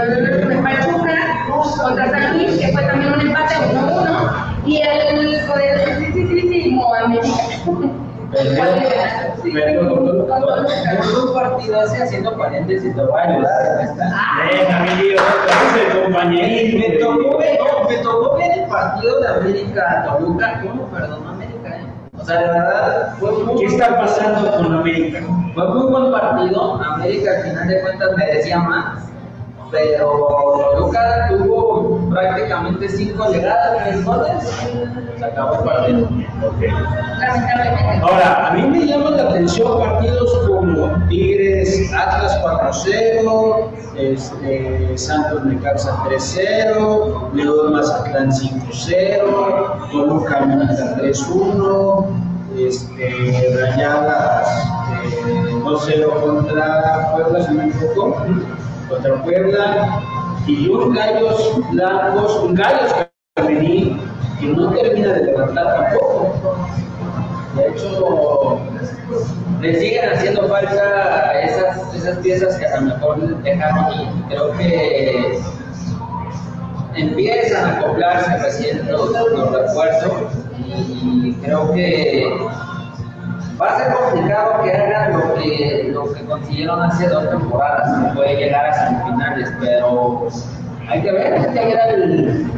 Pachuca 0.62 1.14
contra 1.82 2.10
San 2.10 2.38
Luis, 2.38 2.58
que 2.58 2.68
fue 2.68 2.82
también 2.82 3.01
Perdió 8.32 8.62
un 11.24 11.34
partido 11.34 11.80
así 11.80 12.00
haciendo 12.00 12.36
paréntesis, 12.36 12.94
te 12.94 13.02
voy 13.02 13.20
a 13.20 13.24
ayudar. 13.24 13.96
Venga, 14.50 14.80
mi 14.80 14.88
es 15.10 15.20
el 15.76 16.02
compañerismo. 16.02 16.78
Me 16.78 16.98
tocó, 16.98 17.38
ver, 17.38 17.58
me 17.88 17.96
tocó 17.98 18.36
ver 18.38 18.58
el 18.58 18.68
partido 18.68 19.20
de 19.20 19.28
América 19.28 20.04
Toluca, 20.06 20.62
¿cómo 20.62 20.86
perdonó 20.90 21.28
América? 21.28 21.68
Eh? 21.76 21.86
O 22.18 22.24
sea, 22.24 22.40
de 22.40 22.46
verdad, 22.48 23.14
fue 23.20 23.32
muy, 23.32 23.60
¿Qué 23.60 23.66
está 23.66 24.00
pasando 24.00 24.50
con 24.50 24.74
América? 24.76 25.20
fue 25.54 25.68
muy 25.68 25.90
buen 25.90 26.12
partido. 26.12 26.82
América 26.82 27.32
al 27.36 27.42
final 27.42 27.68
de 27.68 27.80
cuentas 27.82 28.16
merecía 28.16 28.58
más, 28.58 29.11
pero 29.72 30.28
Toluca 30.76 31.28
tuvo 31.30 32.08
prácticamente 32.10 32.88
cinco 32.90 33.32
llegadas, 33.32 33.84
tres 33.84 34.04
goles. 34.04 34.44
Se 35.18 35.24
acabó 35.24 35.54
el 35.54 35.64
partido. 35.64 36.08
Ahora, 38.02 38.48
a 38.48 38.54
mí 38.54 38.62
me 38.66 38.86
llaman 38.86 39.16
la 39.16 39.30
atención 39.30 39.78
partidos 39.80 40.46
como 40.46 41.08
Tigres, 41.08 41.90
Atlas 41.94 42.38
4-0, 42.42 43.70
este, 43.96 44.98
Santos 44.98 45.44
Necaxa 45.44 45.96
3-0, 46.04 47.32
León 47.32 47.72
Mazatlán 47.72 48.30
5-0, 48.30 49.90
Toluca 49.90 50.38
América 50.38 50.96
3-1, 50.98 52.06
este, 52.58 53.56
Rayadas 53.58 54.48
eh, 55.26 55.54
2-0 55.64 56.20
contra 56.20 57.12
Puebla, 57.12 57.46
si 57.46 57.54
me 57.54 57.68
equivoco, 57.68 58.26
contra 58.92 59.22
Puebla, 59.22 60.02
y 60.46 60.68
un 60.68 60.94
Gallos 60.94 61.70
Blancos, 61.70 62.36
un 62.42 62.54
Gallos 62.54 62.92
femenil 63.36 64.00
que 64.38 64.46
no 64.46 64.70
termina 64.70 65.14
de 65.14 65.24
levantar 65.24 65.66
tampoco. 65.74 66.34
De 67.56 67.68
hecho, 67.68 68.60
le 69.60 69.78
siguen 69.78 70.10
haciendo 70.10 70.48
falta 70.48 71.40
esas, 71.42 71.94
esas 71.94 72.18
piezas 72.18 72.56
que 72.58 72.66
a 72.66 72.80
lo 72.80 72.86
mejor 72.88 73.42
dejaron 73.42 73.92
y 73.92 74.22
creo 74.28 74.52
que 74.52 75.38
empiezan 76.94 77.64
a 77.64 77.78
acoplarse 77.78 78.38
recién 78.38 78.90
los 78.90 79.12
refuerzos 79.52 80.32
y 80.66 81.32
creo 81.42 81.72
que 81.72 82.26
va 83.60 83.66
a 83.68 83.78
ser 83.78 83.92
complicado 83.94 84.62
que 84.62 84.72
hagan 84.72 85.12
lo 85.12 85.34
que, 85.34 85.90
lo 85.92 86.12
que 86.12 86.24
consiguieron 86.24 86.82
hace 86.82 87.08
dos 87.08 87.28
temporadas, 87.30 88.08
que 88.08 88.14
puede 88.14 88.36
llegar 88.36 88.66
a 88.66 88.72
semifinales, 88.88 89.52
pero 89.60 90.28
hay 90.88 91.02
que 91.02 91.12
ver, 91.12 91.32
hay 91.34 91.44
que 91.54 91.64
ver 91.76 91.94
el- 91.94 92.52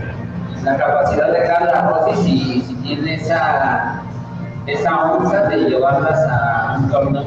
la 0.65 0.77
capacidad 0.79 1.31
de 1.31 1.41
Carla 1.47 1.91
Rossi 1.91 2.23
si, 2.23 2.61
si 2.63 2.75
tiene 2.77 3.15
esa 3.17 4.01
esa 4.67 5.13
onza 5.13 5.43
de 5.49 5.57
llevarlas 5.59 6.19
a 6.31 6.79
un 6.81 6.89
torneo. 6.91 7.23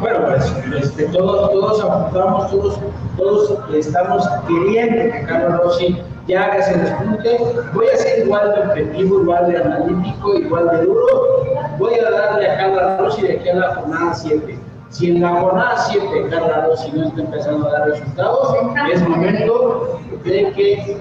Bueno, 0.00 0.18
pues 0.26 0.52
este, 0.76 1.04
todos, 1.04 1.52
todos 1.52 1.84
apuntamos, 1.84 2.50
todos, 2.50 2.80
todos 3.16 3.58
estamos 3.72 4.28
queriendo 4.48 5.12
que 5.12 5.24
Carlos 5.24 5.60
Rossi 5.62 6.02
ya 6.26 6.50
que 6.50 6.62
se 6.64 6.78
despunte, 6.78 7.38
voy 7.74 7.86
a 7.94 7.96
ser 7.96 8.26
igual 8.26 8.52
de 8.54 8.60
objetivo, 8.60 9.20
igual 9.22 9.52
de 9.52 9.58
analítico, 9.58 10.34
igual 10.34 10.68
de 10.70 10.84
duro, 10.84 11.41
voy 11.82 11.98
a 11.98 12.10
darle 12.10 12.48
a 12.48 12.56
cada 12.58 12.96
dos 12.98 13.18
y 13.18 13.22
de 13.22 13.38
aquí 13.38 13.48
a 13.48 13.54
la 13.54 13.74
jornada 13.74 14.14
7. 14.14 14.58
Si 14.90 15.10
en 15.10 15.22
la 15.22 15.40
jornada 15.40 15.76
7 15.90 16.26
cada 16.30 16.68
dos 16.68 16.80
si 16.80 16.92
no 16.92 17.08
está 17.08 17.20
empezando 17.22 17.66
a 17.66 17.72
dar 17.72 17.88
resultados, 17.88 18.54
es 18.92 19.08
momento 19.08 20.00
de 20.24 20.52
que 20.52 21.00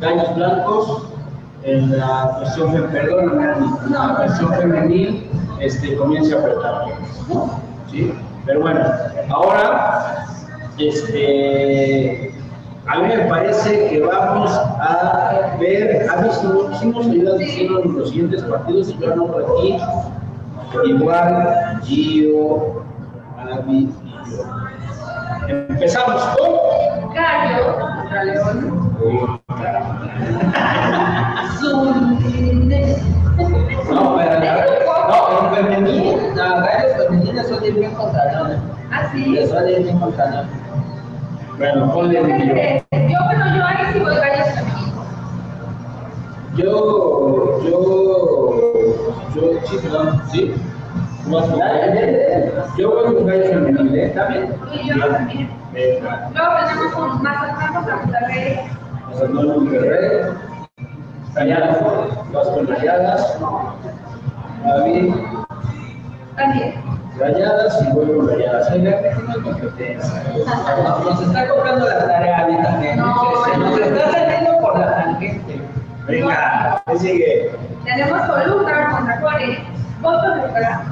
Gallos 0.00 0.34
Blancos 0.34 1.08
en 1.64 1.98
la 1.98 2.36
cuestión 2.38 2.72
femenil, 2.72 3.90
la 3.90 4.16
cuestión 4.16 4.54
femenil 4.54 5.30
este, 5.60 5.96
comience 5.96 6.34
a 6.34 6.38
apretar. 6.40 6.84
¿sí? 7.90 8.14
Pero 8.46 8.60
bueno, 8.60 8.80
ahora 9.30 10.26
este, 10.78 12.33
a 12.86 12.98
mí 12.98 13.08
me 13.08 13.24
parece 13.26 13.88
que 13.88 14.00
vamos 14.00 14.50
a 14.52 15.56
ver, 15.58 16.06
a 16.08 16.16
visto, 16.22 16.70
hicimos 16.72 17.06
ayudas 17.06 17.38
diciendo 17.38 17.82
en 17.82 17.98
los 17.98 18.10
siguientes 18.10 18.42
partidos, 18.42 18.90
y 18.90 18.98
yo 18.98 19.12
anoto 19.12 19.38
aquí, 19.38 19.78
igual, 20.86 21.80
Gio, 21.82 22.84
Abby 23.38 23.90
y 24.04 24.30
yo. 24.30 24.44
Empezamos 25.48 26.22
con 26.36 27.14
Gallo 27.14 27.78
contra 27.78 28.24
León. 28.24 28.96
No, 33.90 34.16
pero 34.16 34.38
no, 35.08 35.18
en 35.38 35.54
femenil, 35.54 36.16
las 36.34 36.62
gallos 36.62 36.96
femeninas 36.96 37.48
son 37.48 37.60
de 37.60 37.70
bien 37.70 37.94
contra 37.94 38.24
León. 38.32 38.62
Así. 38.90 39.46
Son 39.46 39.64
de 39.64 39.80
bien 39.80 39.98
contra 39.98 40.30
León. 40.30 40.63
Bueno, 41.58 41.92
ponle 41.92 42.18
el 42.18 42.26
Gio. 42.26 42.54
Yo, 42.54 43.18
bueno, 43.26 43.56
yo 43.56 43.64
ahí 43.64 43.92
sí 43.92 43.98
voy 44.00 44.14
gallos 44.16 44.48
aquí. 44.58 44.92
Yo, 46.56 47.60
yo, 47.62 47.76
yo, 49.34 49.42
sí, 49.64 49.78
perdón, 49.82 50.22
sí. 50.30 50.54
¿Cómo 51.24 51.36
vas 51.36 51.48
con 51.48 51.58
gallo? 51.58 52.66
Yo 52.76 52.90
voy 52.90 53.14
con 53.14 53.26
gallo 53.26 53.44
femenil, 53.44 53.94
¿eh? 53.94 54.06
¿Está 54.06 54.26
bien? 54.26 54.54
Y 54.72 54.88
yo 54.88 55.08
también. 55.08 55.50
Luego 55.72 56.54
tenemos 56.66 56.94
un 56.96 57.22
Mazatlán 57.22 57.74
contra 57.74 57.96
Monterrey. 57.96 58.60
Mazatlán 59.06 59.46
Monterrey. 59.46 60.10
Rayadas, 61.34 61.78
vas 62.32 62.48
con 62.48 62.66
rayadas. 62.66 63.38
David, 64.64 65.14
También. 66.36 66.74
rayadas 67.18 67.82
y 67.82 67.94
con 67.94 68.28
rayadas. 68.28 68.68
Que 68.70 68.78
no 68.78 68.90
hay 68.90 69.40
competencia. 69.42 70.22
Nos 71.04 71.22
está 71.22 71.48
cobrando 71.48 71.86
la 71.86 72.06
tarea 72.06 72.38
a 72.44 72.46
mí 72.48 72.62
también. 72.62 72.96
No, 72.98 73.14
Se 73.44 73.58
nos 73.58 73.78
está 73.78 74.10
saliendo 74.10 74.58
por 74.60 74.78
la 74.78 74.90
tangente. 74.96 75.60
Venga, 76.06 76.82
¿qué 76.86 76.98
sigue? 76.98 77.50
Tenemos 77.84 78.26
Toluca 78.26 78.90
contra 78.90 79.20
Juárez. 79.20 79.58
Voto 80.00 80.34
de 80.34 80.40
Toluca. 80.40 80.82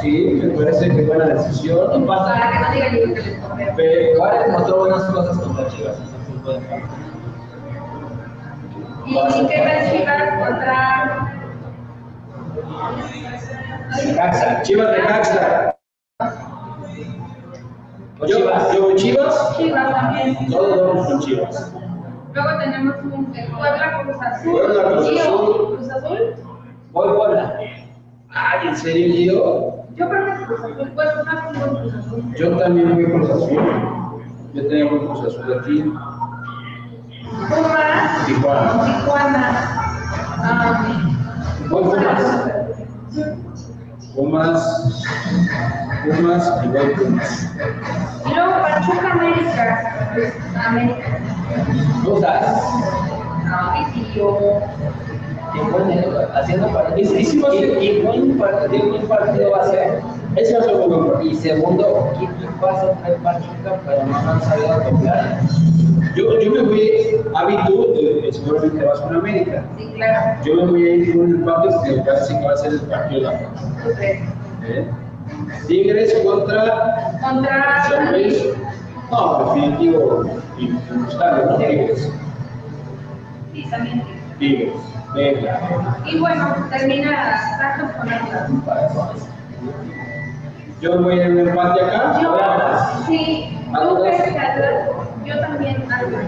Sí, 0.00 0.40
me 0.42 0.56
parece 0.58 0.88
que 0.88 1.02
buena 1.02 1.26
decisión. 1.26 2.06
Para 2.06 2.50
que 2.50 2.58
no 2.60 2.72
digan 2.72 3.14
que 3.14 3.20
les 3.22 3.38
correo. 3.40 3.72
Pero, 3.76 4.18
Juárez 4.18 4.52
mostró 4.52 4.78
buenas 4.78 5.04
cosas 5.04 5.38
contra 5.38 5.68
Chivas. 5.68 5.96
entonces. 6.28 6.70
¿Y 9.06 9.46
qué 9.48 9.62
calificar 9.62 10.38
contra 10.38 11.23
Caxa, 14.16 14.62
Chivas 14.62 14.90
de 14.92 14.98
Caxa. 15.02 15.76
Con 18.18 18.28
Yo, 18.28 18.36
Chivas. 18.36 18.72
yo 18.74 18.86
con 18.86 18.96
Chivas, 18.96 19.56
Chivas 19.56 19.90
también? 19.92 20.46
todos 20.50 20.86
vamos 20.86 21.06
con 21.06 21.20
Chivas. 21.20 21.72
Luego 22.32 22.58
tenemos 22.58 22.96
un 23.04 23.26
Puebla 23.26 24.00
Cruz 24.02 24.16
Azul. 24.20 24.52
Puebla, 24.52 24.82
Cruz 24.90 25.20
Azul. 25.20 25.76
Cruz 25.76 25.90
Azul. 25.90 26.34
Voy 26.92 27.08
Puebla. 27.16 27.58
Ay, 28.30 28.68
¿en 28.68 28.76
serio, 28.76 29.14
Gio? 29.14 29.74
Yo 29.94 30.08
creo 30.08 30.26
que 30.26 30.44
Cruz 30.46 30.60
Azul. 30.60 30.90
Bueno, 30.94 31.10
una 31.22 31.44
con 31.44 31.76
Cruz 31.76 31.94
Azul. 31.94 32.34
Yo 32.36 32.56
también 32.58 32.94
voy 32.94 33.04
Cruz 33.04 33.30
Azul. 33.30 33.62
Yo 34.54 34.68
tengo 34.68 34.98
Cruz 35.06 35.24
Azul 35.26 35.58
aquí. 35.60 35.82
Pumas. 37.48 38.26
Tijuana. 38.26 38.84
Tijuana. 38.84 39.44
Ah, 40.46 40.86
Voy 41.70 41.82
Pumas. 41.84 42.63
Pumas. 43.14 45.04
Pumas 46.04 46.50
Pumas. 46.62 47.50
Y 48.26 48.34
luego 48.34 48.52
Pachuca 48.62 49.12
América. 49.12 50.10
América. 50.66 51.18
¿Tú 52.04 52.20
sabes? 52.20 52.50
Ay, 53.52 53.84
tío. 54.12 54.38
Qué 55.52 55.60
bueno, 55.70 56.18
haciendo 56.34 56.68
partidos. 56.72 57.12
Y- 57.14 57.24
si 57.24 57.38
buen 58.02 58.38
partido, 58.38 58.88
buen 58.90 59.06
partido 59.06 59.50
va 59.52 59.60
a 59.62 59.70
ser. 59.70 60.02
Ese 60.36 60.54
va 60.54 60.60
a 60.60 60.64
ser 60.64 60.74
un 60.74 60.88
buen 60.88 61.06
partido. 61.12 61.30
Y 61.30 61.34
segundo, 61.36 62.12
¿qué 62.18 62.24
equipo 62.24 62.66
hace 62.66 62.86
traer 63.00 63.16
Pachuca? 63.18 63.80
Pero 63.86 64.06
no 64.06 64.16
han 64.18 64.42
sabido 64.42 64.72
acoplar. 64.72 65.38
Yo, 66.16 66.40
yo 66.40 66.50
me 66.52 66.62
voy 66.62 67.24
a 67.34 67.44
Vitu, 67.46 67.94
eh, 67.94 68.28
seguramente 68.32 68.84
vas 68.84 69.00
con 69.00 69.16
América. 69.16 69.64
Sí, 69.78 69.92
claro. 69.94 70.44
Yo 70.44 70.56
me 70.56 70.66
voy 70.66 70.86
a 70.86 70.94
ir 70.94 71.12
con 71.12 71.20
un 71.22 71.34
empate 71.36 71.68
porque 71.74 71.90
me 71.92 72.02
parece 72.02 72.38
que 72.38 72.46
va 72.46 72.52
a 72.52 72.56
ser 72.56 72.72
el 72.72 72.80
partido 72.82 73.30
de 73.30 73.36
la. 73.36 73.40
Entonces, 73.42 74.20
¿Eh? 74.66 74.90
Tigres 75.66 76.14
contra 76.24 77.18
Contra 77.22 77.84
San 77.88 78.12
Luis. 78.12 78.44
No, 79.10 79.54
definitivo. 79.54 80.24
Injustable, 80.58 81.44
¿no? 81.46 81.56
Tigres. 81.56 82.12
Sí, 83.52 83.66
también. 83.70 84.02
Tigres. 84.38 84.72
Venga. 85.14 85.60
Y 86.06 86.18
bueno, 86.18 86.56
termina 86.70 87.40
Santos 87.58 87.96
con 87.96 88.12
Atlas. 88.12 89.28
Yo 90.80 91.02
voy 91.02 91.20
en 91.20 91.32
un 91.38 91.48
empate 91.48 91.80
acá. 91.82 92.20
Yo, 92.20 92.36
sí, 93.06 93.58
tú 93.72 94.02
crees 94.02 94.22
que 94.22 94.38
Atlas, 94.38 94.88
yo 95.24 95.40
también 95.40 95.82
Atlas. 95.90 96.26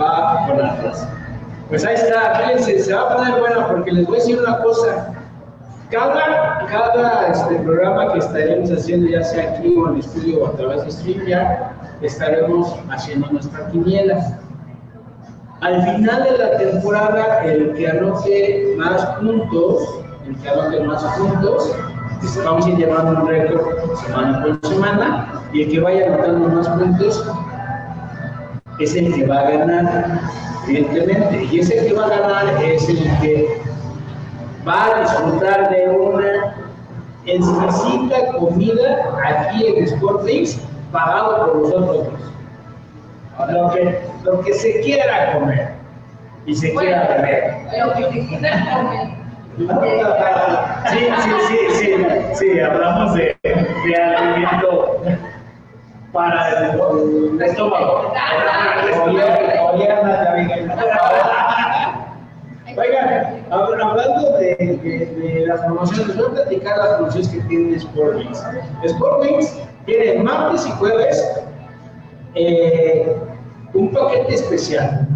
Va 0.00 0.46
con 0.46 0.64
Atlas. 0.64 1.08
Pues 1.68 1.84
ahí 1.84 1.94
está, 1.94 2.34
fíjense, 2.34 2.80
se 2.80 2.94
va 2.94 3.02
a 3.02 3.16
poner 3.16 3.40
buena 3.40 3.68
porque 3.68 3.92
les 3.92 4.06
voy 4.06 4.16
a 4.16 4.18
decir 4.20 4.38
una 4.38 4.58
cosa. 4.58 5.14
Cada, 5.90 6.66
cada 6.68 7.28
este, 7.28 7.56
programa 7.56 8.12
que 8.12 8.18
estaremos 8.18 8.70
haciendo, 8.70 9.08
ya 9.08 9.22
sea 9.22 9.52
aquí 9.52 9.74
o 9.76 9.88
en 9.88 9.94
el 9.94 10.00
estudio 10.00 10.42
o 10.42 10.46
a 10.48 10.52
través 10.52 10.84
de 10.84 10.90
StreamYard, 10.90 11.72
estaremos 12.00 12.74
haciendo 12.90 13.26
nuestra 13.28 13.68
quiniela. 13.68 14.38
Al 15.60 15.82
final 15.82 16.24
de 16.24 16.38
la 16.38 16.56
temporada, 16.56 17.44
el 17.44 17.74
que 17.74 17.88
anote 17.88 18.74
más 18.78 19.04
puntos, 19.16 20.00
el 20.26 20.36
que 20.36 20.48
anote 20.48 20.80
más 20.80 21.04
puntos, 21.04 21.76
pues, 22.20 22.44
vamos 22.44 22.66
a 22.66 22.70
ir 22.70 22.76
llevando 22.76 23.20
un 23.20 23.28
récord 23.28 23.94
semana 23.96 24.42
por 24.42 24.68
semana, 24.68 25.42
y 25.52 25.62
el 25.62 25.70
que 25.70 25.80
vaya 25.80 26.06
anotando 26.06 26.48
más 26.48 26.68
puntos 26.68 27.30
es 28.82 28.94
el 28.94 29.14
que 29.14 29.26
va 29.26 29.40
a 29.40 29.50
ganar, 29.50 30.20
evidentemente. 30.66 31.48
Y 31.50 31.60
ese 31.60 31.86
que 31.86 31.92
va 31.92 32.06
a 32.06 32.08
ganar 32.08 32.62
es 32.62 32.88
el 32.88 33.02
que 33.20 33.60
va 34.66 34.86
a 34.86 35.00
disfrutar 35.00 35.70
de 35.70 35.88
una 35.88 36.56
exquisita 37.26 38.26
comida 38.38 39.18
aquí 39.24 39.66
en 39.66 39.88
Sportlinks, 39.88 40.58
pagado 40.90 41.46
por 41.46 41.56
nosotros. 41.62 42.08
Lo 43.48 43.70
que, 43.70 44.00
lo 44.24 44.40
que 44.42 44.54
se 44.54 44.80
quiera 44.80 45.32
comer 45.32 45.72
y 46.46 46.54
se 46.54 46.72
quiera 46.74 47.08
beber. 47.08 47.54
lo 47.78 47.94
que 47.94 48.04
te 48.04 48.26
quieras 48.26 48.76
comer. 48.76 49.22
Sí, 50.86 50.98
sí, 51.22 51.30
sí, 51.48 51.56
sí, 51.70 52.06
sí, 52.34 52.60
hablamos 52.60 53.14
de, 53.14 53.36
de 53.42 53.96
alimento 53.96 55.02
para 56.12 56.70
el, 56.72 57.42
estómago. 57.42 58.12
Oigan, 62.76 63.44
hab- 63.50 63.82
hablando 63.82 64.38
de, 64.38 64.54
de- 64.56 65.06
de 65.16 65.46
las 65.46 65.60
promociones, 65.60 66.08
les 66.08 66.16
voy 66.16 66.26
a 66.26 66.30
platicar 66.30 66.78
las 66.78 66.88
promociones 66.96 67.28
que 67.28 67.40
tiene 67.42 67.78
Sportwings. 67.80 68.44
Sportwings 68.88 69.58
tiene 69.86 70.22
martes 70.22 70.66
y 70.66 70.70
jueves 70.72 71.40
eh, 72.34 73.14
un 73.74 73.90
paquete 73.92 74.34
especial. 74.34 75.06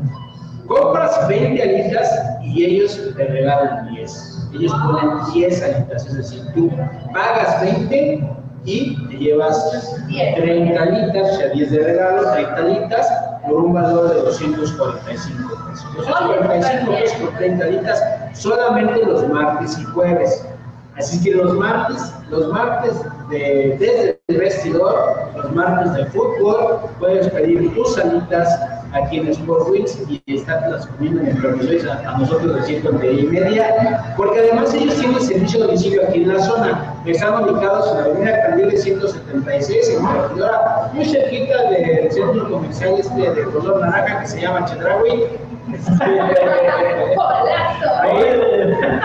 Compras 0.67 1.29
20 1.29 1.63
alitas 1.63 2.11
y 2.43 2.65
ellos 2.65 3.01
te 3.17 3.25
regalan 3.25 3.95
10. 3.95 4.49
Ellos 4.55 4.73
ponen 4.85 5.11
10 5.33 5.63
alitas, 5.63 6.07
es 6.07 6.15
decir, 6.17 6.43
tú 6.55 6.71
pagas 7.15 7.61
20 7.63 8.29
y 8.67 8.97
te 9.09 9.17
llevas 9.17 9.97
30 10.09 10.83
alitas, 10.83 11.33
o 11.33 11.37
sea, 11.37 11.49
10 11.51 11.71
de 11.71 11.79
regalo, 11.85 12.33
30 12.33 12.57
alitas, 12.57 13.09
por 13.47 13.65
un 13.65 13.73
valor 13.73 14.13
de 14.13 14.21
245 14.23 15.65
pesos. 15.67 15.95
245 15.97 16.93
pesos 16.93 17.17
por 17.19 17.39
30 17.39 17.65
alitas 17.65 18.03
solamente 18.35 19.05
los 19.05 19.29
martes 19.29 19.79
y 19.79 19.85
jueves. 19.85 20.47
Así 20.97 21.23
que 21.23 21.33
los 21.33 21.55
martes, 21.55 22.13
los 22.31 22.49
martes 22.49 22.95
de, 23.31 23.77
desde 23.79 24.21
el 24.29 24.39
vestidor, 24.39 25.31
los 25.37 25.53
martes 25.53 25.93
de 25.95 26.07
fútbol, 26.07 26.79
puedes 26.99 27.29
pedir 27.29 27.75
tus 27.75 27.99
alitas 27.99 28.49
aquí 28.97 29.19
en 29.19 29.29
Sport 29.29 29.69
Wings 29.71 29.99
y 30.09 30.23
está 30.27 30.61
transcurriendo 30.67 31.23
nuestro 31.23 31.51
episodio 31.51 31.93
a, 31.93 31.97
a 32.15 32.19
nosotros 32.19 32.55
de 32.55 32.63
7 32.63 33.13
y 33.13 33.27
media, 33.27 34.15
porque 34.17 34.41
además 34.41 34.75
ellos 34.75 34.99
tienen 34.99 35.21
servicio 35.21 35.61
de 35.61 35.67
domicilio 35.67 36.03
aquí 36.09 36.23
en 36.23 36.35
la 36.35 36.43
zona. 36.43 36.95
Están 37.05 37.45
ubicados 37.45 37.91
en 37.91 37.99
la 37.99 38.05
avenida 38.05 38.43
Candiles 38.43 38.83
176, 38.83 39.91
en 39.91 40.05
Corregidora, 40.05 40.91
muy 40.93 41.05
cerquita 41.05 41.71
del 41.71 42.11
centro 42.11 42.51
comercial 42.51 42.95
este 42.99 43.31
de 43.31 43.45
color 43.45 43.81
naranja 43.81 44.21
que 44.21 44.27
se 44.29 44.41
llama 44.41 44.65
Chedraui. 44.65 45.25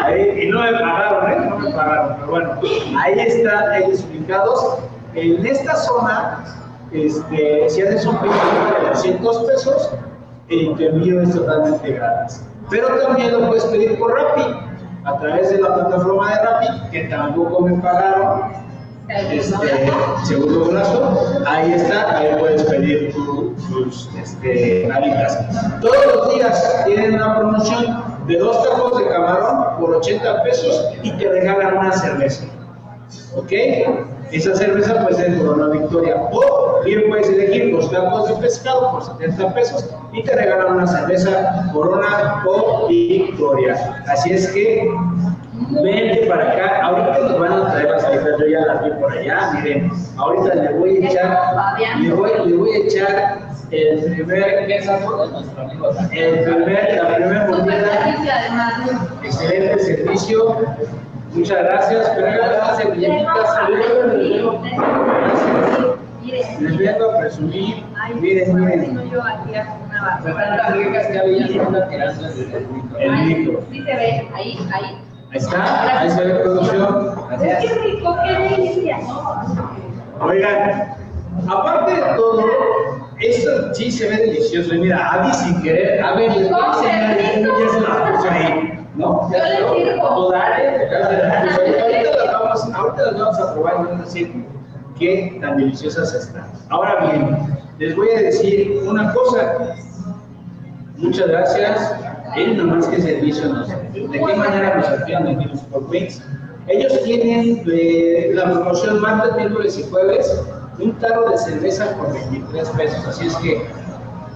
Ahí, 0.04 0.44
y 0.44 0.50
no 0.50 0.62
me 0.62 0.72
pagaron, 0.74 1.32
¿eh? 1.32 1.36
No 1.50 1.58
me 1.58 1.72
pagaron, 1.72 2.16
pero 2.18 2.32
bueno, 2.32 2.60
ahí 3.00 3.20
están 3.20 3.74
ellos 3.76 4.06
ubicados. 4.10 4.80
En 5.14 5.46
esta 5.46 5.76
zona, 5.76 6.61
este, 6.92 7.70
si 7.70 7.82
haces 7.82 8.06
un 8.06 8.18
pedido 8.18 8.36
de 8.84 8.90
200 8.90 9.38
pesos, 9.46 9.90
el 10.50 10.82
envío 10.82 11.22
es 11.22 11.32
totalmente 11.34 11.92
gratis. 11.94 12.46
Pero 12.70 12.88
también 13.00 13.32
lo 13.34 13.48
puedes 13.48 13.66
pedir 13.66 13.98
por 14.00 14.14
Rappi, 14.14 14.44
a 15.06 15.18
través 15.18 15.50
de 15.50 15.62
la 15.62 15.74
plataforma 15.74 16.30
de 16.30 16.42
Rappi, 16.42 16.90
que 16.92 17.04
tampoco 17.06 17.62
me 17.62 17.82
pagaron. 17.82 18.52
Este, 19.10 19.92
segundo 20.24 20.66
brazo, 20.72 21.42
ahí 21.46 21.74
está, 21.74 22.18
ahí 22.18 22.36
puedes 22.40 22.64
pedir 22.64 23.12
tu- 23.14 23.54
tus 23.70 24.10
este, 24.18 24.90
alitas. 24.90 25.38
Todos 25.82 25.98
los 26.16 26.34
días 26.34 26.84
tienen 26.86 27.16
una 27.16 27.38
promoción 27.40 28.04
de 28.28 28.38
dos 28.38 28.64
tacos 28.64 29.00
de 29.00 29.10
camarón 29.10 29.80
por 29.80 29.96
80 29.96 30.44
pesos 30.44 30.92
y 31.04 31.12
te 31.18 31.28
regalan 31.30 31.78
una 31.78 31.92
cerveza. 31.92 32.46
¿Ok? 33.36 33.52
Esa 34.32 34.56
cerveza 34.56 35.02
puede 35.04 35.16
ser 35.16 35.38
Corona 35.38 35.68
Victoria. 35.68 36.16
O 36.32 36.82
bien 36.86 37.04
puedes 37.10 37.30
elegir 37.30 37.76
dos 37.76 37.92
tacos 37.92 38.30
de 38.30 38.36
pescado 38.36 38.92
por 38.92 39.04
70 39.04 39.54
pesos 39.54 39.90
y 40.14 40.24
te 40.24 40.36
regalan 40.36 40.74
una 40.78 40.88
cerveza 40.88 41.70
Corona 41.74 42.44
o 42.48 42.88
Victoria. 42.88 44.04
Así 44.08 44.32
es 44.32 44.48
que 44.52 44.90
vente 45.84 46.28
para 46.28 46.52
acá. 46.52 46.82
Ahorita 46.84 47.20
nos 47.20 47.40
van 47.40 47.52
a 47.52 47.72
traer 47.72 47.90
las 47.90 48.04
alitas. 48.06 48.40
Yo 48.40 48.48
ya 48.48 48.60
las 48.62 48.84
vi 48.86 48.92
por 49.02 49.12
allá. 49.12 49.52
Miren, 49.54 49.92
ahorita 50.18 50.56
le 50.56 50.74
voy 50.76 51.04
a 51.04 51.10
echar, 51.10 52.00
le 52.00 52.14
voy, 52.14 52.32
le 52.46 52.56
voy 52.56 52.72
a 52.72 52.78
echar 52.78 53.40
el 53.72 54.00
primer, 54.14 54.68
nuestro 54.68 55.62
amigo 55.62 55.90
el 56.12 56.44
primer, 56.44 56.96
la 56.96 57.16
primera 57.16 57.46
además. 57.46 58.74
Excelente 59.24 59.80
servicio. 59.80 60.56
Muchas 61.34 61.64
gracias. 61.64 62.12
Pero 62.16 62.38
las 62.38 62.78
servilletitas. 62.78 63.70
Les 66.60 66.78
vengo 66.78 67.12
a 67.12 67.20
presumir. 67.20 67.84
Miren, 68.20 68.56
miren. 68.56 69.10
yo 69.10 69.24
aquí 69.24 69.52
ricas 70.74 71.08
que 71.08 71.20
había 71.20 71.46
están 71.46 71.90
tirando 71.90 72.28
el 73.00 73.12
micro. 73.12 73.64
Sí 73.72 73.78
se 73.80 73.96
ve, 73.96 74.30
ahí, 74.34 74.58
ahí. 74.74 74.98
Ahí 75.32 75.38
está. 75.38 76.00
Ahí 76.00 76.10
se 76.12 76.26
ve 76.26 76.34
producción. 76.40 77.16
Qué 77.40 77.70
rico, 77.84 78.18
qué 78.24 78.34
delicia. 78.34 78.98
Oigan, 80.20 80.96
aparte 81.48 81.94
de 81.94 82.02
todo, 82.16 82.46
esto 83.20 83.74
sí 83.74 83.92
se 83.92 84.10
ve 84.10 84.18
delicioso. 84.18 84.76
Y 84.76 84.80
mira, 84.80 85.14
Adi 85.14 85.34
sin 85.34 85.64
querer, 85.64 86.04
a 86.04 86.14
ver, 86.16 86.36
les 86.36 86.52
voy 86.52 86.62
a 86.62 86.68
enseñar, 86.68 87.18
ya 87.18 87.70
se 87.70 87.82
las 87.82 88.12
puse 88.12 88.30
ahí, 88.30 88.71
¿no? 88.96 89.30
Yo 89.32 89.38
les 89.38 89.62
ahorita 89.62 89.96
las 92.16 92.34
vamos, 92.34 92.74
ahorita 92.74 93.04
las 93.04 93.20
vamos 93.20 93.40
a 93.40 93.54
probar 93.54 93.74
y 93.74 93.84
van 93.86 94.00
a 94.00 94.04
decir 94.04 94.46
qué 95.00 95.38
tan 95.42 95.58
deliciosas 95.58 96.14
están. 96.14 96.52
Ahora 96.70 97.06
bien, 97.06 97.38
les 97.80 97.96
voy 97.96 98.10
a 98.10 98.22
decir 98.22 98.82
una 98.88 99.14
cosa. 99.14 99.76
Muchas 100.98 101.28
gracias. 101.28 101.96
Ellos 102.36 102.58
nomás 102.58 102.88
que 102.88 103.02
servicio 103.02 103.50
nos 103.50 103.68
¿De 103.68 104.08
qué 104.10 104.36
manera 104.36 104.78
nos 104.78 104.88
atienden 104.88 105.40
aquí 105.40 105.50
en 105.50 105.72
los 105.72 105.90
Wings? 105.90 106.24
Ellos 106.68 107.04
tienen 107.04 107.64
eh, 107.68 108.32
la 108.34 108.44
promoción 108.52 109.02
martes, 109.02 109.36
miércoles 109.36 109.80
y 109.80 109.90
jueves 109.90 110.44
un 110.80 110.94
tarro 111.00 111.30
de 111.30 111.38
cerveza 111.38 111.96
por 111.98 112.14
23 112.14 112.70
pesos. 112.70 113.08
Así 113.08 113.28
es 113.28 113.36
que, 113.38 113.66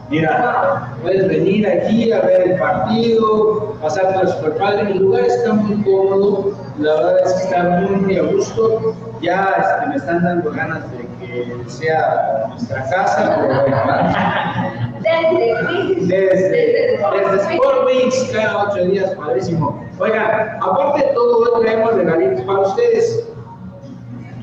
mira, 0.09 0.95
puedes 1.01 1.27
venir 1.27 1.67
aquí 1.67 2.11
a 2.11 2.21
ver 2.21 2.51
el 2.51 2.59
partido, 2.59 3.75
pasar 3.81 4.13
por 4.13 4.29
super 4.29 4.55
padre. 4.57 4.91
El 4.91 4.99
lugar 4.99 5.25
está 5.25 5.53
muy 5.53 5.83
cómodo, 5.83 6.53
la 6.79 6.93
verdad 6.93 7.19
es 7.25 7.33
que 7.33 7.43
está 7.43 7.63
muy, 7.63 7.95
muy 7.97 8.17
a 8.17 8.23
gusto. 8.23 8.95
Ya 9.21 9.55
este, 9.57 9.87
me 9.89 9.95
están 9.95 10.23
dando 10.23 10.51
ganas 10.51 10.83
de 10.91 11.05
que 11.19 11.69
sea 11.69 12.45
nuestra 12.49 12.89
casa, 12.89 13.37
pero 13.41 13.61
bueno. 13.61 13.77
Desde, 15.01 16.05
Desde, 16.07 16.49
desde 16.49 17.53
Sport 17.53 17.85
Wings, 17.85 18.31
cada 18.33 18.63
ocho 18.63 18.85
días, 18.85 19.11
padrísimo. 19.11 19.85
Oigan, 19.99 20.57
aparte 20.61 21.05
de 21.05 21.13
todo, 21.13 21.53
hoy 21.53 21.61
traemos 21.63 21.93
regalitos 21.93 22.41
para 22.45 22.59
ustedes. 22.61 23.34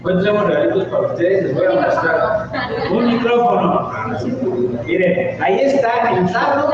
Hoy 0.05 0.21
traemos 0.21 0.47
regalitos 0.47 0.85
para 0.87 1.13
ustedes, 1.13 1.45
les 1.45 1.55
voy 1.55 1.67
a 1.67 1.81
mostrar 1.81 2.49
un 2.91 3.07
micrófono. 3.07 3.93
Miren, 4.85 5.41
ahí 5.41 5.61
está 5.61 6.11
el 6.11 6.33
tarro, 6.33 6.71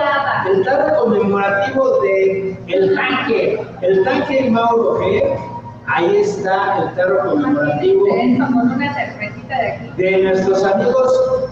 el 0.50 0.64
tarro 0.64 1.04
conmemorativo 1.04 2.00
de 2.00 2.58
el 2.68 2.94
tanque, 2.94 3.66
el 3.82 4.04
tanque 4.04 4.50
Mauro 4.50 5.00
G. 5.00 5.22
Ahí 5.88 6.16
está 6.16 6.78
el 6.78 6.94
tarro 6.94 7.30
conmemorativo 7.30 8.06
de 8.06 8.38
de 9.96 10.22
nuestros 10.22 10.64
amigos, 10.64 11.48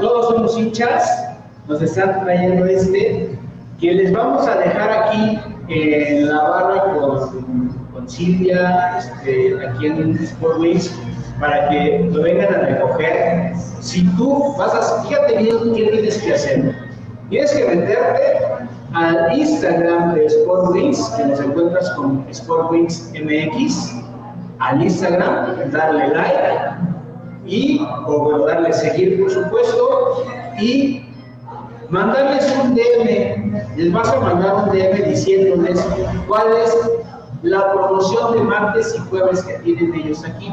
todos 0.00 0.28
somos 0.28 0.56
hinchas, 0.56 1.34
nos 1.68 1.82
están 1.82 2.20
trayendo 2.24 2.64
este, 2.64 3.38
que 3.78 3.92
les 3.92 4.12
vamos 4.12 4.46
a 4.46 4.56
dejar 4.56 4.90
aquí 4.90 5.38
en 5.68 6.28
la 6.28 6.42
barra 6.42 6.94
con, 6.94 7.79
con 8.00 8.08
Silvia, 8.08 8.98
este, 8.98 9.66
aquí 9.66 9.86
en 9.86 10.16
Sport 10.22 10.58
Wings, 10.60 10.94
para 11.38 11.68
que 11.68 12.08
lo 12.12 12.22
vengan 12.22 12.54
a 12.54 12.58
recoger. 12.58 13.52
Si 13.80 14.04
tú 14.16 14.54
vas 14.58 14.74
a, 14.74 15.02
fíjate 15.04 15.38
bien 15.38 15.74
qué 15.74 15.84
tienes 15.84 16.18
que 16.18 16.34
hacer. 16.34 16.74
Tienes 17.28 17.52
que 17.52 17.64
meterte 17.64 18.38
al 18.94 19.38
Instagram 19.38 20.14
de 20.14 20.26
Sport 20.26 20.72
Wings, 20.72 21.08
que 21.16 21.24
nos 21.26 21.40
encuentras 21.40 21.90
con 21.90 22.26
Sport 22.30 22.72
Wings 22.72 23.12
MX, 23.14 24.02
al 24.58 24.82
Instagram, 24.82 25.70
darle 25.70 26.08
like 26.08 26.70
y 27.46 27.86
o 28.06 28.46
darle 28.46 28.72
seguir 28.72 29.20
por 29.20 29.30
supuesto 29.30 30.24
y 30.60 31.04
mandarles 31.88 32.54
un 32.62 32.74
DM, 32.74 33.76
les 33.76 33.92
vas 33.92 34.08
a 34.08 34.20
mandar 34.20 34.54
un 34.56 34.70
DM 34.70 35.08
diciéndoles 35.08 35.84
cuál 36.28 36.46
es 36.64 36.99
la 37.42 37.72
promoción 37.72 38.32
de 38.32 38.40
martes 38.42 38.94
y 38.96 38.98
jueves 39.10 39.42
que 39.42 39.54
tienen 39.60 39.94
ellos 39.94 40.24
aquí. 40.24 40.52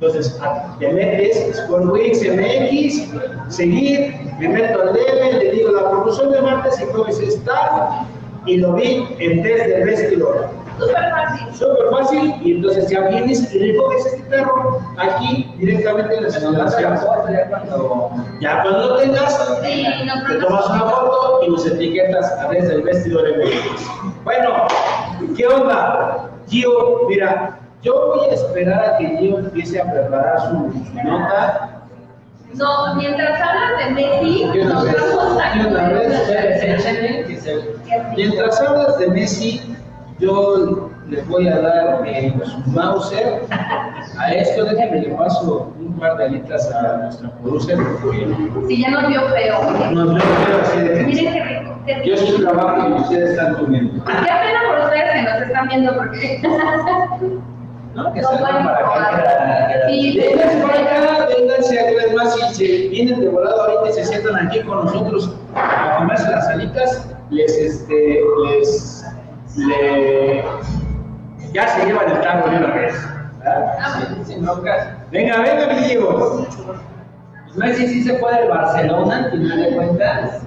Entonces, 0.00 0.36
te 0.80 0.92
metes, 0.92 1.56
Sportwix 1.56 2.22
MX, 2.22 3.54
seguir, 3.54 4.14
me 4.40 4.48
meto 4.48 4.82
al 4.82 4.92
DM, 4.94 5.38
le 5.38 5.50
digo 5.52 5.70
la 5.70 5.90
promoción 5.90 6.32
de 6.32 6.42
martes 6.42 6.80
y 6.80 6.92
jueves 6.92 7.20
está 7.20 8.04
y 8.46 8.56
lo 8.56 8.72
vi 8.72 9.06
en 9.20 9.42
desde 9.42 9.76
el 9.76 9.84
vestidor. 9.84 10.48
Súper 10.78 11.10
fácil. 11.10 11.54
Súper 11.54 11.90
fácil, 11.92 12.34
y 12.42 12.52
entonces 12.52 12.90
ya 12.90 13.02
vienes 13.02 13.54
y 13.54 13.58
recoges 13.58 14.06
este 14.06 14.28
carro 14.28 14.80
aquí 14.96 15.54
directamente 15.58 16.16
en 16.16 16.22
la 16.22 16.28
instalación. 16.28 16.96
ya 17.30 17.48
cuando 17.48 18.10
Ya 18.40 18.62
cuando 18.62 18.88
lo 18.88 18.96
tengas, 18.96 19.58
Sí, 19.62 19.86
no, 20.04 20.26
te 20.26 20.34
tomas 20.44 20.68
una 20.68 20.80
foto 20.80 21.40
y 21.46 21.50
nos 21.50 21.66
etiquetas 21.66 22.32
a 22.32 22.36
través 22.40 22.68
del 22.68 22.82
vestidor 22.82 23.24
MX. 23.38 23.86
Bueno, 24.24 24.66
¿qué 25.36 25.46
onda? 25.46 26.30
Gio, 26.48 27.06
mira, 27.08 27.58
yo 27.82 28.14
voy 28.14 28.28
a 28.30 28.34
esperar 28.34 28.84
a 28.84 28.98
que 28.98 29.16
Gio 29.18 29.38
empiece 29.38 29.80
a 29.80 29.90
preparar 29.90 30.40
su, 30.40 30.72
su 30.72 30.94
nota. 31.08 31.68
No, 32.54 32.94
mientras 32.96 33.40
hablas 33.40 33.78
de 33.78 33.90
Messi, 33.94 34.44
nos 34.44 34.84
vamos 34.84 35.38
a 35.42 35.52
que 35.52 37.38
Mientras 38.16 38.60
hablas 38.60 38.98
de 38.98 39.08
Messi, 39.08 39.74
yo 40.18 40.90
les 41.08 41.26
voy 41.28 41.48
a 41.48 41.60
dar 41.60 42.02
eh, 42.06 42.32
su 42.44 42.70
Mauser. 42.70 43.42
A 44.18 44.34
esto 44.34 44.64
déjenme 44.64 45.00
le 45.00 45.14
paso 45.14 45.72
un 45.80 45.98
par 45.98 46.16
de 46.18 46.24
alitas 46.24 46.70
a 46.72 46.96
nuestra 46.98 47.30
producer 47.38 47.78
porque 48.02 48.26
Si 48.68 48.82
ya 48.82 48.90
nos 48.90 49.08
vio 49.08 49.20
feo. 49.28 49.62
nos 49.92 50.14
veo 50.14 50.22
feo 50.22 50.60
así 50.62 50.80
de 50.80 50.94
que 50.94 51.02
Miren 51.04 51.48
rico. 51.48 51.61
Yo 52.04 52.14
estoy 52.14 52.44
trabajando 52.44 52.96
y 52.96 53.00
ustedes 53.00 53.30
están 53.30 53.54
comiendo. 53.54 54.04
Qué 54.04 54.12
pena 54.12 54.60
por 54.68 54.84
ustedes 54.84 55.12
que 55.12 55.22
nos 55.22 55.42
están 55.42 55.68
viendo 55.68 55.96
porque. 55.96 56.40
¿no? 57.94 58.12
Que 58.12 58.20
No 58.20 58.28
salgan 58.28 58.64
para 58.64 58.78
acá. 58.78 59.88
Sí. 59.88 60.18
Vénganse 60.18 60.66
para 60.66 60.80
acá, 60.80 61.26
vénganse 61.26 61.80
a 61.80 61.84
ver 61.84 62.14
más 62.14 62.34
si 62.34 62.54
se 62.54 62.88
vienen 62.88 63.20
de 63.20 63.28
volada 63.28 63.64
ahorita 63.64 63.90
y 63.90 63.92
se 63.92 64.04
sientan 64.04 64.46
aquí 64.46 64.60
con 64.62 64.84
nosotros 64.84 65.34
a 65.54 65.96
comerse 65.98 66.30
las 66.30 66.48
alitas, 66.48 67.08
les 67.30 67.56
este, 67.58 68.20
les, 68.46 69.04
le, 69.56 70.44
ya 71.52 71.68
se 71.68 71.86
llevan 71.86 72.10
el 72.10 72.20
tango 72.20 72.48
de 72.48 72.56
una 72.56 72.74
vez. 72.74 72.94
broncas. 74.40 74.88
Venga, 75.10 75.38
venga, 75.40 75.74
mi 75.74 75.86
Diego. 75.86 76.46
Messi 77.56 77.86
sí 77.86 78.02
se 78.04 78.18
fue 78.18 78.34
del 78.34 78.48
Barcelona, 78.48 79.24
al 79.24 79.30
final 79.30 79.62
de 79.62 79.76
cuentas. 79.76 80.42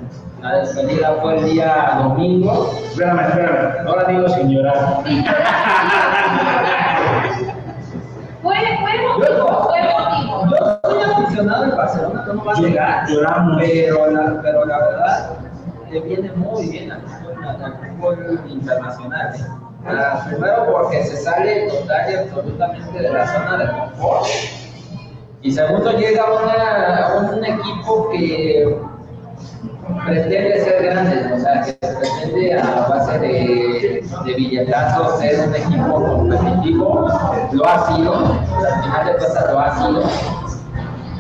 La 0.46 0.58
despedida 0.58 1.18
fue 1.24 1.38
el 1.40 1.46
día 1.46 2.02
domingo. 2.04 2.72
Espérame, 2.84 3.20
espérame. 3.20 3.88
Ahora 3.88 4.04
digo 4.08 4.30
sin 4.30 4.50
llorar. 4.52 5.02
Fue, 8.44 8.54
fue 8.54 8.96
emotivo, 8.96 9.64
fue. 9.64 9.80
Yo 10.52 10.92
soy 10.92 11.02
aficionado 11.02 11.64
al 11.64 11.72
Barcelona, 11.72 12.24
¿cómo 12.28 12.46
va 12.46 12.54
a 12.54 12.62
llegar? 12.62 13.10
Lloramos. 13.10 13.58
Pero 13.60 14.12
la, 14.12 14.42
pero 14.44 14.66
la 14.66 14.78
verdad, 14.78 15.30
le 15.90 16.02
viene 16.02 16.32
muy 16.34 16.70
bien 16.70 16.92
al 16.92 17.02
fútbol, 17.02 17.44
al 17.44 17.74
fútbol 17.80 18.42
internacional. 18.48 19.34
Ah, 19.88 20.26
primero 20.28 20.72
porque 20.72 21.06
se 21.06 21.18
sale 21.24 21.70
total 21.70 22.12
y 22.12 22.16
absolutamente 22.18 23.02
de 23.02 23.10
la 23.10 23.26
zona 23.26 23.58
de 23.58 23.72
confort. 23.72 24.28
Y 25.42 25.52
segundo 25.52 25.92
llega 25.92 26.24
una, 26.24 27.32
un 27.32 27.44
equipo 27.44 28.10
que 28.12 28.95
pretende 30.06 30.60
ser 30.64 30.84
grande, 30.84 31.34
o 31.34 31.40
sea, 31.40 31.62
que 31.62 31.74
pretende 31.74 32.60
a 32.60 32.88
base 32.88 33.20
de, 33.20 34.04
billetazos 34.26 35.20
ser 35.20 35.48
un 35.48 35.56
equipo 35.56 36.04
competitivo, 36.04 37.08
lo 37.52 37.68
ha 37.68 37.88
sido, 37.88 38.16
al 38.16 38.84
final 38.84 39.06
de 39.06 39.16
cuentas 39.18 39.52
lo 39.52 39.60
ha 39.60 39.78
sido, 39.78 40.04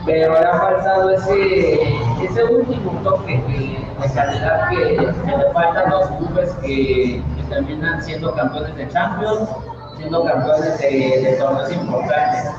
pero 0.05 0.39
le 0.39 0.45
ha 0.45 0.59
faltado 0.59 1.09
ese, 1.11 1.97
ese 2.23 2.43
último 2.43 2.91
toque 3.03 3.41
que- 3.47 3.85
de 4.01 4.13
calidad 4.13 4.69
que, 4.69 4.75
le 4.97 5.51
faltan 5.53 5.89
los 5.89 6.07
clubes 6.11 6.51
que, 6.61 7.21
terminan 7.49 8.01
siendo 8.03 8.33
campeones 8.33 8.75
de 8.75 8.87
Champions, 8.89 9.47
siendo 9.97 10.25
campeones 10.25 10.79
de, 10.79 11.21
de 11.21 11.37
torneos 11.39 11.71
importantes. 11.71 12.51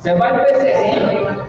Se 0.00 0.14
va 0.14 0.28
el 0.28 0.36
PSG, 0.46 1.47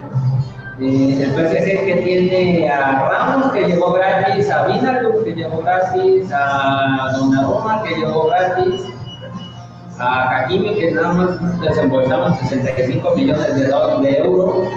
eh, 0.80 1.22
el 1.22 1.30
PSG 1.32 1.84
que 1.84 2.00
tiene 2.04 2.70
a 2.70 3.08
Ramos 3.08 3.52
que 3.52 3.66
llegó 3.66 3.92
gratis, 3.92 4.50
a 4.50 4.66
Vinaldo 4.66 5.22
que 5.22 5.34
llegó 5.34 5.58
gratis, 5.60 6.30
a 6.32 7.12
Donnarumma 7.12 7.82
que 7.82 7.96
llegó 7.96 8.28
gratis, 8.28 8.86
a 9.98 10.38
Hakimi 10.38 10.74
que 10.76 10.92
nada 10.92 11.12
más 11.12 11.60
desembolsamos 11.60 12.38
65 12.38 13.14
millones 13.14 13.54
de, 13.56 13.66
de 13.66 14.18
euros 14.18 14.68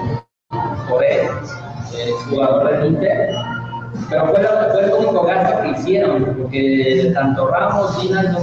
por 0.89 1.03
él, 1.03 1.29
el 1.97 2.11
jugador 2.29 2.69
del 2.69 2.85
Inter. 2.87 3.35
Pero 4.09 4.27
fue, 4.27 4.43
fue 4.43 4.83
el 4.83 4.91
único 4.91 5.23
gasto 5.23 5.61
que 5.61 5.69
hicieron, 5.69 6.25
porque 6.37 7.11
tanto 7.13 7.47
Ramos, 7.47 8.01
Vinaldo, 8.01 8.39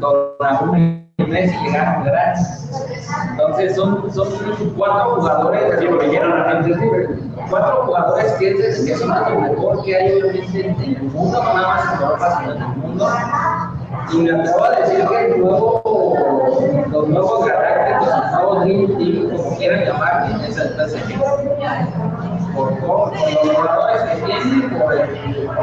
Donnarumma 0.00 0.95
y 1.26 1.30
Messi 1.30 1.56
llegaron 1.64 2.04
gratis. 2.04 2.68
Entonces 3.30 3.76
son, 3.76 4.12
son 4.12 4.28
cuatro 4.76 5.16
jugadores 5.16 5.62
porque 5.88 6.08
llegan 6.08 6.32
a 6.32 6.62
cuatro 7.50 7.86
jugadores 7.86 8.32
que, 8.32 8.50
es, 8.50 8.84
que 8.84 8.96
son 8.96 9.08
lo 9.08 9.40
mejor 9.40 9.84
que 9.84 9.96
hay 9.96 10.20
obviamente 10.20 10.66
en 10.66 10.96
el 10.96 11.02
mundo, 11.04 11.42
nada 11.42 11.68
más 11.68 11.94
en 11.94 12.02
Europa, 12.02 12.38
sino 12.40 12.54
en 12.54 12.62
el 12.62 12.68
mundo. 12.68 13.08
Y 14.12 14.16
me 14.18 14.30
atrevo 14.30 14.64
a 14.64 14.70
decir 14.70 15.08
que 15.08 15.26
el 15.26 15.40
nuevo, 15.40 15.82
los 16.90 17.08
nuevos 17.08 17.46
galácticos, 17.46 18.08
los 18.08 18.32
nuevos 18.32 18.64
Dream 18.64 19.36
como 19.36 19.56
quieran 19.56 19.84
llamar, 19.84 20.40
es 20.48 20.56
el 20.56 20.68
PSG. 20.68 21.18
Por, 22.54 22.78
por 22.80 23.12
los 23.12 23.56
jugadores 23.56 24.02
que 24.02 24.22
tienen, 24.22 24.70
por 24.70 24.94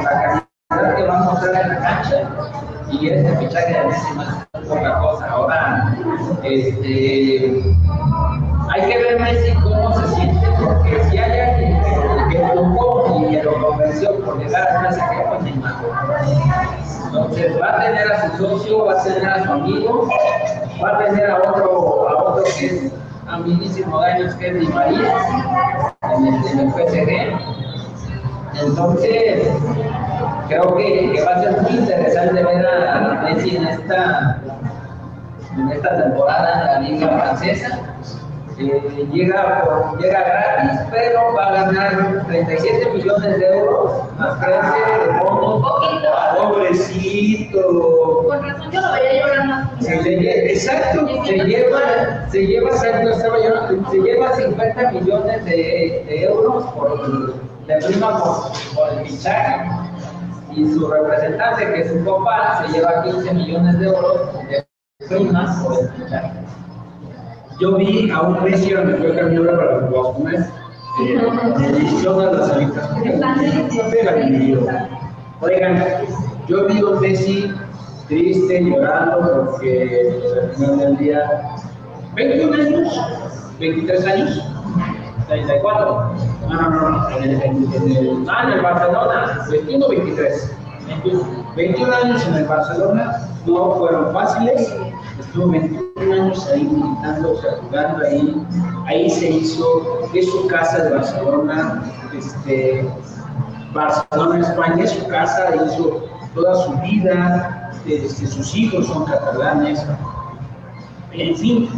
la 0.03 0.09
calidad 0.09 0.43
que 0.95 1.03
van 1.03 1.21
a 1.21 1.26
mostrar 1.26 1.61
en 1.61 1.69
la 1.69 1.80
cancha. 1.80 2.30
Y 2.91 3.09
este 3.09 3.38
fichaje 3.38 3.74
de 3.74 3.86
Messi 3.86 4.13
no 4.15 4.24
es 4.24 4.67
poca 4.67 4.99
cosa. 4.99 5.28
Ahora, 5.28 5.95
este 6.43 7.74
hay 8.69 8.82
que 8.82 8.97
ver 8.97 9.19
Messi 9.19 9.53
cómo 9.61 9.93
se 9.93 10.15
siente, 10.15 10.47
porque 10.63 11.03
si 11.09 11.17
hay 11.17 11.39
alguien 11.39 11.82
que, 12.30 12.38
que 12.38 12.43
empujó 12.43 13.19
y 13.19 13.32
que 13.32 13.43
lo 13.43 13.67
convenció 13.67 14.19
por 14.24 14.39
llegar 14.39 14.67
a 14.67 14.89
ese 14.89 14.99
equipo, 14.99 15.36
es 15.36 15.43
Neymar. 15.43 15.76
Entonces 17.05 17.61
va 17.61 17.78
a 17.78 17.86
tener 17.86 18.11
a 18.11 18.32
su 18.32 18.38
socio, 18.38 18.86
va 18.86 18.99
a 18.99 19.03
tener 19.03 19.30
a 19.30 19.43
su 19.43 19.51
amigo, 19.51 20.09
va 20.84 20.89
a 20.89 20.97
tener 21.05 21.30
a 21.30 21.38
otro, 21.38 22.09
a 22.09 22.24
otro 22.24 22.43
que 22.57 22.65
es 22.65 22.93
amiguísimo 23.28 24.01
de 24.01 24.11
años, 24.11 24.36
que 24.36 24.47
es 24.47 24.59
Di 24.59 24.67
María, 24.67 25.13
en 26.01 26.59
el 26.59 26.71
PSG. 26.71 27.63
Entonces, 28.61 29.47
creo 30.48 30.76
que, 30.76 31.12
que 31.14 31.22
va 31.24 31.32
a 31.32 31.41
ser 31.41 31.62
muy 31.62 31.72
interesante 31.72 32.44
ver 32.44 32.66
a, 32.66 32.98
a 32.98 33.22
Messi 33.24 33.56
en 33.58 33.68
esta, 33.68 34.39
en 35.58 35.70
esta 35.70 36.04
temporada 36.04 36.62
en 36.78 36.84
la 36.84 36.89
Liga 36.89 37.08
Francesa. 37.08 37.80
Eh, 38.60 39.08
llega, 39.12 39.64
por- 39.64 40.00
llega 40.00 40.20
gratis, 40.22 40.80
pero 40.91 41.34
va 41.34 41.48
a 41.48 41.52
ganar 41.64 42.24
37 42.28 42.91
millones 42.91 43.39
de 43.39 43.58
euros 43.58 43.91
más 44.20 44.39
13 44.39 44.62
de 44.62 45.20
bonos. 45.20 45.62
Poquito. 45.72 46.10
Pobrecito. 46.38 48.24
Con 48.28 48.44
razón 48.44 48.72
yo 48.72 48.82
lo 48.82 48.91
veía 48.94 49.26
llorando. 49.26 49.70
Se 49.82 50.02
le 50.04 50.52
Exacto. 50.54 51.08
Se 51.26 51.34
lleva, 51.34 51.80
se 52.30 52.46
lleva, 52.46 52.72
se, 52.78 54.00
lleva 54.02 54.36
50 54.36 54.91
millones 54.91 55.46
de, 55.46 56.04
de 56.08 56.24
euros 56.24 56.64
por, 56.74 57.34
de 57.66 57.76
prima 57.88 58.20
por, 58.20 58.52
por 58.76 59.00
el 59.00 59.08
fichaje 59.08 59.66
y 60.56 60.74
su 60.74 60.88
representante, 60.88 61.74
que 61.74 61.82
es 61.82 61.91
su 61.91 62.04
papá, 62.04 62.66
se 62.66 62.74
lleva 62.74 63.04
15 63.04 63.34
millones 63.34 63.80
de 63.80 63.86
euros 63.88 64.34
de 64.49 64.66
primas 65.08 65.64
por. 65.64 65.78
Yo 67.60 67.76
vi 67.78 68.10
a 68.10 68.22
un 68.22 68.43
Messi 68.43 68.72
donde 68.72 68.95
fue 68.95 69.16
camino 69.16 69.45
para 69.45 69.80
los 69.80 69.89
Boscones. 69.91 70.49
Deliciosas 71.60 72.34
las 72.38 72.51
alitas. 72.51 72.89
Oigan, 75.41 75.84
yo 76.47 76.66
vi 76.68 76.80
a 76.80 76.86
un 76.86 77.01
Messi 77.01 77.54
triste, 78.08 78.64
llorando, 78.64 79.45
porque 79.51 80.20
al 80.41 80.56
final 80.56 80.80
del 80.80 80.97
día, 80.97 81.41
21 82.16 82.54
años, 82.54 83.58
23 83.60 84.08
años, 84.08 84.45
34. 85.28 86.12
No, 86.48 86.62
no, 86.62 86.70
no, 86.70 86.89
no, 86.89 87.10
en 87.18 87.24
el, 87.24 87.41
en, 87.41 87.91
el, 87.98 88.26
Ah, 88.30 88.44
en 88.44 88.54
el 88.54 88.62
Barcelona. 88.62 89.46
21 89.50 89.88
23. 89.88 90.56
21 91.56 91.96
años 91.96 92.28
en 92.28 92.34
el 92.36 92.46
Barcelona 92.46 93.28
no 93.46 93.76
fueron 93.76 94.14
fáciles. 94.14 94.74
Estuvo 95.20 95.50
21 95.50 96.14
años 96.14 96.48
ahí 96.48 96.64
militando, 96.64 97.34
o 97.34 97.62
jugando 97.62 98.06
ahí. 98.06 98.46
Ahí 98.88 99.10
se 99.10 99.30
hizo, 99.30 100.10
es 100.14 100.30
su 100.30 100.48
casa 100.48 100.84
de 100.84 100.96
Barcelona. 100.96 101.84
Este, 102.14 102.88
Barcelona, 103.74 104.39
España, 104.39 104.84
es 104.84 104.91
su 104.91 105.08
casa, 105.08 105.56
hizo 105.56 106.04
toda 106.36 106.56
su 106.66 106.74
vida. 106.82 107.72
Este, 107.88 108.28
sus 108.28 108.56
hijos 108.56 108.88
son 108.88 109.06
catalanes. 109.06 109.86
En 111.12 111.36
fin, 111.36 111.70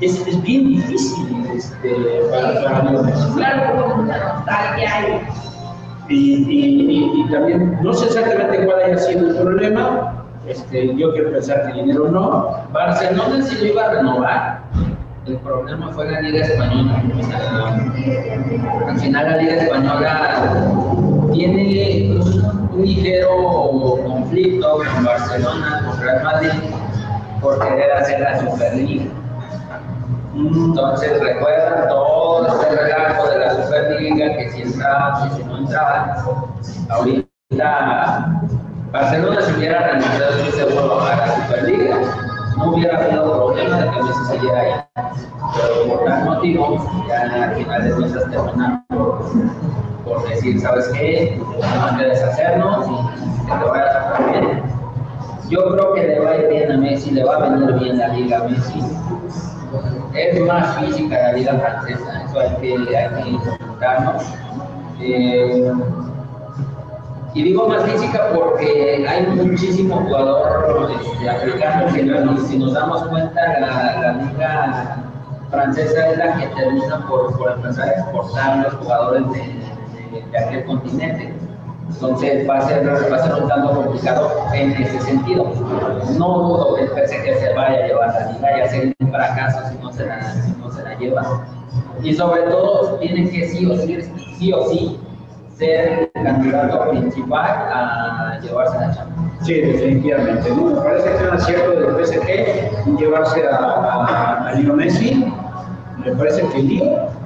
es, 0.00 0.26
es 0.26 0.42
bien 0.42 0.68
difícil 0.68 1.46
este, 1.54 1.90
para, 2.30 2.62
para. 2.62 3.12
Claro, 3.34 3.96
nostalgia 4.04 4.90
y 6.08 6.14
Y, 6.14 6.34
y- 6.34 6.90
y- 6.90 7.20
y 7.20 7.30
también, 7.30 7.78
no 7.82 7.92
sé 7.92 8.06
exactamente 8.06 8.64
cuál 8.64 8.80
haya 8.82 8.96
sido 8.98 9.28
el 9.28 9.36
problema, 9.36 10.24
este, 10.46 10.94
yo 10.96 11.12
quiero 11.12 11.32
pensar 11.32 11.66
que 11.66 11.74
dinero 11.82 12.08
no. 12.10 12.48
Barcelona 12.72 13.42
sí 13.44 13.56
lo 13.60 13.66
iba 13.66 13.84
a 13.84 13.90
renovar. 13.92 14.60
El 15.26 15.36
problema 15.38 15.90
fue 15.92 16.10
la 16.10 16.22
Liga 16.22 16.46
Española. 16.46 17.02
O 17.18 17.22
sea, 17.22 18.88
al 18.88 18.98
final 18.98 19.30
la 19.30 19.36
Liga 19.36 19.54
Española 19.56 20.64
tiene 21.34 22.16
un, 22.18 22.70
un 22.72 22.82
ligero 22.82 23.28
conflicto 24.06 24.78
con 24.94 25.04
Barcelona, 25.04 25.82
con 25.86 26.00
Real 26.00 26.24
Madrid, 26.24 26.50
por 27.42 27.58
querer 27.58 27.92
hacer 27.92 28.20
la 28.20 28.38
Superliga. 28.40 29.04
Entonces 30.38 31.20
recuerdan 31.20 31.88
todo 31.88 32.46
este 32.46 32.76
relajo 32.76 33.28
de 33.28 33.38
la 33.40 33.64
Superliga, 33.64 34.36
que 34.36 34.50
si 34.50 34.62
entraban, 34.62 35.28
que 35.28 35.34
si 35.36 35.44
no 35.44 35.58
entraban. 35.58 36.14
Ahorita 36.90 37.28
Barcelona 38.92 39.42
si 39.42 39.52
hubiera 39.54 39.88
renunciado, 39.88 40.30
estoy 40.30 40.60
seguro, 40.60 41.00
a 41.00 41.16
la 41.16 41.34
Superliga, 41.34 41.98
no 42.56 42.72
hubiera 42.72 42.98
habido 42.98 43.32
problema 43.32 43.78
de 43.78 43.90
que 43.90 44.02
Messi 44.02 44.24
saliera 44.26 44.60
ahí. 44.60 44.72
Pero 44.94 45.88
por 45.88 46.04
tal 46.04 46.24
motivo, 46.24 47.04
ya 47.08 47.20
al 47.22 47.54
final 47.56 47.84
de 47.84 47.94
cuentas 47.96 48.30
terminan 48.30 48.86
por, 50.04 50.28
decir, 50.28 50.60
¿sabes 50.60 50.88
qué? 50.94 51.40
Tenemos 51.60 51.92
que 51.98 52.04
deshacernos 52.04 52.86
y 52.88 53.46
que 53.46 53.52
te 53.52 53.64
vayas 53.70 53.96
a 53.96 54.22
bien. 54.30 54.62
Yo 55.50 55.72
creo 55.72 55.94
que 55.94 56.02
le 56.02 56.20
va 56.20 56.30
a 56.30 56.36
ir 56.36 56.48
bien 56.48 56.72
a 56.72 56.76
Messi, 56.76 57.10
le 57.10 57.24
va 57.24 57.36
a 57.36 57.48
venir 57.48 57.72
bien 57.74 57.98
la 57.98 58.08
liga 58.08 58.38
a 58.38 58.44
Messi. 58.44 58.80
Es 60.14 60.40
más 60.40 60.76
física 60.78 61.16
la 61.16 61.32
liga 61.32 61.54
francesa, 61.54 62.24
eso 62.24 62.40
hay 62.40 62.56
que, 62.56 62.96
hay 62.96 63.08
que. 63.10 63.38
Eh, 65.00 65.72
y 67.34 67.42
digo 67.42 67.68
más 67.68 67.84
física 67.84 68.30
porque 68.34 69.06
hay 69.08 69.26
muchísimo 69.26 69.96
jugador 69.96 70.90
este, 71.00 71.28
africano 71.28 71.86
que 71.92 72.40
si 72.48 72.58
nos 72.58 72.72
damos 72.72 73.06
cuenta 73.08 73.60
la, 73.60 74.00
la 74.00 74.12
liga 74.14 75.04
francesa 75.50 76.08
es 76.10 76.18
la 76.18 76.36
que 76.36 76.46
termina 76.48 77.06
por, 77.06 77.36
por 77.36 77.52
empezar 77.52 77.88
a 77.88 77.92
exportar 77.92 78.58
los 78.58 78.74
jugadores 78.74 79.22
de 79.32 80.38
aquel 80.38 80.64
continente. 80.64 81.47
Entonces 81.88 82.48
va 82.48 82.58
a 82.58 82.68
ser, 82.68 82.86
va 82.88 83.16
a 83.16 83.22
ser 83.22 83.42
un 83.42 83.48
tanto 83.48 83.74
complicado 83.74 84.30
en 84.52 84.72
ese 84.72 85.00
sentido. 85.00 85.52
No 86.18 86.38
dudo 86.38 86.74
que 86.74 86.82
el 86.82 86.88
PSG 86.88 87.38
se 87.40 87.54
vaya 87.54 87.84
a 87.84 87.86
llevar 87.86 88.08
la 88.08 88.32
liga, 88.32 88.58
ya 88.58 88.68
sería 88.68 88.94
un 89.00 89.10
fracaso 89.10 89.58
si 89.70 89.78
no 89.82 89.92
se 89.92 90.06
la, 90.06 90.32
si 90.32 90.52
no 90.52 90.70
se 90.70 90.82
la 90.82 90.98
lleva. 90.98 91.46
Y 92.02 92.14
sobre 92.14 92.42
todo 92.42 92.98
tiene 92.98 93.28
que 93.30 93.48
sí 93.48 93.66
o 93.66 93.76
sí, 93.76 93.98
sí, 94.38 94.52
o 94.52 94.68
sí 94.68 95.00
ser 95.56 96.10
el 96.14 96.22
candidato 96.22 96.90
principal 96.90 97.50
a 97.72 98.38
llevarse 98.40 98.78
la 98.78 98.94
Champions. 98.94 99.32
Sí, 99.42 99.54
definitivamente. 99.54 100.50
¿no? 100.50 100.66
Me 100.66 100.80
parece 100.80 101.08
que 101.08 101.16
es 101.16 101.22
un 101.22 101.28
acierto 101.30 101.70
del 101.72 102.06
PSG 102.06 102.98
llevarse 102.98 103.46
a, 103.46 103.56
a, 103.56 104.48
a 104.48 104.52
Leo 104.54 104.74
Messi. 104.74 105.32
Me 106.04 106.12
parece 106.12 106.42
que 106.48 106.62
Leo 106.62 107.17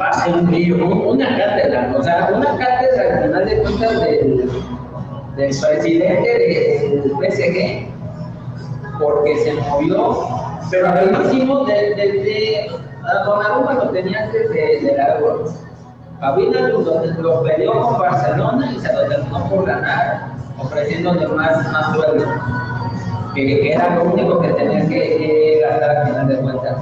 va 0.00 0.08
a 0.08 0.12
ser 0.12 0.34
un. 0.34 0.48
Un- 0.48 1.06
Una 1.06 1.28
cátedra, 1.36 1.92
o 1.96 2.02
sea, 2.02 2.30
una 2.34 2.56
cátedra 2.56 3.16
al 3.18 3.22
final 3.24 3.44
de 3.46 3.58
cuentas 3.62 4.00
del, 4.00 4.50
del 5.36 5.56
presidente 5.60 6.30
del 6.38 7.12
PSG, 7.12 7.88
porque 9.00 9.36
se 9.38 9.52
movió, 9.54 10.26
pero 10.70 10.86
rapidísimo 10.86 11.64
desde 11.64 11.94
de, 11.94 12.12
de, 12.22 12.70
a 13.08 13.24
Donnarumma 13.24 13.74
lo 13.74 13.90
tenía 13.90 14.24
antes 14.24 14.50
de, 14.50 14.80
de 14.82 14.94
la 14.96 15.18
Euro. 15.18 15.44
A 16.20 16.36
lo, 16.36 16.78
lo 17.22 17.42
peleó 17.44 17.72
con 17.80 17.98
Barcelona 17.98 18.70
y 18.76 18.78
se 18.80 18.92
lo 18.92 19.08
terminó 19.08 19.48
por 19.48 19.64
ganar, 19.66 20.28
ofreciéndole 20.58 21.26
más, 21.28 21.72
más 21.72 21.94
sueldo, 21.96 22.26
que, 23.34 23.46
que 23.46 23.72
era 23.72 23.94
lo 23.96 24.04
único 24.04 24.38
que 24.40 24.48
tenía 24.48 24.80
que, 24.86 24.88
que 25.16 25.60
gastar 25.62 25.96
al 25.96 26.06
final 26.08 26.28
de 26.28 26.36
cuentas. 26.36 26.76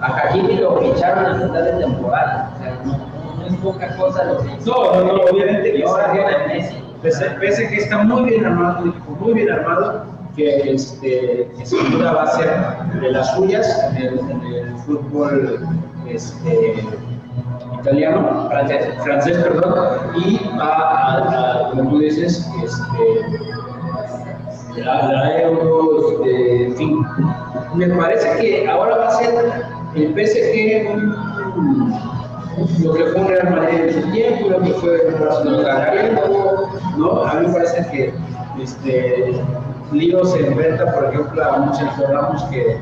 A 0.00 0.06
Hakimi 0.16 0.54
lo 0.56 0.78
ficharon 0.80 1.24
a 1.26 1.34
mitad 1.34 1.60
de 1.62 1.72
temporada, 1.74 2.50
poca 3.62 3.96
cosa 3.96 4.24
lo 4.24 4.38
que 4.42 4.48
hizo. 4.58 4.74
No, 4.74 5.00
no, 5.04 5.12
no, 5.12 5.22
obviamente 5.30 5.72
que 5.72 5.84
ahora 5.84 6.12
está- 6.14 6.28
tiene 6.28 6.54
Messi. 6.60 6.76
Pese, 7.02 7.24
pese 7.40 7.68
que 7.68 7.76
está 7.76 7.98
muy 7.98 8.28
bien 8.30 8.44
armado, 8.44 8.86
equipo 8.88 9.10
muy 9.20 9.32
bien 9.34 9.50
armado, 9.50 10.04
que, 10.36 10.72
este, 10.72 11.50
que 11.56 11.66
sin 11.66 11.90
duda 11.92 12.12
va 12.12 12.22
a 12.24 12.36
ser 12.36 12.50
de 13.00 13.10
las 13.10 13.34
suyas 13.34 13.66
en 13.90 13.96
el, 13.96 14.18
en 14.18 14.42
el 14.42 14.76
fútbol 14.78 15.66
este, 16.06 16.74
italiano, 17.80 18.48
francés, 18.50 18.86
francés, 19.02 19.36
perdón, 19.38 19.74
y 20.16 20.38
va 20.58 20.66
a, 20.66 21.16
a, 21.16 21.70
como 21.70 21.90
tú 21.90 21.98
dices, 22.00 22.46
este, 22.62 23.04
la, 24.82 24.94
la 25.10 25.40
Euro, 25.42 26.22
este, 26.22 26.66
en 26.66 26.76
fin. 26.76 27.06
Me 27.74 27.88
parece 27.88 28.38
que 28.40 28.68
ahora 28.68 28.96
va 28.96 29.08
a 29.08 29.10
ser 29.12 29.52
el 29.94 30.14
PSG 30.14 30.90
un, 30.92 31.16
lo 32.82 32.94
que 32.94 33.04
fue 33.04 33.20
un 33.20 33.28
Real 33.28 33.50
Madrid 33.50 33.80
en 33.80 34.02
su 34.02 34.10
tiempo, 34.10 34.50
lo 34.50 34.60
que 34.60 34.70
fue 34.74 35.06
un 35.06 35.20
Barcelona 35.20 35.92
¿no? 36.96 37.24
A 37.24 37.34
mí 37.34 37.46
me 37.46 37.52
parece 37.52 37.86
que 37.90 38.14
este, 38.62 39.40
Lío 39.92 40.24
se 40.24 40.46
enfrenta, 40.46 40.92
por 40.92 41.06
ejemplo, 41.06 41.44
a 41.44 41.56
un 41.56 41.74
Sergio 41.74 42.06
Ramos 42.08 42.42
que, 42.44 42.78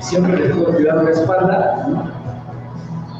siempre 0.00 0.36
le 0.36 0.46
estuvo 0.46 0.72
cuidando 0.72 1.04
la 1.04 1.10
espalda, 1.10 1.86
¿no? 1.88 2.12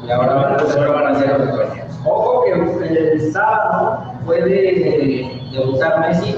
Y 0.05 0.11
ahora 0.11 0.35
van, 0.35 0.55
a 0.55 1.19
ser 1.19 1.39
los 1.39 1.55
dueños. 1.55 1.99
Ojo 2.05 2.43
que 2.43 2.51
el 2.89 3.31
sábado 3.31 4.03
puede 4.25 5.31
debutar 5.51 6.01
Messi. 6.01 6.35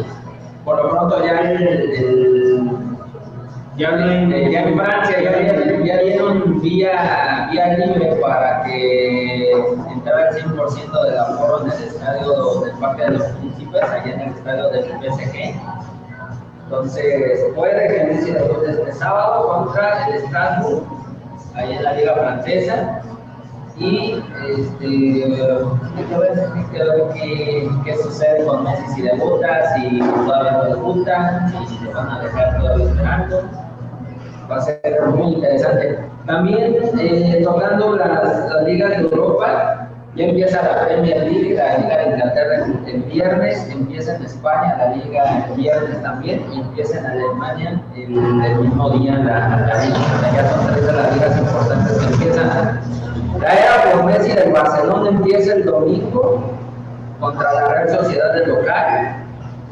Por 0.64 0.82
lo 0.82 0.90
pronto 0.92 1.26
ya 1.26 1.40
el, 1.40 1.68
el- 1.68 2.57
ya, 3.78 3.90
en, 3.90 4.34
eh, 4.34 4.52
ya 4.52 4.62
en 4.64 4.78
Francia 4.78 5.22
ya, 5.22 5.32
dieron- 5.38 5.84
ya 5.86 5.98
dieron 6.00 6.62
vía, 6.62 7.48
vía 7.52 7.78
libre 7.78 8.16
para 8.22 8.64
que 8.64 9.52
entrara 9.92 10.30
el 10.30 10.36
100% 10.36 11.04
del 11.04 11.18
aforo 11.18 11.62
en 11.66 11.72
el 11.72 11.84
estadio 11.84 12.62
del 12.62 12.72
Parque 12.80 13.04
de 13.04 13.12
los 13.12 13.24
Príncipes, 13.24 13.82
allá 13.84 14.14
en 14.14 14.22
el 14.22 14.30
estadio 14.30 14.70
del 14.70 14.86
PSG. 15.00 15.56
Entonces, 16.66 17.46
puede 17.56 17.88
que 17.88 18.04
inicie 18.12 18.34
después 18.34 18.62
de 18.62 18.72
este 18.74 18.92
sábado 18.94 19.48
contra 19.48 20.08
el 20.08 20.22
Strasbourg, 20.28 20.84
ahí 21.56 21.74
en 21.74 21.84
la 21.84 21.94
Liga 21.94 22.14
Francesa. 22.16 23.02
Y 23.78 24.24
este, 24.50 24.86
hay 25.96 26.04
que 26.04 27.14
qué, 27.14 27.70
qué 27.86 27.96
sucede 27.98 28.44
con 28.46 28.64
Messi 28.64 28.88
si 28.96 29.02
debuta, 29.04 29.76
si 29.76 30.00
todavía 30.00 30.52
no 30.54 30.64
debuta, 30.64 31.48
si 31.68 31.86
lo 31.86 31.92
van 31.94 32.10
a 32.10 32.20
dejar 32.24 32.58
todavía 32.58 32.86
esperando. 32.86 33.67
Va 34.50 34.58
a 34.58 34.62
ser 34.62 34.82
muy 35.14 35.34
interesante. 35.34 36.00
También 36.26 36.78
eh, 37.00 37.42
tocando 37.44 37.98
las, 37.98 38.50
las 38.50 38.64
ligas 38.64 38.90
de 38.92 38.96
Europa, 38.98 39.90
ya 40.16 40.26
empieza 40.26 40.62
la 40.62 40.86
Premier 40.86 41.24
League, 41.24 41.54
la 41.54 41.78
Liga 41.78 41.98
de 41.98 42.10
Inglaterra 42.12 42.66
el, 42.88 43.04
viernes, 43.04 43.70
empieza 43.70 44.16
en 44.16 44.24
España 44.24 44.78
la 44.78 44.96
Liga 44.96 45.48
el 45.50 45.56
viernes 45.56 46.02
también, 46.02 46.46
y 46.54 46.62
empieza 46.62 47.00
en 47.00 47.06
Alemania 47.08 47.82
el, 47.96 48.60
mismo 48.60 48.90
día 48.92 49.16
la, 49.16 49.68
la 49.68 49.86
Liga. 49.86 50.32
Ya 50.34 50.50
son 50.50 50.68
tres 50.68 50.86
de 50.88 50.94
las 50.94 51.14
ligas 51.14 51.38
importantes 51.40 51.98
que 51.98 52.14
empiezan. 52.14 52.80
La 53.42 53.54
era 53.54 53.92
por 53.92 54.06
Messi 54.06 54.32
del 54.32 54.54
Barcelona 54.54 55.10
empieza 55.10 55.54
el 55.54 55.66
domingo 55.66 56.42
contra 57.20 57.54
la 57.54 57.68
Real 57.68 57.90
Sociedad 57.90 58.34
del 58.34 58.50
local 58.50 59.27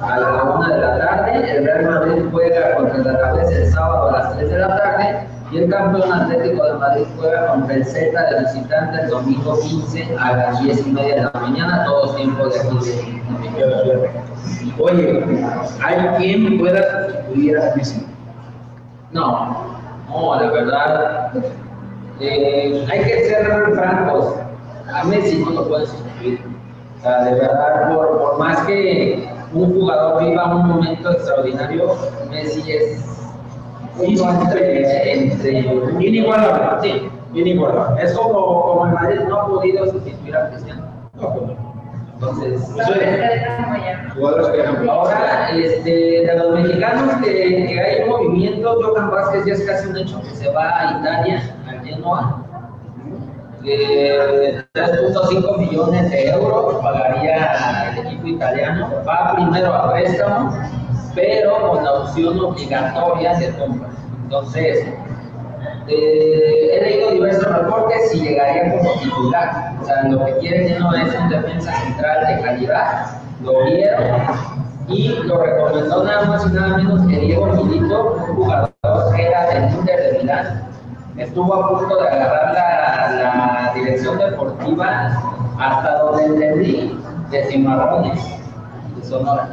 a 0.07 0.19
la 0.19 0.43
una 0.43 0.69
de 0.69 0.81
la 0.81 0.97
tarde. 0.99 1.57
El 1.57 1.65
Real 1.65 1.85
Madrid 1.85 2.23
juega 2.31 2.75
contra 2.75 2.97
el 2.97 3.07
Alavés 3.07 3.51
el 3.51 3.71
sábado 3.71 4.09
a 4.09 4.11
las 4.11 4.37
3 4.37 4.49
de 4.49 4.57
la 4.59 4.77
tarde. 4.77 5.27
Y 5.51 5.57
el 5.59 5.69
campeón 5.69 6.11
Atlético 6.11 6.63
de 6.65 6.73
Madrid 6.73 7.05
juega 7.17 7.47
contra 7.47 7.75
el 7.75 7.85
Celta 7.85 8.25
de 8.31 8.39
visitante 8.41 9.01
el 9.01 9.09
domingo 9.09 9.59
15 9.61 10.17
a 10.19 10.35
las 10.35 10.63
10 10.63 10.87
y 10.87 10.91
media 10.91 11.15
de 11.15 11.21
la 11.21 11.31
mañana, 11.39 11.85
todos 11.85 12.15
tiempos 12.15 12.53
de 12.53 12.59
aquí 12.59 13.21
de. 13.57 14.09
Oye, 14.79 15.45
¿hay 15.83 16.07
quien 16.17 16.57
pueda 16.59 17.07
sustituir 17.07 17.57
a 17.57 17.75
Messi? 17.75 18.05
No, 19.11 19.65
no, 20.09 20.41
la 20.41 20.51
verdad, 20.51 21.31
eh, 22.19 22.85
hay 22.91 22.99
que 23.03 23.25
ser 23.25 23.45
francos. 23.75 24.35
A 24.93 25.03
Messi 25.05 25.43
no 25.43 25.51
lo 25.51 25.67
puedes 25.67 25.89
sustituir. 25.89 26.41
O 26.97 27.01
sea, 27.01 27.23
de 27.23 27.35
verdad, 27.35 27.93
por, 27.93 28.17
por 28.17 28.39
más 28.39 28.59
que 28.65 29.34
un 29.55 29.73
jugador 29.73 30.23
viva 30.23 30.55
un 30.55 30.67
momento 30.67 31.11
extraordinario, 31.11 31.95
Messi 32.29 32.71
es 32.71 33.01
entre, 34.01 35.13
entre 35.13 35.59
Inigualable. 36.05 36.81
Sí, 36.81 37.09
Inigualable. 37.33 38.03
es 38.03 38.13
como, 38.13 38.63
como 38.63 38.85
el 38.87 38.93
Madrid 38.93 39.19
no 39.27 39.39
ha 39.39 39.47
podido 39.47 39.87
sustituir 39.87 40.35
a 40.35 40.49
Cristiano. 40.49 40.85
No, 41.13 41.33
pues 41.33 41.47
no. 41.47 41.75
Entonces, 42.15 42.71
Pues, 42.73 42.89
oye, 42.89 43.27
jugadores 44.15 44.47
que 44.47 44.57
dejan 44.57 44.89
Ahora, 44.89 45.49
este, 45.51 45.89
de 45.91 46.35
los 46.37 46.59
mexicanos 46.59 47.15
que, 47.21 47.31
que 47.67 47.79
hay 47.79 48.09
movimiento, 48.09 48.79
Johan 48.81 49.11
Vázquez 49.11 49.45
ya 49.45 49.53
es 49.53 49.61
casi 49.63 49.89
un 49.89 49.97
hecho 49.97 50.21
que 50.21 50.29
se 50.29 50.49
va 50.51 50.79
a 50.79 50.99
Italia, 50.99 51.55
al 51.67 51.81
Genoa. 51.83 52.44
Eh, 53.67 54.63
3.5 54.73 55.57
millones 55.57 56.11
de 56.11 56.29
euros 56.29 56.75
pagaría 56.83 57.89
el 57.91 58.05
equipo 58.05 58.27
italiano. 58.27 58.89
Va 59.07 59.33
primero 59.33 59.73
a 59.73 59.91
préstamo, 59.91 60.55
pero 61.15 61.69
con 61.69 61.83
la 61.83 61.93
opción 61.93 62.39
obligatoria 62.39 63.33
de 63.35 63.49
compra. 63.57 63.89
Entonces, 64.23 64.85
eh, 65.87 66.69
he 66.73 66.81
leído 66.81 67.11
diversos 67.11 67.57
reportes 67.57 68.13
y 68.13 68.21
llegaría 68.21 68.77
como 68.77 68.93
titular. 68.99 69.73
O 69.81 69.85
sea, 69.85 70.03
lo 70.03 70.25
que 70.25 70.37
quiere 70.37 70.69
Genoa 70.69 71.01
es 71.01 71.15
un 71.15 71.29
defensa 71.29 71.73
central 71.73 72.27
de 72.27 72.43
calidad. 72.43 73.05
Lo 73.41 73.65
vieron 73.65 74.05
y 74.87 75.09
lo 75.09 75.41
recomendó 75.41 76.03
nada 76.03 76.25
más 76.25 76.45
y 76.45 76.53
nada 76.53 76.77
menos 76.77 77.07
que 77.07 77.19
Diego 77.19 77.47
Milito, 77.47 78.13
un 78.13 78.35
jugador 78.35 78.71
que 79.15 79.25
era 79.25 79.49
del 79.49 79.73
Inter 79.73 80.13
de 80.13 80.19
Milán. 80.19 80.74
Estuvo 81.17 81.53
a 81.53 81.69
punto 81.69 81.95
de 81.95 82.09
agarrar 82.09 82.53
la, 82.53 83.15
la 83.15 83.73
dirección 83.73 84.17
deportiva 84.17 85.11
hasta 85.57 85.99
donde 85.99 86.25
entendí 86.25 86.99
de 87.31 87.45
Cimarrones, 87.45 88.21
de 88.97 89.03
Sonora. 89.03 89.49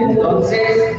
Entonces, 0.00 0.98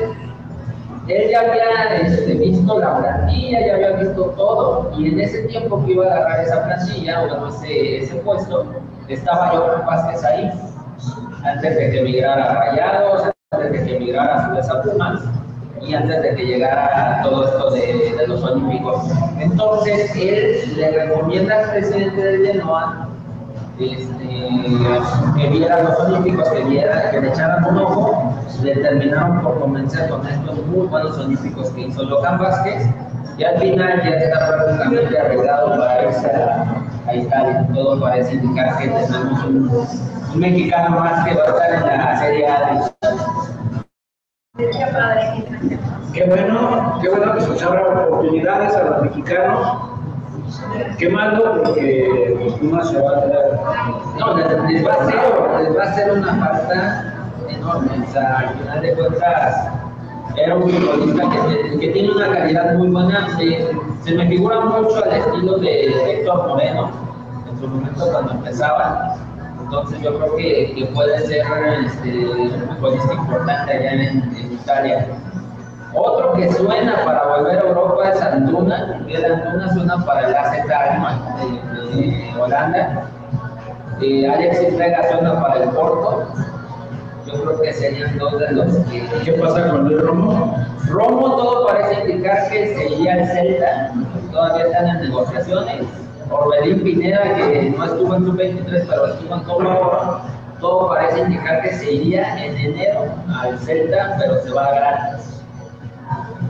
él 1.08 1.30
ya 1.30 1.42
había 1.42 2.02
este, 2.02 2.34
visto 2.36 2.80
la 2.80 2.98
plantilla, 2.98 3.68
ya 3.68 3.74
había 3.76 3.92
visto 3.98 4.26
todo, 4.38 4.92
y 4.98 5.10
en 5.10 5.20
ese 5.20 5.44
tiempo 5.44 5.84
que 5.86 5.92
iba 5.92 6.06
a 6.06 6.16
agarrar 6.16 6.40
esa 6.42 6.64
plantilla, 6.64 7.22
o 7.22 7.48
ese, 7.48 8.04
ese 8.04 8.16
puesto, 8.18 8.66
estaba 9.10 9.50
Johan 9.50 9.86
Vázquez 9.86 10.24
ahí, 10.24 10.52
antes 11.44 11.76
de 11.76 11.92
que 11.92 12.02
migrara 12.02 12.46
a 12.46 12.54
Rayados, 12.56 13.32
antes 13.52 13.72
de 13.72 13.84
que 13.86 14.00
migrara 14.00 14.36
a 14.36 14.46
su 14.48 14.56
vez 14.56 14.70
a 14.70 14.82
Pumas, 14.82 15.22
y 15.82 15.94
antes 15.94 16.22
de 16.22 16.36
que 16.36 16.46
llegara 16.46 17.22
todo 17.24 17.46
esto 17.46 17.72
de, 17.72 18.16
de 18.18 18.28
los 18.28 18.44
olímpicos. 18.44 19.04
Entonces, 19.40 20.16
él 20.16 20.76
le 20.76 20.92
recomienda 20.92 21.60
al 21.60 21.72
presidente 21.72 22.22
del 22.22 22.46
Genoa 22.46 23.08
este, 23.80 25.38
que 25.38 25.48
viera 25.50 25.82
los 25.84 26.00
olímpicos, 26.00 26.48
que 26.50 26.64
viera, 26.66 27.10
que 27.10 27.22
le 27.22 27.30
echaran 27.30 27.66
un 27.66 27.78
ojo, 27.80 28.36
le 28.62 28.76
terminaron 28.76 29.42
por 29.42 29.60
convencer 29.60 30.10
con 30.10 30.28
estos 30.28 30.66
muy 30.68 30.88
buenos 30.88 31.18
olímpicos 31.18 31.70
que 31.72 31.82
hizo 31.82 32.04
Logan 32.04 32.38
Vázquez 32.38 32.86
Y 33.38 33.44
al 33.44 33.58
final 33.60 34.04
ya 34.04 34.10
está 34.10 34.48
prácticamente 34.48 35.20
arreglado 35.20 35.70
para 35.80 36.04
irse 36.04 36.28
a, 36.28 37.16
Italia. 37.16 37.68
Todo 37.74 38.00
parece 38.00 38.36
indicar 38.36 38.78
que 38.78 38.88
tenemos 38.88 39.44
un, 39.44 39.88
un 40.34 40.40
mexicano 40.40 41.00
más 41.00 41.28
que 41.28 41.34
va 41.34 41.44
a 41.44 41.48
estar 41.48 41.92
en 41.92 41.98
la 41.98 42.20
Serie 42.20 42.48
A. 42.48 42.92
Qué 46.14 46.26
bueno, 46.26 47.00
qué 47.02 47.10
bueno 47.10 47.34
que 47.36 47.42
se 47.42 47.50
nos 47.50 47.64
abran 47.64 48.08
oportunidades 48.08 48.76
a 48.76 48.84
los 48.84 49.02
mexicanos. 49.04 49.78
Qué 50.98 51.10
malo 51.10 51.64
porque 51.64 52.56
Pumas 52.60 52.90
se 52.90 53.02
va 53.02 53.18
a 53.18 53.22
quedar. 53.22 53.60
No, 54.20 54.38
les, 54.38 54.86
va 54.86 54.94
a 54.94 55.02
hacer, 55.02 55.78
va 55.78 55.84
a 55.84 55.88
hacer 55.88 56.12
una 56.12 56.36
falta 56.36 57.14
enorme. 57.48 58.06
O 58.08 58.12
sea, 58.12 58.38
al 58.40 58.50
final 58.56 58.82
de 58.82 58.94
cuentas, 58.96 59.68
era 60.36 60.56
un 60.56 60.70
futbolista 60.70 61.30
que, 61.80 61.88
tiene 61.90 62.12
una 62.12 62.34
calidad 62.34 62.76
muy 62.76 62.90
buena. 62.90 63.28
Se, 63.38 64.14
me 64.14 64.28
figura 64.28 64.60
mucho 64.62 65.04
al 65.04 65.14
estilo 65.14 65.58
de 65.60 66.12
Héctor 66.12 66.48
Moreno 66.48 66.90
en 67.50 67.60
su 67.60 67.68
momento 67.68 68.12
cuando 68.12 68.32
empezaba. 68.34 69.16
Entonces 69.62 70.02
yo 70.02 70.18
creo 70.18 70.36
que, 70.36 70.90
puede 70.94 71.20
ser 71.28 71.46
este, 71.86 72.26
un 72.28 72.76
futbolista 72.76 73.14
importante 73.14 73.72
allá 73.72 73.94
en 73.94 74.52
Italia. 74.52 75.08
Otro 75.94 76.34
que 76.34 76.52
suena 76.54 77.04
para 77.04 77.26
volver 77.26 77.58
a 77.58 77.68
Europa 77.68 78.10
es 78.10 78.22
Antuna. 78.22 79.02
Miguel 79.06 79.26
Antuna 79.26 79.74
suena 79.74 80.06
para 80.06 80.28
el 80.28 80.36
AZ 80.36 80.54
Alkmaar 80.54 81.20
de, 81.38 82.02
de 82.02 82.42
Holanda. 82.42 83.08
Eh, 84.02 84.28
Alexis 84.28 84.78
Vega 84.78 85.12
suena 85.12 85.42
para 85.42 85.64
el 85.64 85.70
Porto. 85.72 86.28
Yo 87.26 87.34
creo 87.34 87.62
que 87.62 87.74
serían 87.74 88.18
dos 88.18 88.40
de 88.40 88.52
los 88.54 88.74
que. 88.88 89.06
¿Qué 89.26 89.34
pasa 89.34 89.70
con 89.70 89.88
el 89.88 90.00
Romo? 90.00 90.66
Romo 90.88 91.36
todo 91.36 91.68
parece 91.68 92.02
indicar 92.02 92.50
que 92.50 92.74
se 92.74 92.90
iría 92.90 93.14
al 93.14 93.28
Celta. 93.28 93.92
Todavía 94.32 94.66
están 94.68 94.88
en 94.88 95.02
negociaciones. 95.02 95.84
Orbelín 96.30 96.84
Pineda, 96.84 97.36
que 97.36 97.74
no 97.78 97.84
estuvo 97.84 98.16
en 98.16 98.26
su 98.26 98.32
23, 98.32 98.88
pero 98.90 99.08
estuvo 99.08 99.36
en 99.36 99.68
Oro. 99.68 100.22
Todo 100.62 100.88
parece 100.88 101.20
indicar 101.20 101.62
que 101.64 101.74
se 101.74 101.92
iría 101.92 102.46
en 102.46 102.58
enero 102.58 103.14
al 103.36 103.60
Celta, 103.60 104.16
pero 104.18 104.42
se 104.42 104.52
va 104.52 104.72
gratis 104.72 105.41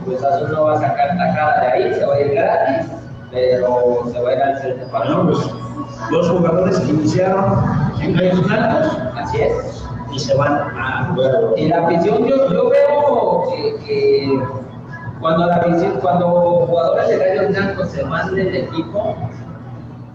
pues 0.04 0.22
Azul 0.24 0.50
no 0.52 0.64
va 0.64 0.74
a 0.74 0.80
sacar 0.80 1.16
tajada 1.16 1.60
de 1.60 1.66
ahí, 1.66 1.94
se 1.94 2.04
va 2.04 2.14
a 2.14 2.20
ir 2.20 2.30
gratis, 2.32 2.86
pero 3.30 4.02
se 4.12 4.20
va 4.22 4.30
a 4.30 4.32
ir 4.34 4.42
al 4.42 4.90
para 4.90 5.04
Bueno, 5.06 5.32
pues 5.32 5.50
dos 6.10 6.28
jugadores 6.30 6.78
que 6.80 6.90
iniciaron 6.90 7.64
en 8.00 8.14
Gallos 8.14 8.44
Blancos 8.46 8.98
Así 9.16 9.40
es. 9.40 9.84
y 10.12 10.18
se 10.18 10.36
van 10.36 10.52
a 10.52 11.12
luego. 11.14 11.56
Y 11.56 11.68
la 11.68 11.86
afición, 11.86 12.24
yo, 12.26 12.52
yo 12.52 12.70
veo 12.70 13.44
que, 13.54 13.84
que 13.84 14.42
cuando 15.20 15.46
la 15.46 15.56
afición, 15.56 15.98
cuando 16.00 16.66
jugadores 16.66 17.08
de 17.08 17.18
Gallos 17.18 17.48
Blancos 17.50 17.88
se 17.88 18.02
van 18.02 18.34
del 18.34 18.56
equipo, 18.56 19.16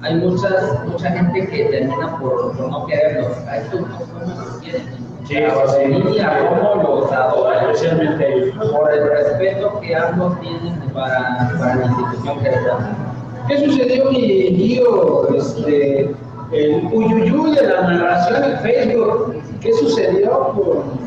hay 0.03 0.15
muchas, 0.15 0.85
mucha 0.85 1.09
gente 1.09 1.47
que 1.47 1.65
termina 1.65 2.17
por, 2.19 2.55
por 2.55 2.69
no 2.69 2.85
quererlos. 2.85 3.37
A 3.47 3.57
estos 3.57 3.81
no 3.81 3.97
¿cómo 3.97 4.41
los 4.41 4.57
quieren? 4.57 5.06
Sí, 5.27 5.35
a 5.37 5.49
a 5.49 6.39
Romo 6.39 7.01
los 7.01 7.11
adoran. 7.11 7.69
Especialmente 7.69 8.33
ellos. 8.33 8.71
por 8.71 8.93
el 8.93 9.09
respeto 9.09 9.79
que 9.81 9.95
ambos 9.95 10.39
tienen 10.39 10.79
para, 10.93 11.51
para 11.59 11.75
la 11.75 11.85
institución 11.85 12.39
que. 12.39 12.51
¿Qué 13.47 13.65
sucedió, 13.65 14.11
mi 14.11 14.49
lío? 14.51 15.27
Este, 15.35 16.15
el 16.51 16.89
uyuyuy 16.91 17.55
de 17.55 17.63
la 17.63 17.81
narración 17.81 18.43
en 18.43 18.59
Facebook. 18.59 19.41
¿Qué 19.59 19.73
sucedió 19.73 20.53
con, 20.53 20.99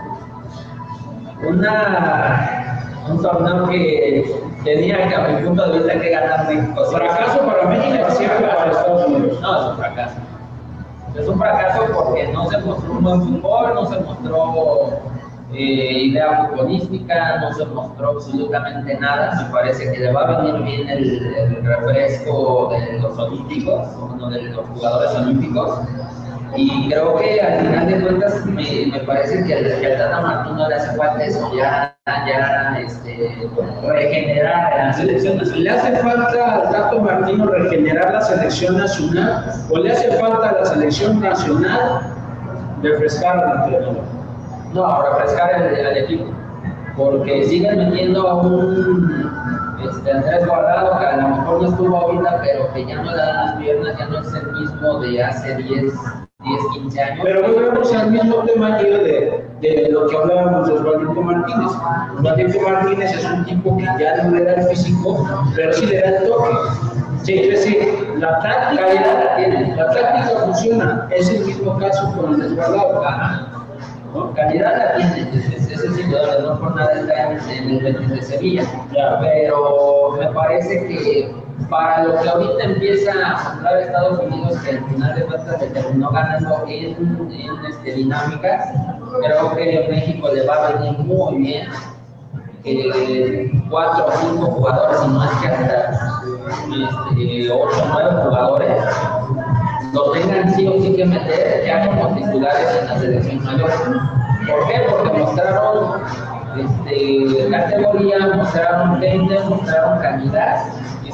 Una, 1.47 2.83
un 3.09 3.21
torneo 3.21 3.69
que 3.69 4.35
tenía 4.63 5.07
que, 5.07 5.15
a 5.15 5.27
mi 5.27 5.45
punto 5.45 5.69
de 5.69 5.79
vista, 5.79 5.99
que 5.99 6.09
ganar 6.09 6.47
México. 6.47 6.85
Sí. 6.85 6.95
Fracaso 6.95 7.39
para 7.45 7.63
México, 7.69 8.05
acierto 8.05 8.47
para 8.47 8.71
Estados 8.71 9.07
Unidos. 9.07 9.39
No, 9.41 9.59
es 9.59 9.71
un 9.71 9.77
fracaso. 9.77 10.26
Es 11.17 11.27
un 11.27 11.39
fracaso 11.39 11.83
porque 11.93 12.27
no 12.31 12.47
se 12.49 12.59
mostró 12.59 12.91
un 12.91 13.03
buen 13.03 13.21
fútbol, 13.21 13.73
no 13.73 13.85
se 13.87 13.99
mostró 14.01 14.89
eh, 15.53 16.03
idea 16.03 16.49
futbolística, 16.49 17.39
no 17.39 17.53
se 17.53 17.65
mostró 17.65 18.11
absolutamente 18.11 18.99
nada. 18.99 19.41
Me 19.41 19.51
parece 19.51 19.91
que 19.91 19.99
le 19.99 20.13
va 20.13 20.21
a 20.21 20.41
venir 20.41 20.63
bien 20.63 20.89
el, 20.89 21.65
refresco 21.65 22.69
de 22.71 22.99
los 22.99 23.17
olímpicos, 23.17 23.87
uno 23.97 24.29
de 24.29 24.43
los 24.43 24.67
jugadores 24.67 25.15
olímpicos. 25.15 25.79
Y 26.55 26.89
creo 26.89 27.15
que 27.15 27.41
al 27.41 27.59
final 27.59 27.87
de 27.87 28.01
cuentas 28.01 28.45
me, 28.45 28.87
me 28.91 28.99
parece 28.99 29.43
que 29.43 29.53
al, 29.53 29.79
que 29.79 29.87
Tata 29.89 30.21
Martino 30.21 30.67
le 30.67 30.75
hace 30.75 30.97
falta 30.97 31.23
eso, 31.23 31.51
ya, 31.55 31.95
ya 32.05 32.79
este, 32.79 33.49
regenerar 33.83 34.75
la 34.77 34.93
selección 34.93 35.37
nacional. 35.37 35.63
¿Le 35.63 35.69
hace 35.69 35.95
falta 35.97 36.55
al 36.55 36.71
Tato 36.71 37.01
Martino 37.01 37.45
regenerar 37.47 38.13
la 38.13 38.21
selección 38.21 38.77
nacional 38.77 39.53
o 39.69 39.79
le 39.79 39.91
hace 39.91 40.11
falta 40.13 40.49
a 40.49 40.53
la 40.53 40.65
selección 40.65 41.19
nacional 41.19 42.13
refrescar 42.81 43.37
al 43.39 43.63
entrenador? 43.63 44.03
No, 44.73 45.01
refrescar 45.01 45.55
al 45.55 45.97
equipo. 45.97 46.25
Porque 46.95 47.43
siguen 47.43 47.77
metiendo 47.77 48.27
a 48.27 48.41
un 48.41 49.31
este, 49.83 50.11
Andrés 50.11 50.47
Guardado 50.47 50.97
que 50.99 51.05
a 51.05 51.17
lo 51.17 51.27
mejor 51.29 51.61
no 51.61 51.69
estuvo 51.69 51.95
ahorita, 51.95 52.41
pero 52.41 52.73
que 52.73 52.85
ya 52.85 52.95
no 52.95 53.11
le 53.11 53.17
dan 53.17 53.45
las 53.45 53.55
piernas, 53.57 53.97
ya 53.99 54.05
no 54.07 54.19
es 54.19 54.33
el 54.33 54.51
mismo 54.53 54.99
de 55.01 55.23
hace 55.23 55.55
10, 55.55 55.93
10 56.43 56.59
15 56.71 57.01
años. 57.01 57.19
Pero 57.23 57.41
volvemos 57.41 57.93
al 57.93 58.11
mismo 58.11 58.35
tema 58.43 58.77
tío, 58.77 58.97
de, 58.99 59.43
de 59.59 59.89
lo 59.89 60.07
que 60.07 60.17
hablábamos 60.17 60.67
de 60.67 60.73
Osvaldo 60.75 61.21
Martínez. 61.21 61.71
Osvaldo 61.71 62.61
Martínez 62.61 63.13
es 63.17 63.25
un 63.25 63.45
tipo 63.45 63.75
que 63.77 63.85
ya 63.99 64.23
no 64.23 64.35
le 64.35 64.43
da 64.43 64.53
el 64.53 64.67
físico, 64.67 65.27
pero 65.55 65.73
sí 65.73 65.87
le 65.87 65.99
da 65.99 66.09
el 66.09 66.27
toque. 66.27 66.55
Sí, 67.23 67.39
es 67.39 67.49
decir, 67.49 68.13
la 68.17 68.39
táctica, 68.39 68.85
Calidad 68.85 69.23
la 69.23 69.35
tiene. 69.35 69.75
la 69.75 69.89
táctica 69.89 70.39
funciona. 70.45 71.07
Es 71.11 71.29
el 71.29 71.43
mismo 71.43 71.77
caso 71.79 72.13
con 72.15 72.35
el 72.35 72.39
desguardado. 72.39 73.47
¿no? 74.13 74.33
Calidad 74.35 74.77
la 74.77 74.95
tiene, 74.95 75.37
ese 75.37 75.73
ese 75.73 75.87
es 75.87 75.99
indudable, 75.99 76.47
no 76.47 76.59
por 76.59 76.75
nada 76.75 76.93
está 76.93 77.33
en, 77.33 77.69
el 77.69 77.79
Betis 77.79 78.09
de 78.09 78.21
Sevilla. 78.21 78.63
Ya. 78.93 79.19
Pero 79.19 80.17
me 80.19 80.27
parece 80.27 80.87
que 80.87 81.46
para 81.69 82.03
lo 82.03 82.21
que 82.21 82.29
ahorita 82.29 82.63
empieza 82.63 83.11
a 83.11 83.53
mostrar 83.53 83.77
Estados 83.79 84.19
Unidos, 84.19 84.57
que 84.59 84.69
al 84.69 84.85
final 84.85 85.15
de 85.15 85.25
cuentas 85.25 85.59
se 85.59 85.67
terminó 85.67 86.09
ganando 86.11 86.63
en, 86.67 87.31
en 87.31 87.65
este, 87.69 87.93
dinámicas, 87.93 88.69
creo 89.21 89.55
que 89.55 89.87
México 89.89 90.29
le 90.33 90.45
va 90.45 90.53
a 90.55 90.73
venir 90.73 90.97
muy 90.99 91.37
bien 91.37 91.67
que 92.63 93.51
cuatro 93.69 94.05
o 94.07 94.11
cinco 94.11 94.45
jugadores, 94.47 94.99
y 95.01 95.25
es 95.25 95.41
que 95.41 95.47
hasta 95.47 95.89
este, 97.11 97.51
ocho 97.51 97.83
o 97.83 97.87
nueve 97.93 98.21
jugadores, 98.23 98.83
lo 99.93 100.11
tengan 100.11 100.53
sí 100.53 100.67
o 100.67 100.81
sí 100.81 100.95
que 100.95 101.05
meter 101.05 101.65
ya 101.65 101.87
como 101.87 102.15
titulares 102.15 102.81
en 102.81 102.87
la 102.87 102.99
selección 102.99 103.43
mayor. 103.45 103.71
¿Por 104.47 104.67
qué? 104.67 104.85
Porque 104.89 105.17
mostraron 105.17 106.01
este, 106.57 107.49
categoría, 107.49 108.35
mostraron 108.35 108.99
gente, 108.99 109.39
mostraron 109.49 109.99
calidad 109.99 110.65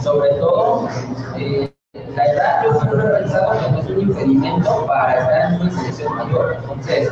sobre 0.03 0.29
todo 0.33 0.89
eh, 1.37 1.73
la 2.15 2.25
edad 2.25 2.63
yo 2.65 2.73
siempre 2.81 3.05
he 3.05 3.19
pensado 3.21 3.51
que 3.51 3.71
no 3.71 3.79
es 3.79 3.85
un 3.87 4.01
impedimento 4.01 4.85
para 4.85 5.19
estar 5.19 5.53
en 5.53 5.61
una 5.61 5.71
selección 5.71 6.15
mayor. 6.15 6.57
Entonces, 6.61 7.09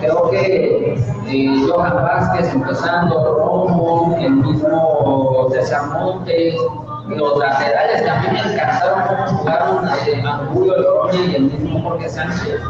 creo 0.00 0.30
que 0.30 0.94
eh, 1.26 1.66
Johan 1.68 1.94
Vázquez 1.96 2.54
empezando, 2.54 3.34
Romo, 3.34 4.16
el 4.18 4.30
mismo 4.30 5.48
César 5.52 5.86
Montes, 5.88 6.54
los 7.08 7.38
laterales 7.38 8.06
también 8.06 8.32
me 8.32 8.52
encantaron 8.54 9.02
cómo 9.08 9.38
jugaron 9.38 9.88
eh, 10.06 10.22
Angulo, 10.24 10.78
Loroña 10.78 11.24
y 11.26 11.34
el 11.34 11.42
mismo 11.42 11.82
Jorge 11.82 12.08
Sánchez. 12.08 12.60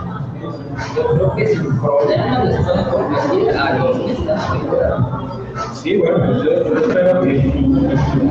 Yo 0.96 1.14
creo 1.14 1.34
que 1.36 1.46
sin 1.46 1.80
problema 1.80 2.44
les 2.44 2.60
pueden 2.64 2.84
competir 2.86 3.56
a 3.56 3.78
los 3.78 3.96
que 3.98 4.12
están. 4.12 5.41
Sí, 5.74 5.96
bueno, 5.98 6.42
yo, 6.42 6.64
yo 6.64 6.78
espero 6.78 7.20
que 7.20 7.40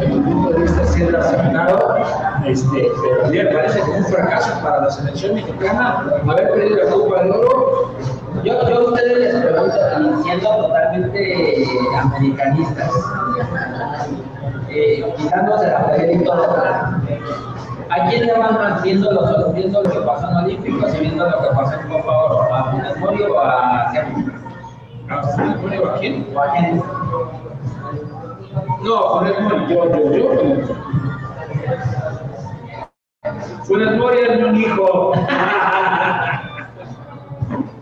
tu 0.07 0.23
punto 0.23 0.49
de 0.51 0.59
vista 0.61 0.85
sea 0.85 1.19
aceptado, 1.19 1.95
este, 2.45 2.91
pero 3.01 3.27
mí 3.29 3.37
me 3.37 3.45
parece 3.45 3.81
que 3.81 3.91
es 3.91 3.97
un 3.97 4.05
fracaso 4.05 4.61
para 4.63 4.81
la 4.81 4.89
selección 4.89 5.35
mexicana 5.35 6.05
haber 6.27 6.51
perdido 6.51 6.83
la 6.83 6.91
Copa 6.91 7.23
de 7.23 7.31
Oro. 7.31 7.91
Yo, 8.43 8.69
yo 8.69 8.77
a 8.77 8.83
ustedes 8.89 9.17
les 9.19 9.35
pregunto, 9.35 10.23
siendo 10.23 10.49
totalmente 10.49 11.65
americanistas, 11.99 12.91
eh, 14.69 15.03
película 15.97 16.35
de 16.35 16.45
atrás, 16.45 16.93
¿a 17.89 18.09
quién 18.09 18.25
le 18.25 18.37
van 18.37 18.53
más 18.55 18.81
viendo, 18.83 19.11
los, 19.11 19.53
viendo 19.53 19.83
lo 19.83 19.89
que 19.91 19.99
pasó 19.99 20.29
en 20.29 20.35
Olímpicos 20.37 20.95
y 20.95 20.99
viendo 20.99 21.29
lo 21.29 21.41
que 21.41 21.55
pasó 21.55 21.79
en 21.79 21.87
Copa 21.89 22.17
Oro? 22.17 22.53
¿A 22.53 22.71
Funes 22.71 23.29
o 23.29 23.39
a 23.39 23.91
Henry? 23.93 24.40
¿A 25.11 25.99
quién? 25.99 26.25
¿O 26.33 26.39
a 26.39 26.57
Henry? 26.57 26.81
No, 28.81 29.19
Funes 29.19 29.41
Mori, 29.41 29.67
yo, 29.67 29.91
yo, 29.91 30.13
yo. 30.13 30.75
Funes 33.65 33.89
es 34.29 34.43
un 34.43 34.55
hijo. 34.55 35.11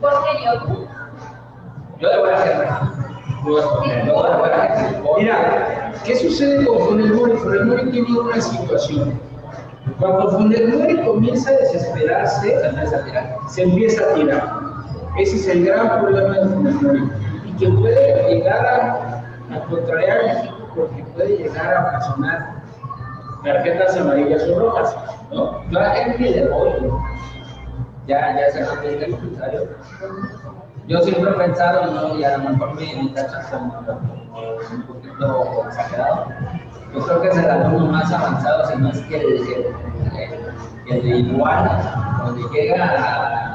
¿Por 0.01 0.13
qué 0.23 0.31
yo? 0.43 0.51
Yo 1.99 2.07
le 2.09 2.17
voy 2.19 2.29
a 2.29 2.33
hacer 2.33 2.55
Mira, 5.17 5.93
¿qué 6.03 6.15
sucede 6.15 6.65
con 6.65 6.79
Funes 6.79 7.13
Mori? 7.13 7.33
Funes 7.33 7.65
Mori 7.65 7.91
tiene 7.91 8.19
una 8.19 8.41
situación. 8.41 9.19
Cuando 9.99 10.31
Funes 10.31 11.05
comienza 11.05 11.51
a 11.51 11.53
desesperarse, 11.53 12.57
se 13.49 13.61
empieza 13.61 14.03
a 14.03 14.13
tirar. 14.15 14.68
Ese 15.17 15.35
es 15.35 15.47
el 15.47 15.65
gran 15.65 15.99
problema 15.99 16.37
de 16.37 16.47
Funes 16.49 16.81
Mori. 16.81 17.09
Y 17.45 17.53
que 17.53 17.69
puede 17.69 18.35
llegar 18.35 18.65
a, 18.65 19.55
a 19.55 19.59
contrariar 19.69 20.53
porque 20.75 21.03
puede 21.15 21.37
llegar 21.37 21.73
a 21.73 21.87
ocasionar 21.89 22.61
tarjetas 23.43 23.97
amarillas 23.97 24.43
o 24.49 24.59
rojas. 24.59 24.95
¿no? 25.31 25.69
Yo 25.69 25.79
a 25.79 25.93
le 25.93 26.47
voy. 26.49 26.71
Ya, 28.07 28.35
ya 28.39 28.51
se 28.51 28.61
lo 28.61 28.81
el 28.81 29.11
comentario. 29.11 29.69
Yo 30.87 30.99
siempre 31.01 31.29
he 31.29 31.33
pensado, 31.33 31.91
¿no? 31.91 32.17
y 32.17 32.23
a 32.23 32.37
lo 32.37 32.49
mejor 32.49 32.75
mi, 32.75 32.95
mi 32.95 33.13
tacha 33.13 33.39
un 34.73 34.81
poquito 34.87 35.65
exagerado. 35.67 36.27
Yo 36.93 37.05
creo 37.05 37.21
que 37.21 37.27
es 37.27 37.37
el 37.37 37.49
alumno 37.49 37.91
más 37.91 38.11
avanzado, 38.11 38.65
si 38.65 38.77
no 38.77 38.89
es 38.89 38.99
que 39.01 39.17
el, 39.17 39.45
que, 39.45 40.95
el 40.95 41.03
de 41.03 41.17
igual, 41.19 41.69
donde 42.25 42.41
llega 42.51 42.83
a, 42.83 43.48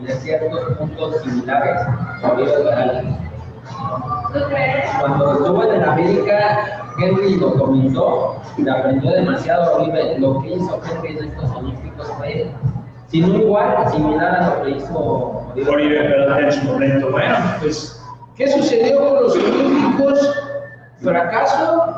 tener 0.00 0.16
ciertos 0.18 0.76
puntos 0.78 1.22
similares, 1.22 1.80
cuando 5.00 5.32
estuvo 5.32 5.62
en 5.64 5.82
América, 5.82 6.82
Henry 6.98 7.36
lo 7.36 7.54
comentó 7.54 8.36
y 8.56 8.68
aprendió 8.68 9.10
demasiado. 9.12 9.86
Lo 10.18 10.40
que 10.40 10.54
hizo 10.54 10.80
Henry 10.90 11.18
en 11.18 11.24
estos 11.24 11.50
Olímpicos 11.56 12.06
fue, 12.18 12.50
si 13.08 13.20
no 13.20 13.38
igual, 13.38 13.90
similar 13.90 14.34
a 14.34 14.56
lo 14.56 14.62
que 14.62 14.70
hizo 14.72 14.98
Oliver, 15.68 16.08
pero 16.08 16.38
en 16.38 16.52
su 16.52 16.64
momento. 16.64 17.10
Bueno, 17.10 17.36
pues, 17.60 18.02
¿qué 18.36 18.48
sucedió 18.50 18.98
con 19.00 19.22
los 19.22 19.34
Olímpicos? 19.34 20.36
¿Fracaso 21.02 21.94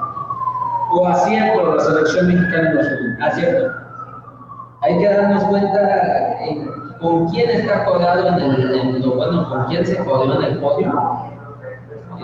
o 0.93 1.09
acierto 1.09 1.71
de 1.71 1.77
la 1.77 1.83
selección 1.83 2.29
mexicana 2.29 2.71
en 2.71 2.77
los 2.77 2.87
Olímpicos? 2.87 3.29
Acierto. 3.29 3.73
Hay 4.83 4.99
que 4.99 5.09
darnos 5.09 5.45
cuenta 5.45 5.81
con 7.03 7.29
quién 7.29 7.51
está 7.51 7.85
colgado 7.85 8.29
en 8.29 8.35
el, 8.35 9.03
bueno, 9.03 9.49
con 9.49 9.65
quién 9.67 9.85
se 9.85 9.97
colgó 10.05 10.35
en 10.35 10.45
el 10.45 10.59
podio 10.59 10.93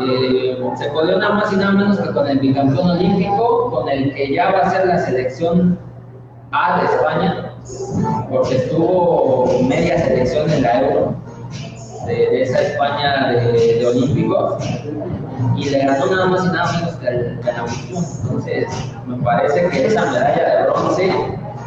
eh, 0.00 0.56
se 0.76 0.90
podió 0.90 1.18
nada 1.18 1.34
más 1.34 1.52
y 1.52 1.56
nada 1.56 1.72
menos 1.72 1.98
que 1.98 2.12
con 2.12 2.28
el 2.28 2.38
bicampeón 2.38 2.90
olímpico, 2.90 3.70
con 3.70 3.88
el 3.88 4.14
que 4.14 4.32
ya 4.32 4.52
va 4.52 4.60
a 4.60 4.70
ser 4.70 4.86
la 4.86 4.98
selección 4.98 5.78
A 6.52 6.80
de 6.80 6.86
España, 6.86 7.52
porque 8.30 8.56
estuvo 8.56 9.46
media 9.68 9.98
selección 9.98 10.48
en 10.50 10.62
la 10.62 10.80
Euro, 10.82 11.14
de, 12.06 12.42
esa 12.42 12.60
España 12.60 13.32
de, 13.32 13.78
de 13.80 13.86
olímpico, 13.86 14.58
y 15.56 15.68
le 15.68 15.78
ganó 15.84 16.06
nada 16.06 16.26
más 16.26 16.44
y 16.44 16.48
nada 16.48 16.72
menos 16.72 16.94
que 16.96 17.08
al, 17.08 17.40
que 17.40 17.50
Entonces, 18.22 18.66
me 19.06 19.16
parece 19.16 19.68
que 19.68 19.86
esa 19.86 20.06
medalla 20.12 20.56
de 20.56 20.62
bronce 20.70 21.12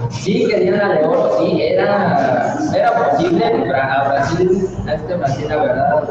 Sí, 0.09 0.47
querían 0.49 0.77
la 0.77 0.89
de 0.89 1.05
oro, 1.05 1.37
sí, 1.39 1.61
era, 1.61 2.57
era 2.75 3.09
posible 3.11 3.45
a 3.45 4.09
Brasil, 4.09 4.67
a 4.87 4.93
este 4.93 5.15
Brasil, 5.15 5.45
la 5.49 5.55
verdad, 5.57 6.03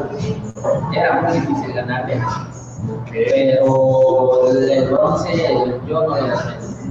era 0.93 1.21
muy 1.21 1.33
difícil 1.33 1.73
ganarle. 1.73 2.21
Pero 3.11 4.47
el 4.49 4.89
bronce 4.89 5.53
yo 5.87 6.03
no 6.03 6.17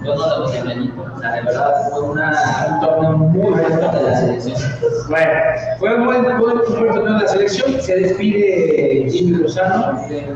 yo 0.05 0.15
no 0.15 0.39
lo 0.39 0.49
femenino. 0.49 1.05
O 1.15 1.19
sea, 1.19 1.33
de 1.33 1.43
verdad 1.43 1.91
fue 1.91 2.03
una, 2.03 2.33
un 2.69 2.81
torneo 2.81 3.13
muy 3.19 3.51
bueno 3.51 3.93
de 3.93 4.03
la 4.03 4.17
selección. 4.17 4.57
Bueno, 5.09 5.31
fue 5.79 5.95
un 5.95 6.07
buen, 6.07 6.25
torneo 6.25 7.15
de 7.15 7.23
la 7.23 7.29
selección. 7.29 7.81
Se 7.81 7.97
despide 7.97 9.11
Jimmy 9.11 9.39
Lozano. 9.39 10.01
De 10.09 10.27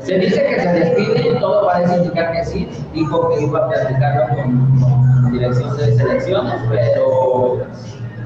se 0.00 0.18
dice 0.18 0.44
que 0.44 0.60
se 0.60 0.72
despide, 0.72 1.38
todo 1.40 1.66
parece 1.66 1.96
indicar 1.98 2.32
que 2.32 2.44
sí. 2.44 2.68
Dijo 2.92 3.30
que 3.30 3.44
iba 3.44 3.58
a 3.58 3.68
platicarlo 3.68 4.36
con 4.36 5.09
dirección 5.30 5.76
de 5.76 5.96
selecciones, 5.96 6.60
pero 6.68 7.60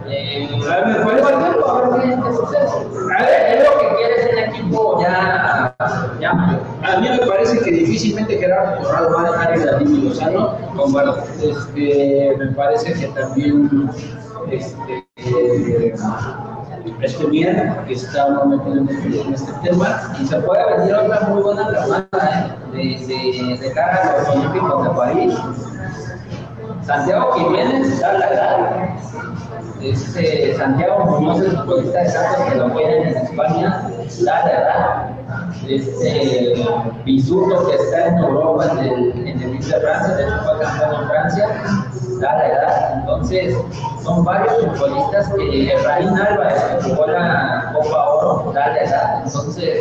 eh, 0.07 0.49
a 0.71 0.87
ver, 0.87 1.03
¿cuál 1.03 1.19
es 1.19 1.29
el 1.29 1.39
tiempo? 1.39 1.69
A 1.69 1.97
ver 1.97 2.21
qué 2.23 2.37
sucede. 2.37 2.69
A 3.17 3.23
ver, 3.23 3.57
es 3.57 3.65
lo 3.65 3.79
que 3.79 3.97
quiere 3.97 4.15
es 4.21 4.33
un 4.33 4.39
equipo 4.39 5.01
ya, 5.01 5.75
ya 6.21 6.31
A 6.31 7.01
mí 7.01 7.09
me 7.09 7.27
parece 7.27 7.59
que 7.61 7.71
difícilmente 7.71 8.39
Gerardo 8.39 8.83
Corrado 8.83 9.17
va 9.17 9.29
a 9.29 9.51
dejar 9.53 9.83
el 9.83 10.05
Lozano. 10.05 10.59
Bueno, 10.89 11.15
este, 11.43 12.37
me 12.39 12.47
parece 12.53 12.93
que 12.93 13.07
también 13.09 13.91
este, 14.51 15.07
eh, 15.17 15.95
este 17.01 17.27
bien, 17.27 17.75
que 17.87 17.95
está 17.95 18.29
muy 18.45 18.79
en 18.79 18.89
este 19.33 19.53
tema. 19.63 20.15
Y 20.21 20.27
se 20.27 20.37
puede 20.41 20.77
venir 20.77 20.95
otra 20.95 21.21
muy 21.29 21.43
buena 21.43 21.71
remata 21.71 22.59
¿eh? 22.75 22.99
de, 23.07 23.07
de, 23.07 23.59
de 23.59 23.73
cara 23.73 24.17
a 24.17 24.19
los 24.19 24.29
Olímpicos 24.29 24.85
de 24.85 24.91
París. 24.91 25.35
Santiago 26.87 27.32
Jiménez 27.32 27.89
está 27.89 28.12
la 28.14 28.28
edad 28.28 28.95
este, 29.85 30.57
Santiago 30.57 31.05
Muñoz 31.05 31.41
es 31.41 31.93
de 31.93 32.09
Santos 32.09 32.45
que 32.49 32.55
lo 32.55 32.72
pueden 32.72 33.09
en 33.09 33.16
España, 33.18 33.91
la 34.20 34.45
verdad. 34.45 35.11
Este 35.68 36.55
Bisuto 37.05 37.66
que 37.66 37.74
está 37.74 38.09
en 38.09 38.18
Europa 38.18 38.66
en 38.72 38.78
el, 38.78 39.28
en 39.28 39.43
el 39.43 39.59
de 39.59 39.80
Francia, 39.80 40.14
de 40.14 40.22
hecho 40.24 40.39
fue 40.43 40.61
campeón 40.61 41.03
en 41.03 41.09
Francia, 41.09 41.49
da 42.20 42.32
la 42.39 42.49
edad. 42.49 42.99
Entonces, 43.01 43.57
son 44.03 44.24
varios 44.24 44.55
futbolistas 44.59 45.32
que 45.35 45.74
Efraín 45.74 46.09
Álvarez 46.09 46.62
que 46.62 46.91
jugó 46.91 47.07
la 47.07 47.72
Copa 47.74 48.11
Oro, 48.11 48.53
da 48.53 48.68
la 48.68 48.78
edad. 48.78 49.22
Entonces, 49.26 49.80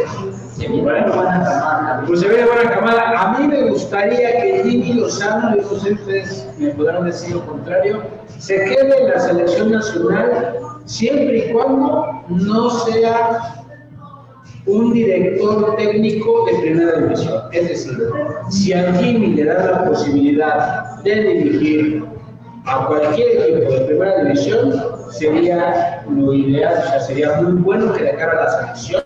Pues 0.56 2.20
se 2.20 2.28
buena 2.28 2.72
camada. 2.72 3.20
A 3.20 3.40
mí 3.40 3.48
me 3.48 3.70
gustaría 3.70 4.42
que 4.42 4.64
Jimmy 4.64 4.94
Lozano, 4.94 5.56
y 5.56 5.62
no 5.62 5.80
sé 5.80 5.94
ustedes 5.94 6.48
me 6.58 6.70
podrán 6.72 7.06
decir 7.06 7.36
lo 7.36 7.46
contrario, 7.46 8.04
se 8.38 8.56
quede 8.56 9.02
en 9.02 9.10
la 9.10 9.20
selección 9.20 9.72
nacional 9.72 10.56
siempre 10.86 11.50
y 11.50 11.54
cuando 11.54 12.24
no 12.30 12.70
sea 12.70 13.64
un 14.66 14.94
director 14.94 15.76
técnico 15.76 16.46
de 16.46 16.60
primera 16.62 17.00
división. 17.00 17.42
Es 17.52 17.70
decir, 17.70 17.98
si 18.50 18.74
a 18.74 18.94
Jimmy 18.94 19.28
le 19.28 19.46
da 19.46 19.72
la 19.72 19.86
posibilidad 19.86 21.02
de 21.04 21.16
dirigir 21.16 22.06
a 22.66 22.86
cualquier 22.88 23.42
equipo 23.42 23.74
de 23.74 23.82
primera 23.82 24.24
división, 24.24 24.74
sería 25.14 26.04
lo 26.10 26.34
ideal, 26.34 26.74
o 26.78 26.90
sea, 26.90 27.00
sería 27.00 27.42
muy 27.42 27.54
bueno 27.62 27.94
que 27.94 28.04
dejara 28.04 28.44
la 28.44 28.52
selección 28.52 29.04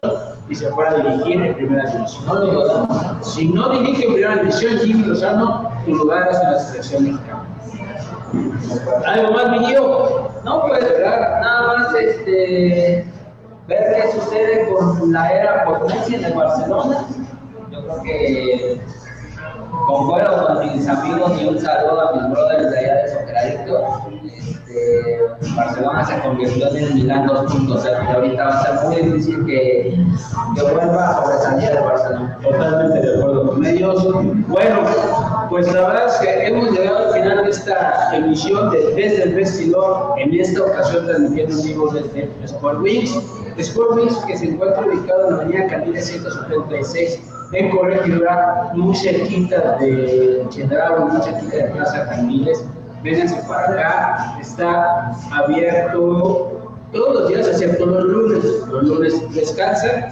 y 0.50 0.56
se 0.56 0.70
fuera 0.70 0.92
a 0.92 0.96
dirigir 0.96 1.42
en 1.42 1.56
primera 1.56 1.92
división. 1.92 2.88
Si 3.22 3.50
no 3.50 3.70
dirige 3.70 4.06
en 4.06 4.14
primera 4.14 4.36
división, 4.38 4.78
Jimmy 4.80 5.04
Lozano, 5.04 5.72
tu 5.86 5.96
lugar 5.96 6.30
es 6.32 6.40
en 6.40 6.52
la 6.52 6.60
selección 6.60 7.04
mexicana. 7.04 7.46
¿Algo 9.06 9.32
más, 9.34 9.52
mi 9.52 9.74
No, 10.44 10.62
pues, 10.68 10.86
nada 11.02 11.68
más 11.68 11.96
este, 11.96 13.06
ver 13.68 13.96
qué 13.96 14.12
sucede 14.14 14.70
con 14.70 15.12
la 15.12 15.32
era 15.32 15.66
potencia 15.66 16.18
en 16.18 16.26
el 16.26 16.34
Barcelona. 16.34 17.06
Yo 17.72 17.82
creo 17.84 18.04
que 18.04 18.82
concuerdo 19.88 20.46
con 20.46 20.74
mis 20.74 20.88
amigos 20.88 21.32
y 21.42 21.48
un 21.48 21.60
saludo 21.60 22.10
a 22.10 22.14
mis 22.14 22.30
brothers 22.30 22.72
de 22.72 22.78
allá 22.78 22.96
de 22.96 23.08
Socradito. 23.08 23.88
Este, 24.26 25.56
Barcelona 25.56 26.06
se 26.06 26.20
convirtió 26.20 26.76
en 26.76 26.94
Milán 26.94 27.28
2.0 27.28 27.84
y 27.86 28.12
ahorita 28.12 28.44
va 28.44 28.50
a 28.50 28.64
ser 28.64 28.86
muy 28.86 28.96
difícil 28.98 29.46
que, 29.46 30.06
que 30.56 30.62
vuelva 30.62 31.10
a 31.10 31.24
sobresalir 31.24 31.70
el 31.70 31.84
Barcelona. 31.84 32.40
Totalmente 32.44 33.08
de 33.08 33.18
acuerdo 33.18 33.48
con 33.48 33.66
ellos. 33.66 34.14
Bueno, 34.48 34.80
pues 35.50 35.74
la 35.74 35.88
verdad 35.88 36.08
es 36.08 36.16
que 36.16 36.48
hemos 36.48 36.72
llegado 36.72 37.08
al 37.08 37.14
final 37.14 37.44
de 37.46 37.50
esta 37.50 38.16
emisión 38.16 38.70
de 38.72 38.94
Desde 38.94 39.24
el 39.24 39.36
Vestidor, 39.36 40.16
en 40.18 40.34
esta 40.34 40.64
ocasión 40.64 41.06
transmitiendo 41.06 41.64
vivo 41.64 41.90
desde. 41.94 42.30
Sport 42.44 42.82
Wings 43.96 44.18
que 44.28 44.38
se 44.38 44.50
encuentra 44.50 44.86
ubicado 44.86 45.30
en 45.30 45.38
la 45.38 45.42
avenida 45.44 45.68
Camila 45.68 46.00
176 46.00 47.20
en 47.54 47.70
Corregidora, 47.70 48.72
muy 48.74 48.96
cerquita 48.96 49.78
de 49.78 50.46
Chedraui, 50.50 51.12
muy 51.12 51.22
cerquita 51.22 51.58
de 51.58 51.64
Plaza 51.72 52.10
Camiles. 52.10 52.66
Vénganse 53.04 53.42
para 53.48 53.72
acá, 53.72 54.38
está 54.42 55.12
abierto 55.32 56.74
todos 56.92 57.22
los 57.22 57.30
días, 57.30 57.48
excepto 57.48 57.86
los 57.86 58.04
lunes. 58.04 58.44
Los 58.70 58.84
lunes 58.84 59.34
descansan. 59.34 60.10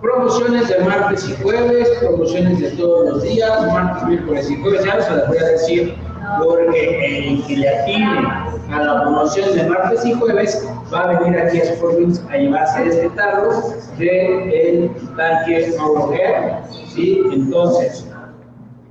Promociones 0.00 0.68
de 0.68 0.78
martes 0.78 1.28
y 1.28 1.42
jueves, 1.42 1.88
promociones 2.00 2.58
de 2.60 2.70
todos 2.70 3.10
los 3.10 3.22
días, 3.22 3.66
martes, 3.66 4.08
miércoles 4.08 4.50
y 4.50 4.60
jueves. 4.62 4.84
Ya 4.84 5.00
se 5.02 5.14
las 5.14 5.28
voy 5.28 5.38
a 5.38 5.44
decir 5.44 5.94
porque 6.38 7.28
el 7.28 7.44
que 7.46 7.56
le 7.56 7.68
atine 7.68 8.28
a 8.70 8.82
la 8.82 9.02
promoción 9.02 9.56
de 9.56 9.64
martes 9.64 10.04
y 10.04 10.12
jueves 10.12 10.66
va 10.92 11.10
a 11.10 11.18
venir 11.20 11.38
aquí 11.38 11.60
a 11.60 11.74
Sportwings 11.74 12.22
a 12.30 12.36
llevarse 12.36 12.88
este 12.88 13.08
tarro 13.10 13.50
de 13.98 14.70
el 14.70 14.90
tanque 15.16 15.74
Aurogea. 15.78 16.62
¿sí? 16.88 17.20
Entonces, 17.32 18.06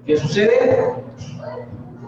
¿qué 0.06 0.18
sucede? 0.18 0.94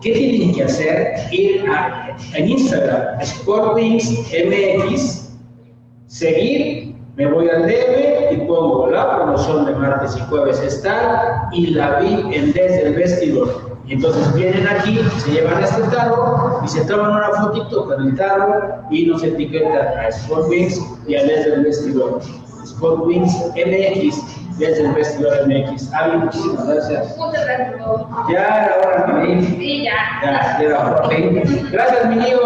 ¿Qué 0.02 0.12
tienen 0.14 0.56
que 0.56 0.64
hacer? 0.64 1.14
Ir 1.32 1.64
a, 1.70 2.18
en 2.36 2.50
Instagram, 2.50 3.22
Sportwings 3.24 4.10
MX, 4.32 5.30
seguir 6.08 6.96
Me 7.16 7.28
voy 7.28 7.50
al 7.50 7.68
DF 7.68 8.32
y 8.32 8.38
pongo 8.48 8.90
la 8.90 9.18
promoción 9.18 9.66
de 9.66 9.76
martes 9.76 10.18
y 10.18 10.22
jueves 10.22 10.60
está 10.62 11.50
y 11.52 11.68
la 11.68 12.00
vi 12.00 12.14
en 12.34 12.54
desde 12.54 12.88
el 12.88 12.96
vestidor. 12.96 13.71
Y 13.86 13.94
entonces 13.94 14.34
vienen 14.34 14.68
aquí, 14.68 15.00
se 15.18 15.32
llevan 15.32 15.64
este 15.64 15.82
tarro 15.84 16.62
y 16.64 16.68
se 16.68 16.86
toman 16.86 17.12
una 17.12 17.30
fotito 17.42 17.86
con 17.86 18.08
el 18.08 18.16
tarro 18.16 18.84
y 18.90 19.08
nos 19.08 19.24
etiquetan 19.24 19.98
a 19.98 20.08
Sport 20.10 20.50
Wings 20.50 20.82
y 21.08 21.16
a 21.16 21.24
desde 21.24 21.56
el 21.56 21.64
vestidor. 21.64 22.22
Sport 22.64 23.06
Wings 23.06 23.34
MX, 23.56 24.58
desde 24.60 24.86
el 24.86 24.94
vestidor 24.94 25.48
MX. 25.48 25.94
Avi, 25.94 26.18
muchísimas 26.18 26.68
gracias. 26.68 27.18
Muchas 27.18 27.46
gracias. 27.46 27.82
Ya 28.30 28.66
era 28.66 28.76
hora 28.78 29.20
de. 29.20 29.42
Sí, 29.42 29.84
ya. 29.84 29.94
Ya, 30.24 30.58
ya 30.60 30.64
era 30.64 30.80
hora 30.80 31.08
de. 31.08 31.68
Gracias, 31.72 32.06
mi 32.08 32.16
niño. 32.16 32.38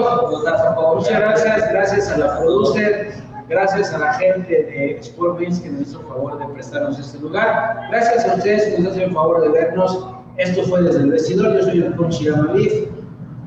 Muchas 0.96 1.20
gracias, 1.20 1.70
gracias 1.72 2.12
a 2.12 2.18
la 2.18 2.40
producer, 2.40 3.14
gracias 3.50 3.94
a 3.94 3.98
la 3.98 4.14
gente 4.14 4.54
de 4.54 4.98
Sport 5.02 5.40
Wings 5.40 5.60
que 5.60 5.70
nos 5.70 5.82
hizo 5.82 6.00
el 6.00 6.08
favor 6.08 6.40
de 6.40 6.54
prestarnos 6.54 6.98
este 6.98 7.20
lugar. 7.20 7.88
Gracias 7.92 8.26
a 8.26 8.36
ustedes 8.36 8.74
que 8.74 8.82
nos 8.82 8.94
hacen 8.94 9.04
el 9.04 9.14
favor 9.14 9.42
de 9.42 9.50
vernos. 9.50 10.08
Esto 10.38 10.64
fue 10.64 10.84
desde 10.84 11.00
el 11.00 11.12
vestidor. 11.12 11.56
Yo 11.56 11.64
soy 11.64 11.84
el 11.84 11.96
coach. 11.96 12.22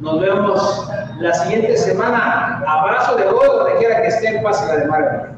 Nos 0.01 0.21
vemos 0.21 0.91
la 1.21 1.35
siguiente 1.35 1.77
semana. 1.77 2.63
Abrazo 2.67 3.17
de 3.17 3.25
gol, 3.25 3.47
donde 3.47 3.77
quiera 3.79 4.03
que 4.03 4.09
estén, 4.09 4.43
pásenla 4.43 4.77
de 4.77 4.87
maravilla. 4.87 5.38